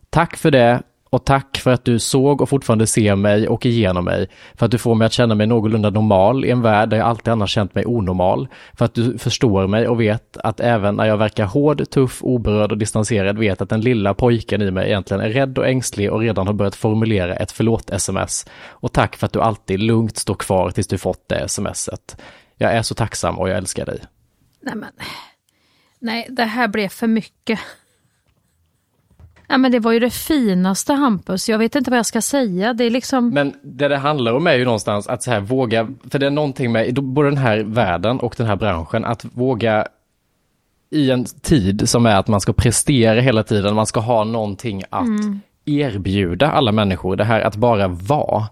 Tack 0.10 0.38
för 0.38 0.52
det 0.52 0.82
och 1.10 1.26
tack 1.26 1.58
för 1.58 1.72
att 1.72 1.86
du 1.86 2.00
såg 2.00 2.42
och 2.42 2.50
fortfarande 2.50 2.88
ser 2.88 3.16
mig 3.16 3.48
och 3.48 3.66
igenom 3.66 4.06
mig. 4.06 4.30
För 4.56 4.66
att 4.66 4.72
du 4.72 4.78
får 4.78 4.96
mig 4.96 5.06
att 5.06 5.14
känna 5.14 5.36
mig 5.36 5.48
någorlunda 5.48 5.90
normal 5.90 6.46
i 6.46 6.50
en 6.50 6.62
värld 6.62 6.90
där 6.90 6.98
jag 6.98 7.08
alltid 7.08 7.34
annars 7.34 7.52
känt 7.52 7.76
mig 7.76 7.86
onormal. 7.86 8.48
För 8.74 8.86
att 8.86 8.94
du 8.94 9.18
förstår 9.18 9.68
mig 9.68 9.88
och 9.88 10.02
vet 10.02 10.38
att 10.38 10.60
även 10.60 10.96
när 10.96 11.06
jag 11.06 11.18
verkar 11.18 11.46
hård, 11.46 11.90
tuff, 11.90 12.24
oberörd 12.24 12.72
och 12.72 12.78
distanserad 12.78 13.38
vet 13.38 13.62
att 13.62 13.70
den 13.70 13.82
lilla 13.82 14.14
pojken 14.14 14.62
i 14.62 14.72
mig 14.72 14.88
egentligen 14.88 15.24
är 15.24 15.30
rädd 15.30 15.58
och 15.58 15.68
ängslig 15.68 16.12
och 16.12 16.20
redan 16.20 16.48
har 16.48 16.54
börjat 16.54 16.76
formulera 16.76 17.36
ett 17.36 17.52
förlåt-sms. 17.52 18.46
Och 18.68 18.94
tack 18.94 19.16
för 19.16 19.26
att 19.26 19.34
du 19.34 19.42
alltid 19.42 19.80
lugnt 19.80 20.18
står 20.18 20.36
kvar 20.36 20.72
tills 20.72 20.88
du 20.88 20.98
fått 20.98 21.30
det 21.30 21.50
smset. 21.50 22.22
Jag 22.58 22.74
är 22.74 22.82
så 22.82 22.96
tacksam 22.96 23.40
och 23.40 23.50
jag 23.50 23.58
älskar 23.58 23.86
dig. 23.86 24.00
nej 24.62 24.76
men. 24.76 24.90
Nej, 26.00 26.28
det 26.30 26.44
här 26.44 26.68
blev 26.68 26.90
för 26.90 27.08
mycket. 27.08 27.60
Ja, 29.48 29.58
men 29.58 29.72
det 29.72 29.80
var 29.80 29.92
ju 29.92 30.00
det 30.00 30.10
finaste 30.10 30.94
Hampus. 30.94 31.50
Jag 31.50 31.58
vet 31.58 31.76
inte 31.76 31.92
vad 31.92 31.98
jag 31.98 32.06
ska 32.06 32.22
säga. 32.22 32.74
Det 32.74 32.84
är 32.84 32.90
liksom... 32.90 33.30
Men 33.30 33.54
det 33.64 33.88
det 33.88 33.98
handlar 33.98 34.34
om 34.34 34.48
är 34.48 34.54
ju 34.54 34.66
någonstans 34.66 35.08
att 35.08 35.24
så 35.24 35.32
här 35.32 35.40
våga, 35.40 35.88
för 36.10 36.20
det 36.20 36.26
är 36.26 36.32
någonting 36.32 36.72
med 36.72 36.94
både 36.94 37.30
den 37.30 37.38
här 37.38 37.60
världen 37.60 38.20
och 38.20 38.36
den 38.38 38.48
här 38.48 38.56
branschen, 38.56 39.06
att 39.06 39.26
våga 39.26 39.88
i 40.90 41.12
en 41.12 41.26
tid 41.26 41.90
som 41.90 42.06
är 42.06 42.16
att 42.16 42.28
man 42.28 42.42
ska 42.42 42.54
prestera 42.54 43.22
hela 43.22 43.44
tiden, 43.44 43.76
man 43.76 43.86
ska 43.86 44.00
ha 44.00 44.24
någonting 44.24 44.84
att 44.90 45.06
erbjuda 45.66 46.52
alla 46.52 46.72
människor. 46.72 47.16
Det 47.16 47.24
här 47.24 47.42
att 47.42 47.56
bara 47.56 47.88
vara 47.88 48.48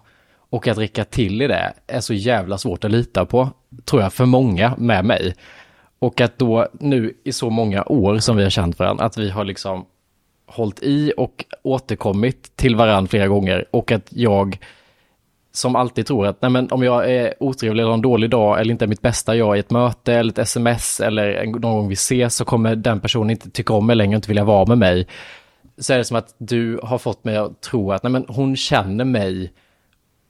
och 0.50 0.68
att 0.68 0.78
räcka 0.78 1.04
till 1.04 1.42
i 1.42 1.46
det 1.46 1.72
är 1.86 2.00
så 2.00 2.14
jävla 2.14 2.58
svårt 2.58 2.84
att 2.84 2.90
lita 2.90 3.26
på, 3.26 3.48
tror 3.84 4.02
jag, 4.02 4.12
för 4.12 4.26
många 4.26 4.74
med 4.78 5.04
mig. 5.04 5.34
Och 5.98 6.20
att 6.20 6.38
då 6.38 6.68
nu 6.72 7.14
i 7.24 7.32
så 7.32 7.50
många 7.50 7.82
år 7.82 8.18
som 8.18 8.36
vi 8.36 8.42
har 8.42 8.50
känt 8.50 8.78
varandra, 8.78 9.04
att 9.04 9.18
vi 9.18 9.30
har 9.30 9.44
liksom 9.44 9.84
hållit 10.46 10.82
i 10.82 11.12
och 11.16 11.44
återkommit 11.62 12.56
till 12.56 12.76
varandra 12.76 13.08
flera 13.08 13.28
gånger 13.28 13.64
och 13.70 13.92
att 13.92 14.06
jag 14.08 14.58
som 15.52 15.76
alltid 15.76 16.06
tror 16.06 16.26
att 16.26 16.42
nej 16.42 16.50
men, 16.50 16.72
om 16.72 16.82
jag 16.82 17.10
är 17.10 17.34
otrevlig 17.40 17.80
eller 17.80 17.88
har 17.88 17.94
en 17.94 18.02
dålig 18.02 18.30
dag 18.30 18.60
eller 18.60 18.70
inte 18.70 18.84
är 18.84 18.88
mitt 18.88 19.02
bästa 19.02 19.36
jag 19.36 19.56
i 19.56 19.60
ett 19.60 19.70
möte 19.70 20.14
eller 20.14 20.32
ett 20.32 20.38
sms 20.38 21.00
eller 21.00 21.46
någon 21.46 21.60
gång 21.60 21.88
vi 21.88 21.94
ses 21.94 22.36
så 22.36 22.44
kommer 22.44 22.76
den 22.76 23.00
personen 23.00 23.30
inte 23.30 23.50
tycka 23.50 23.74
om 23.74 23.86
mig 23.86 23.96
längre 23.96 24.14
och 24.14 24.18
inte 24.18 24.28
vilja 24.28 24.44
vara 24.44 24.66
med 24.66 24.78
mig. 24.78 25.06
Så 25.78 25.92
är 25.92 25.98
det 25.98 26.04
som 26.04 26.16
att 26.16 26.34
du 26.38 26.80
har 26.82 26.98
fått 26.98 27.24
mig 27.24 27.36
att 27.36 27.60
tro 27.60 27.92
att 27.92 28.02
nej 28.02 28.12
men, 28.12 28.24
hon 28.28 28.56
känner 28.56 29.04
mig 29.04 29.52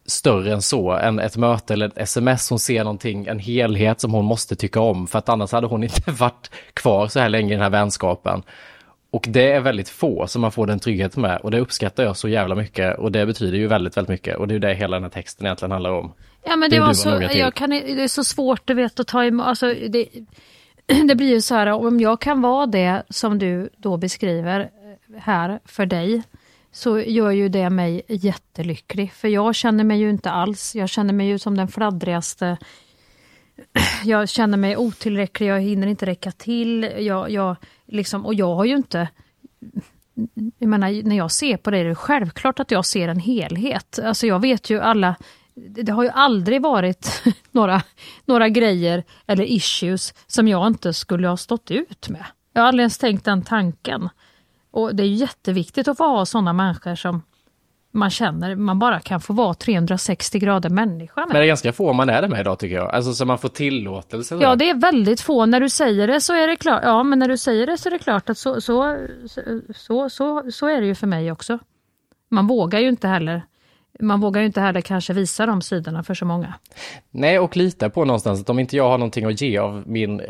större 0.07 0.53
än 0.53 0.63
så, 0.63 0.93
än 0.93 1.19
ett 1.19 1.37
möte 1.37 1.75
eller 1.75 1.87
ett 1.87 1.99
sms. 1.99 2.51
Hon 2.51 2.59
ser 2.59 2.85
någonting, 2.85 3.27
en 3.27 3.39
helhet 3.39 4.01
som 4.01 4.13
hon 4.13 4.25
måste 4.25 4.57
tycka 4.57 4.81
om, 4.81 5.07
för 5.07 5.19
att 5.19 5.29
annars 5.29 5.53
hade 5.53 5.67
hon 5.67 5.83
inte 5.83 6.11
varit 6.11 6.51
kvar 6.75 7.09
så 7.09 7.21
här 7.21 7.29
länge 7.29 7.49
i 7.49 7.55
den 7.55 7.63
här 7.63 7.71
vänskapen. 7.71 8.43
Och 9.17 9.27
det 9.29 9.53
är 9.53 9.61
väldigt 9.61 9.89
få 9.89 10.27
som 10.27 10.43
man 10.43 10.53
får 10.53 10.67
den 10.67 10.79
tryggheten 10.79 11.23
med 11.23 11.41
och 11.41 11.51
det 11.51 11.61
uppskattar 11.61 12.05
jag 12.05 12.17
så 12.17 12.29
jävla 12.29 12.55
mycket 12.55 12.99
och 12.99 13.13
det 13.13 13.27
betyder 13.27 13.59
ju 13.59 13.67
väldigt, 13.67 13.97
väldigt 13.97 14.09
mycket 14.09 14.37
och 14.37 14.49
det 14.49 14.55
är 14.55 14.59
det 14.59 14.75
hela 14.75 14.97
den 14.97 15.03
här 15.03 15.11
texten 15.11 15.47
egentligen 15.47 15.73
handlar 15.73 15.91
om. 15.91 16.13
Ja 16.45 16.57
men 16.57 16.71
Det 16.71 16.81
var 16.81 16.89
du 16.89 16.95
så, 16.95 17.11
var 17.11 17.29
till. 17.29 17.39
jag 17.39 17.55
kan, 17.55 17.71
det 17.71 18.03
är 18.03 18.09
så 18.09 18.25
svårt 18.25 18.61
du 18.65 18.75
vet 18.75 19.01
att 19.01 19.07
ta 19.07 19.25
emot, 19.25 19.47
alltså 19.47 19.75
det, 19.89 20.09
det 21.09 21.15
blir 21.15 21.29
ju 21.29 21.41
så 21.41 21.55
här 21.55 21.67
om 21.73 22.01
jag 22.01 22.21
kan 22.21 22.43
vara 22.43 22.67
det 22.67 23.03
som 23.09 23.39
du 23.39 23.69
då 23.77 23.97
beskriver 23.97 24.61
eh, 24.61 25.21
här 25.21 25.61
för 25.65 25.87
dig 25.87 26.23
så 26.73 27.01
gör 27.01 27.31
ju 27.31 27.49
det 27.49 27.71
mig 27.71 28.03
jättelycklig. 28.09 29.13
För 29.13 29.29
jag 29.29 29.55
känner 29.55 29.85
mig 29.85 29.99
ju 29.99 30.11
inte 30.11 30.31
alls, 30.31 30.75
jag 30.75 30.89
känner 30.89 31.13
mig 31.15 31.27
ju 31.27 31.39
som 31.39 31.57
den 31.57 31.69
fladdrigaste 31.69 32.57
jag 34.05 34.29
känner 34.29 34.59
mig 34.59 34.77
otillräcklig, 34.77 35.47
jag 35.49 35.61
hinner 35.61 35.87
inte 35.87 36.07
räcka 36.07 36.31
till. 36.31 36.93
Jag, 36.99 37.31
jag, 37.31 37.57
liksom, 37.87 38.27
och 38.27 38.35
jag 38.35 38.55
har 38.55 38.65
ju 38.65 38.77
inte... 38.77 39.09
Jag 40.59 40.69
menar, 40.69 41.03
när 41.03 41.17
jag 41.17 41.31
ser 41.31 41.57
på 41.57 41.71
det 41.71 41.79
är 41.79 41.85
det 41.85 41.95
självklart 41.95 42.61
att 42.61 42.71
jag 42.71 42.85
ser 42.85 43.09
en 43.09 43.21
helhet. 43.21 43.99
Alltså 43.99 44.27
jag 44.27 44.41
vet 44.41 44.71
ju 44.71 44.81
alla... 44.81 45.17
Det 45.55 45.93
har 45.93 46.03
ju 46.03 46.11
aldrig 46.11 46.63
varit 46.63 47.23
några, 47.51 47.83
några 48.25 48.49
grejer 48.49 49.05
eller 49.27 49.45
issues 49.45 50.15
som 50.27 50.49
jag 50.49 50.67
inte 50.67 50.93
skulle 50.93 51.29
ha 51.29 51.37
stått 51.37 51.71
ut 51.71 52.09
med. 52.09 52.25
Jag 52.53 52.63
har 52.63 52.69
aldrig 52.69 52.83
ens 52.83 52.99
tänkt 52.99 53.25
den 53.25 53.43
tanken. 53.43 54.09
Och 54.71 54.95
det 54.95 55.03
är 55.03 55.07
jätteviktigt 55.09 55.89
att 55.89 55.97
få 55.97 56.05
ha 56.09 56.27
sådana 56.27 56.53
människor 56.53 56.95
som 56.95 57.23
man 57.97 58.11
känner 58.11 58.57
man 58.57 58.79
bara 58.79 59.01
kan 59.01 59.21
få 59.21 59.33
vara 59.33 59.55
360 59.55 60.39
grader 60.39 60.71
människa 60.71 61.21
med. 61.21 61.29
Men 61.29 61.37
det 61.37 61.45
är 61.45 61.47
ganska 61.47 61.73
få 61.73 61.93
man 61.93 62.09
är 62.09 62.23
det 62.23 62.29
med 62.29 62.41
idag 62.41 62.59
tycker 62.59 62.77
jag, 62.77 62.95
alltså 62.95 63.13
så 63.13 63.25
man 63.25 63.39
får 63.39 63.49
tillåtelse. 63.49 64.39
Ja, 64.41 64.57
det 64.57 64.71
är 64.71 64.75
väldigt 64.75 65.21
få. 65.21 65.47
När 65.47 65.61
du 65.61 65.69
säger 65.69 66.07
det 66.07 66.21
så 66.21 66.35
är 66.35 66.47
det 66.47 66.57
klart. 66.57 66.81
Ja, 66.85 67.03
men 67.03 67.19
när 67.19 67.29
du 67.29 67.37
säger 67.37 67.67
det 67.67 67.79
så 67.79 67.89
är 67.89 67.91
det 67.91 67.99
klart 67.99 68.31
att 68.31 68.39
så, 68.39 68.61
så, 68.61 68.97
så, 69.75 70.11
så, 70.11 70.51
så 70.51 70.67
är 70.67 70.81
det 70.81 70.87
ju 70.87 70.95
för 70.95 71.07
mig 71.07 71.33
också. 71.33 71.59
Man 72.29 72.47
vågar 72.47 72.81
ju 72.81 72.89
inte 72.89 73.09
heller. 73.09 73.43
Man 74.01 74.21
vågar 74.21 74.41
ju 74.41 74.47
inte 74.47 74.61
heller 74.61 74.81
kanske 74.81 75.13
visa 75.13 75.47
de 75.47 75.63
sidorna 75.63 76.03
för 76.03 76.15
så 76.15 76.25
många. 76.25 76.55
Nej, 77.11 77.39
och 77.39 77.57
lita 77.57 77.91
på 77.91 78.05
någonstans 78.05 78.41
att 78.41 78.51
om 78.51 78.59
inte 78.59 78.77
jag 78.77 78.89
har 78.89 78.99
någonting 78.99 79.25
att 79.25 79.41
ge 79.41 79.59
av 79.59 79.83
min 79.87 80.21
eh, 80.21 80.27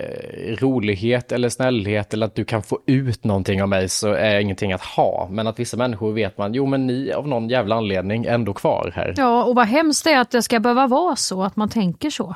rolighet 0.59 1.33
eller 1.33 1.49
snällhet 1.49 2.15
eller 2.15 2.27
att 2.27 2.35
du 2.35 2.45
kan 2.45 2.63
få 2.63 2.81
ut 2.87 3.25
någonting 3.25 3.63
av 3.63 3.69
mig 3.69 3.89
så 3.89 4.13
är 4.13 4.33
jag 4.33 4.43
ingenting 4.43 4.73
att 4.73 4.83
ha. 4.83 5.29
Men 5.31 5.47
att 5.47 5.59
vissa 5.59 5.77
människor 5.77 6.13
vet 6.13 6.39
man, 6.39 6.55
jo 6.55 6.67
men 6.67 6.87
ni 6.87 7.13
av 7.13 7.29
någon 7.29 7.49
jävla 7.49 7.77
anledning 7.77 8.25
ändå 8.25 8.55
kvar 8.55 8.93
här. 8.95 9.15
Ja, 9.17 9.45
och 9.45 9.55
vad 9.55 9.67
hemskt 9.67 10.05
det 10.05 10.11
är 10.13 10.21
att 10.21 10.31
det 10.31 10.43
ska 10.43 10.61
behöva 10.61 10.87
vara 10.87 11.17
så, 11.17 11.43
att 11.43 11.57
man 11.57 11.69
tänker 11.69 12.11
så. 12.11 12.35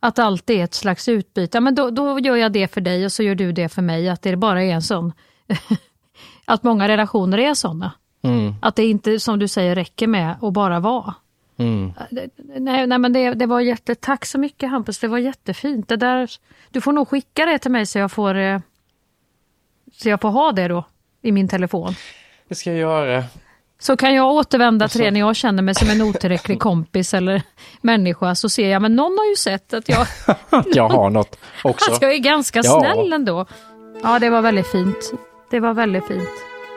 Att 0.00 0.18
allt 0.18 0.50
är 0.50 0.64
ett 0.64 0.74
slags 0.74 1.08
utbyte. 1.08 1.56
Ja, 1.56 1.60
men 1.60 1.74
då, 1.74 1.90
då 1.90 2.18
gör 2.18 2.36
jag 2.36 2.52
det 2.52 2.68
för 2.68 2.80
dig 2.80 3.04
och 3.04 3.12
så 3.12 3.22
gör 3.22 3.34
du 3.34 3.52
det 3.52 3.68
för 3.68 3.82
mig. 3.82 4.08
Att 4.08 4.22
det 4.22 4.36
bara 4.36 4.62
är 4.62 4.72
en 4.72 4.82
sån... 4.82 5.12
att 6.44 6.62
många 6.62 6.88
relationer 6.88 7.38
är 7.38 7.54
såna. 7.54 7.92
Mm, 8.26 8.54
Att 8.62 8.76
det 8.76 8.86
inte, 8.86 9.20
som 9.20 9.38
du 9.38 9.48
säger, 9.48 9.74
räcker 9.74 10.06
med 10.06 10.34
att 10.42 10.52
bara 10.52 10.80
vara. 10.80 11.14
mm. 11.56 11.92
Nej, 12.58 12.86
nej 12.86 12.98
men 12.98 13.12
det, 13.12 13.34
det 13.34 13.46
var 13.46 13.60
jätte... 13.60 13.94
Tack 13.94 14.26
så 14.26 14.38
mycket 14.38 14.70
Hampus, 14.70 14.98
det 14.98 15.08
var 15.08 15.18
jättefint. 15.18 15.88
Det 15.88 15.96
där, 15.96 16.30
du 16.70 16.80
får 16.80 16.92
nog 16.92 17.08
skicka 17.08 17.46
det 17.46 17.58
till 17.58 17.70
mig 17.70 17.86
så 17.86 17.98
jag 17.98 18.12
får, 18.12 18.34
eh, 18.34 18.58
så 19.92 20.08
jag 20.08 20.20
får 20.20 20.30
ha 20.30 20.52
det 20.52 20.68
då 20.68 20.84
i 21.22 21.32
min 21.32 21.48
telefon. 21.48 21.94
Det 22.48 22.54
ska 22.54 22.70
jag 22.70 22.78
göra. 22.78 23.24
Så 23.78 23.96
kan 23.96 24.14
jag 24.14 24.32
återvända 24.32 24.88
till 24.88 25.00
det 25.00 25.10
när 25.10 25.20
jag 25.20 25.36
känner 25.36 25.62
mig 25.62 25.74
som 25.74 25.90
en 25.90 26.02
otillräcklig 26.02 26.60
kompis 26.60 27.14
eller 27.14 27.42
människa 27.80 28.34
så 28.34 28.48
ser 28.48 28.68
jag, 28.68 28.82
men 28.82 28.96
någon 28.96 29.18
har 29.18 29.24
ju 29.30 29.36
sett 29.36 29.74
att 29.74 29.88
jag, 29.88 30.06
Att 30.50 30.66
jag 30.76 30.88
har 30.88 31.10
något 31.10 31.38
också. 31.64 31.92
att 31.92 32.02
jag 32.02 32.12
är 32.14 32.18
ganska 32.18 32.60
Ja. 32.64 32.80
snäll 32.80 33.12
ändå. 33.12 33.46
Ja, 34.02 34.18
det 34.18 34.30
var 34.30 34.42
väldigt 34.42 34.66
fint. 34.66 35.12
Det 35.50 35.60
var 35.60 35.74
väldigt 35.74 36.06
fint. 36.06 36.28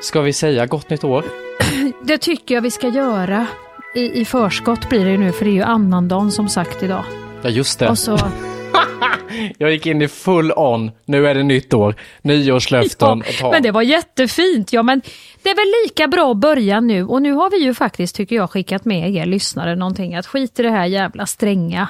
Ska 0.01 0.21
vi 0.21 0.33
säga 0.33 0.65
gott 0.65 0.89
nytt 0.89 1.03
år? 1.03 1.25
Det 2.03 2.17
tycker 2.17 2.55
jag 2.55 2.61
vi 2.61 2.71
ska 2.71 2.87
göra. 2.87 3.47
I, 3.95 4.21
I 4.21 4.25
förskott 4.25 4.89
blir 4.89 5.05
det 5.05 5.11
ju 5.11 5.17
nu, 5.17 5.31
för 5.31 5.45
det 5.45 5.51
är 5.51 5.55
ju 5.55 5.61
annandagen 5.61 6.31
som 6.31 6.49
sagt 6.49 6.83
idag. 6.83 7.03
Ja, 7.41 7.49
just 7.49 7.79
det. 7.79 7.89
Och 7.89 7.97
så, 7.97 8.17
Jag 9.57 9.71
gick 9.71 9.85
in 9.85 10.01
i 10.01 10.07
full 10.07 10.51
on. 10.51 10.91
Nu 11.05 11.27
är 11.27 11.35
det 11.35 11.43
nytt 11.43 11.73
år. 11.73 11.95
Nyårslöften 12.21 13.23
Ja, 13.41 13.51
men 13.51 13.63
det 13.63 13.71
var 13.71 13.81
jättefint. 13.81 14.73
Ja, 14.73 14.83
men 14.83 15.01
det 15.43 15.49
är 15.49 15.55
väl 15.55 15.83
lika 15.85 16.07
bra 16.07 16.31
att 16.31 16.37
börja 16.37 16.79
nu. 16.79 17.03
Och 17.03 17.21
nu 17.21 17.31
har 17.31 17.49
vi 17.49 17.57
ju 17.63 17.73
faktiskt, 17.73 18.15
tycker 18.15 18.35
jag, 18.35 18.49
skickat 18.51 18.85
med 18.85 19.15
er 19.15 19.25
lyssnare 19.25 19.75
någonting. 19.75 20.15
Att 20.15 20.27
skit 20.27 20.59
i 20.59 20.63
det 20.63 20.69
här 20.69 20.85
jävla 20.85 21.25
stränga, 21.25 21.89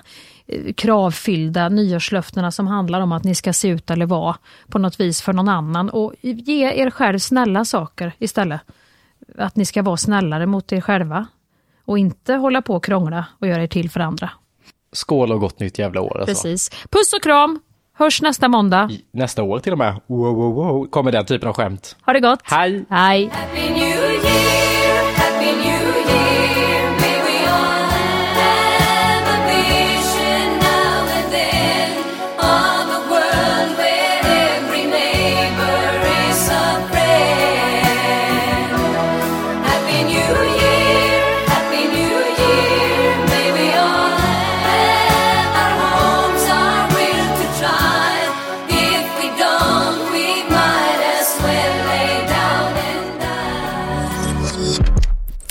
kravfyllda 0.78 1.70
nyårslöftena 1.70 2.52
som 2.52 2.68
handlar 2.68 3.02
om 3.02 3.12
att 3.12 3.24
ni 3.24 3.36
ska 3.36 3.54
se 3.54 3.68
ut 3.68 3.92
eller 3.92 4.06
vara 4.06 4.36
på 4.68 4.80
något 4.80 5.00
vis 5.00 5.22
för 5.22 5.34
någon 5.34 5.50
annan. 5.50 5.90
Och 5.90 6.14
ge 6.22 6.72
er 6.74 6.90
själv 6.90 7.20
snälla 7.20 7.66
saker 7.66 8.12
istället. 8.20 8.62
Att 9.38 9.56
ni 9.56 9.66
ska 9.66 9.82
vara 9.82 9.98
snällare 9.98 10.46
mot 10.46 10.72
er 10.74 10.82
själva. 10.82 11.28
Och 11.86 12.00
inte 12.00 12.34
hålla 12.34 12.62
på 12.62 12.76
och 12.76 12.84
krångla 12.84 13.26
och 13.40 13.48
göra 13.48 13.64
er 13.64 13.68
till 13.68 13.90
för 13.90 14.00
andra. 14.00 14.30
Skål 14.92 15.32
och 15.32 15.40
gott 15.40 15.60
nytt 15.60 15.80
jävla 15.80 16.02
år 16.02 16.18
alltså. 16.20 16.26
Precis. 16.26 16.70
Puss 16.70 17.14
och 17.16 17.24
kram! 17.24 17.60
Hörs 17.94 18.22
nästa 18.22 18.48
måndag. 18.48 18.90
I- 18.92 19.06
Nästa 19.12 19.44
år 19.44 19.60
till 19.60 19.72
och 19.72 19.78
med. 19.78 20.00
Wow, 20.08 20.36
wow, 20.36 20.54
wow. 20.54 20.88
Kommer 20.90 21.12
den 21.12 21.26
typen 21.26 21.50
av 21.50 21.56
skämt. 21.56 21.96
Ha 22.06 22.14
det 22.14 22.20
gott! 22.20 22.40
Hej! 22.44 22.86
Hej! 22.90 23.32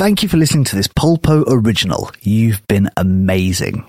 Thank 0.08 0.22
you 0.22 0.28
for 0.30 0.38
listening 0.38 0.64
to 0.64 0.74
this 0.74 0.88
Polpo 0.88 1.44
original. 1.48 2.10
You've 2.22 2.66
been 2.66 2.88
amazing. 2.96 3.84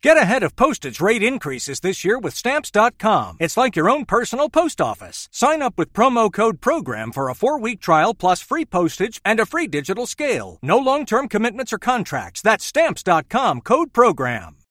Get 0.00 0.16
ahead 0.16 0.44
of 0.44 0.54
postage 0.54 1.00
rate 1.00 1.24
increases 1.24 1.80
this 1.80 2.04
year 2.04 2.20
with 2.20 2.36
Stamps.com. 2.36 3.38
It's 3.40 3.56
like 3.56 3.74
your 3.74 3.90
own 3.90 4.04
personal 4.04 4.48
post 4.48 4.80
office. 4.80 5.28
Sign 5.32 5.60
up 5.60 5.76
with 5.76 5.92
promo 5.92 6.32
code 6.32 6.60
PROGRAM 6.60 7.10
for 7.10 7.28
a 7.28 7.34
four 7.34 7.58
week 7.58 7.80
trial 7.80 8.14
plus 8.14 8.40
free 8.40 8.64
postage 8.64 9.20
and 9.24 9.40
a 9.40 9.46
free 9.46 9.66
digital 9.66 10.06
scale. 10.06 10.60
No 10.62 10.78
long 10.78 11.04
term 11.04 11.26
commitments 11.26 11.72
or 11.72 11.78
contracts. 11.78 12.42
That's 12.42 12.64
Stamps.com 12.64 13.62
code 13.62 13.92
PROGRAM. 13.92 14.61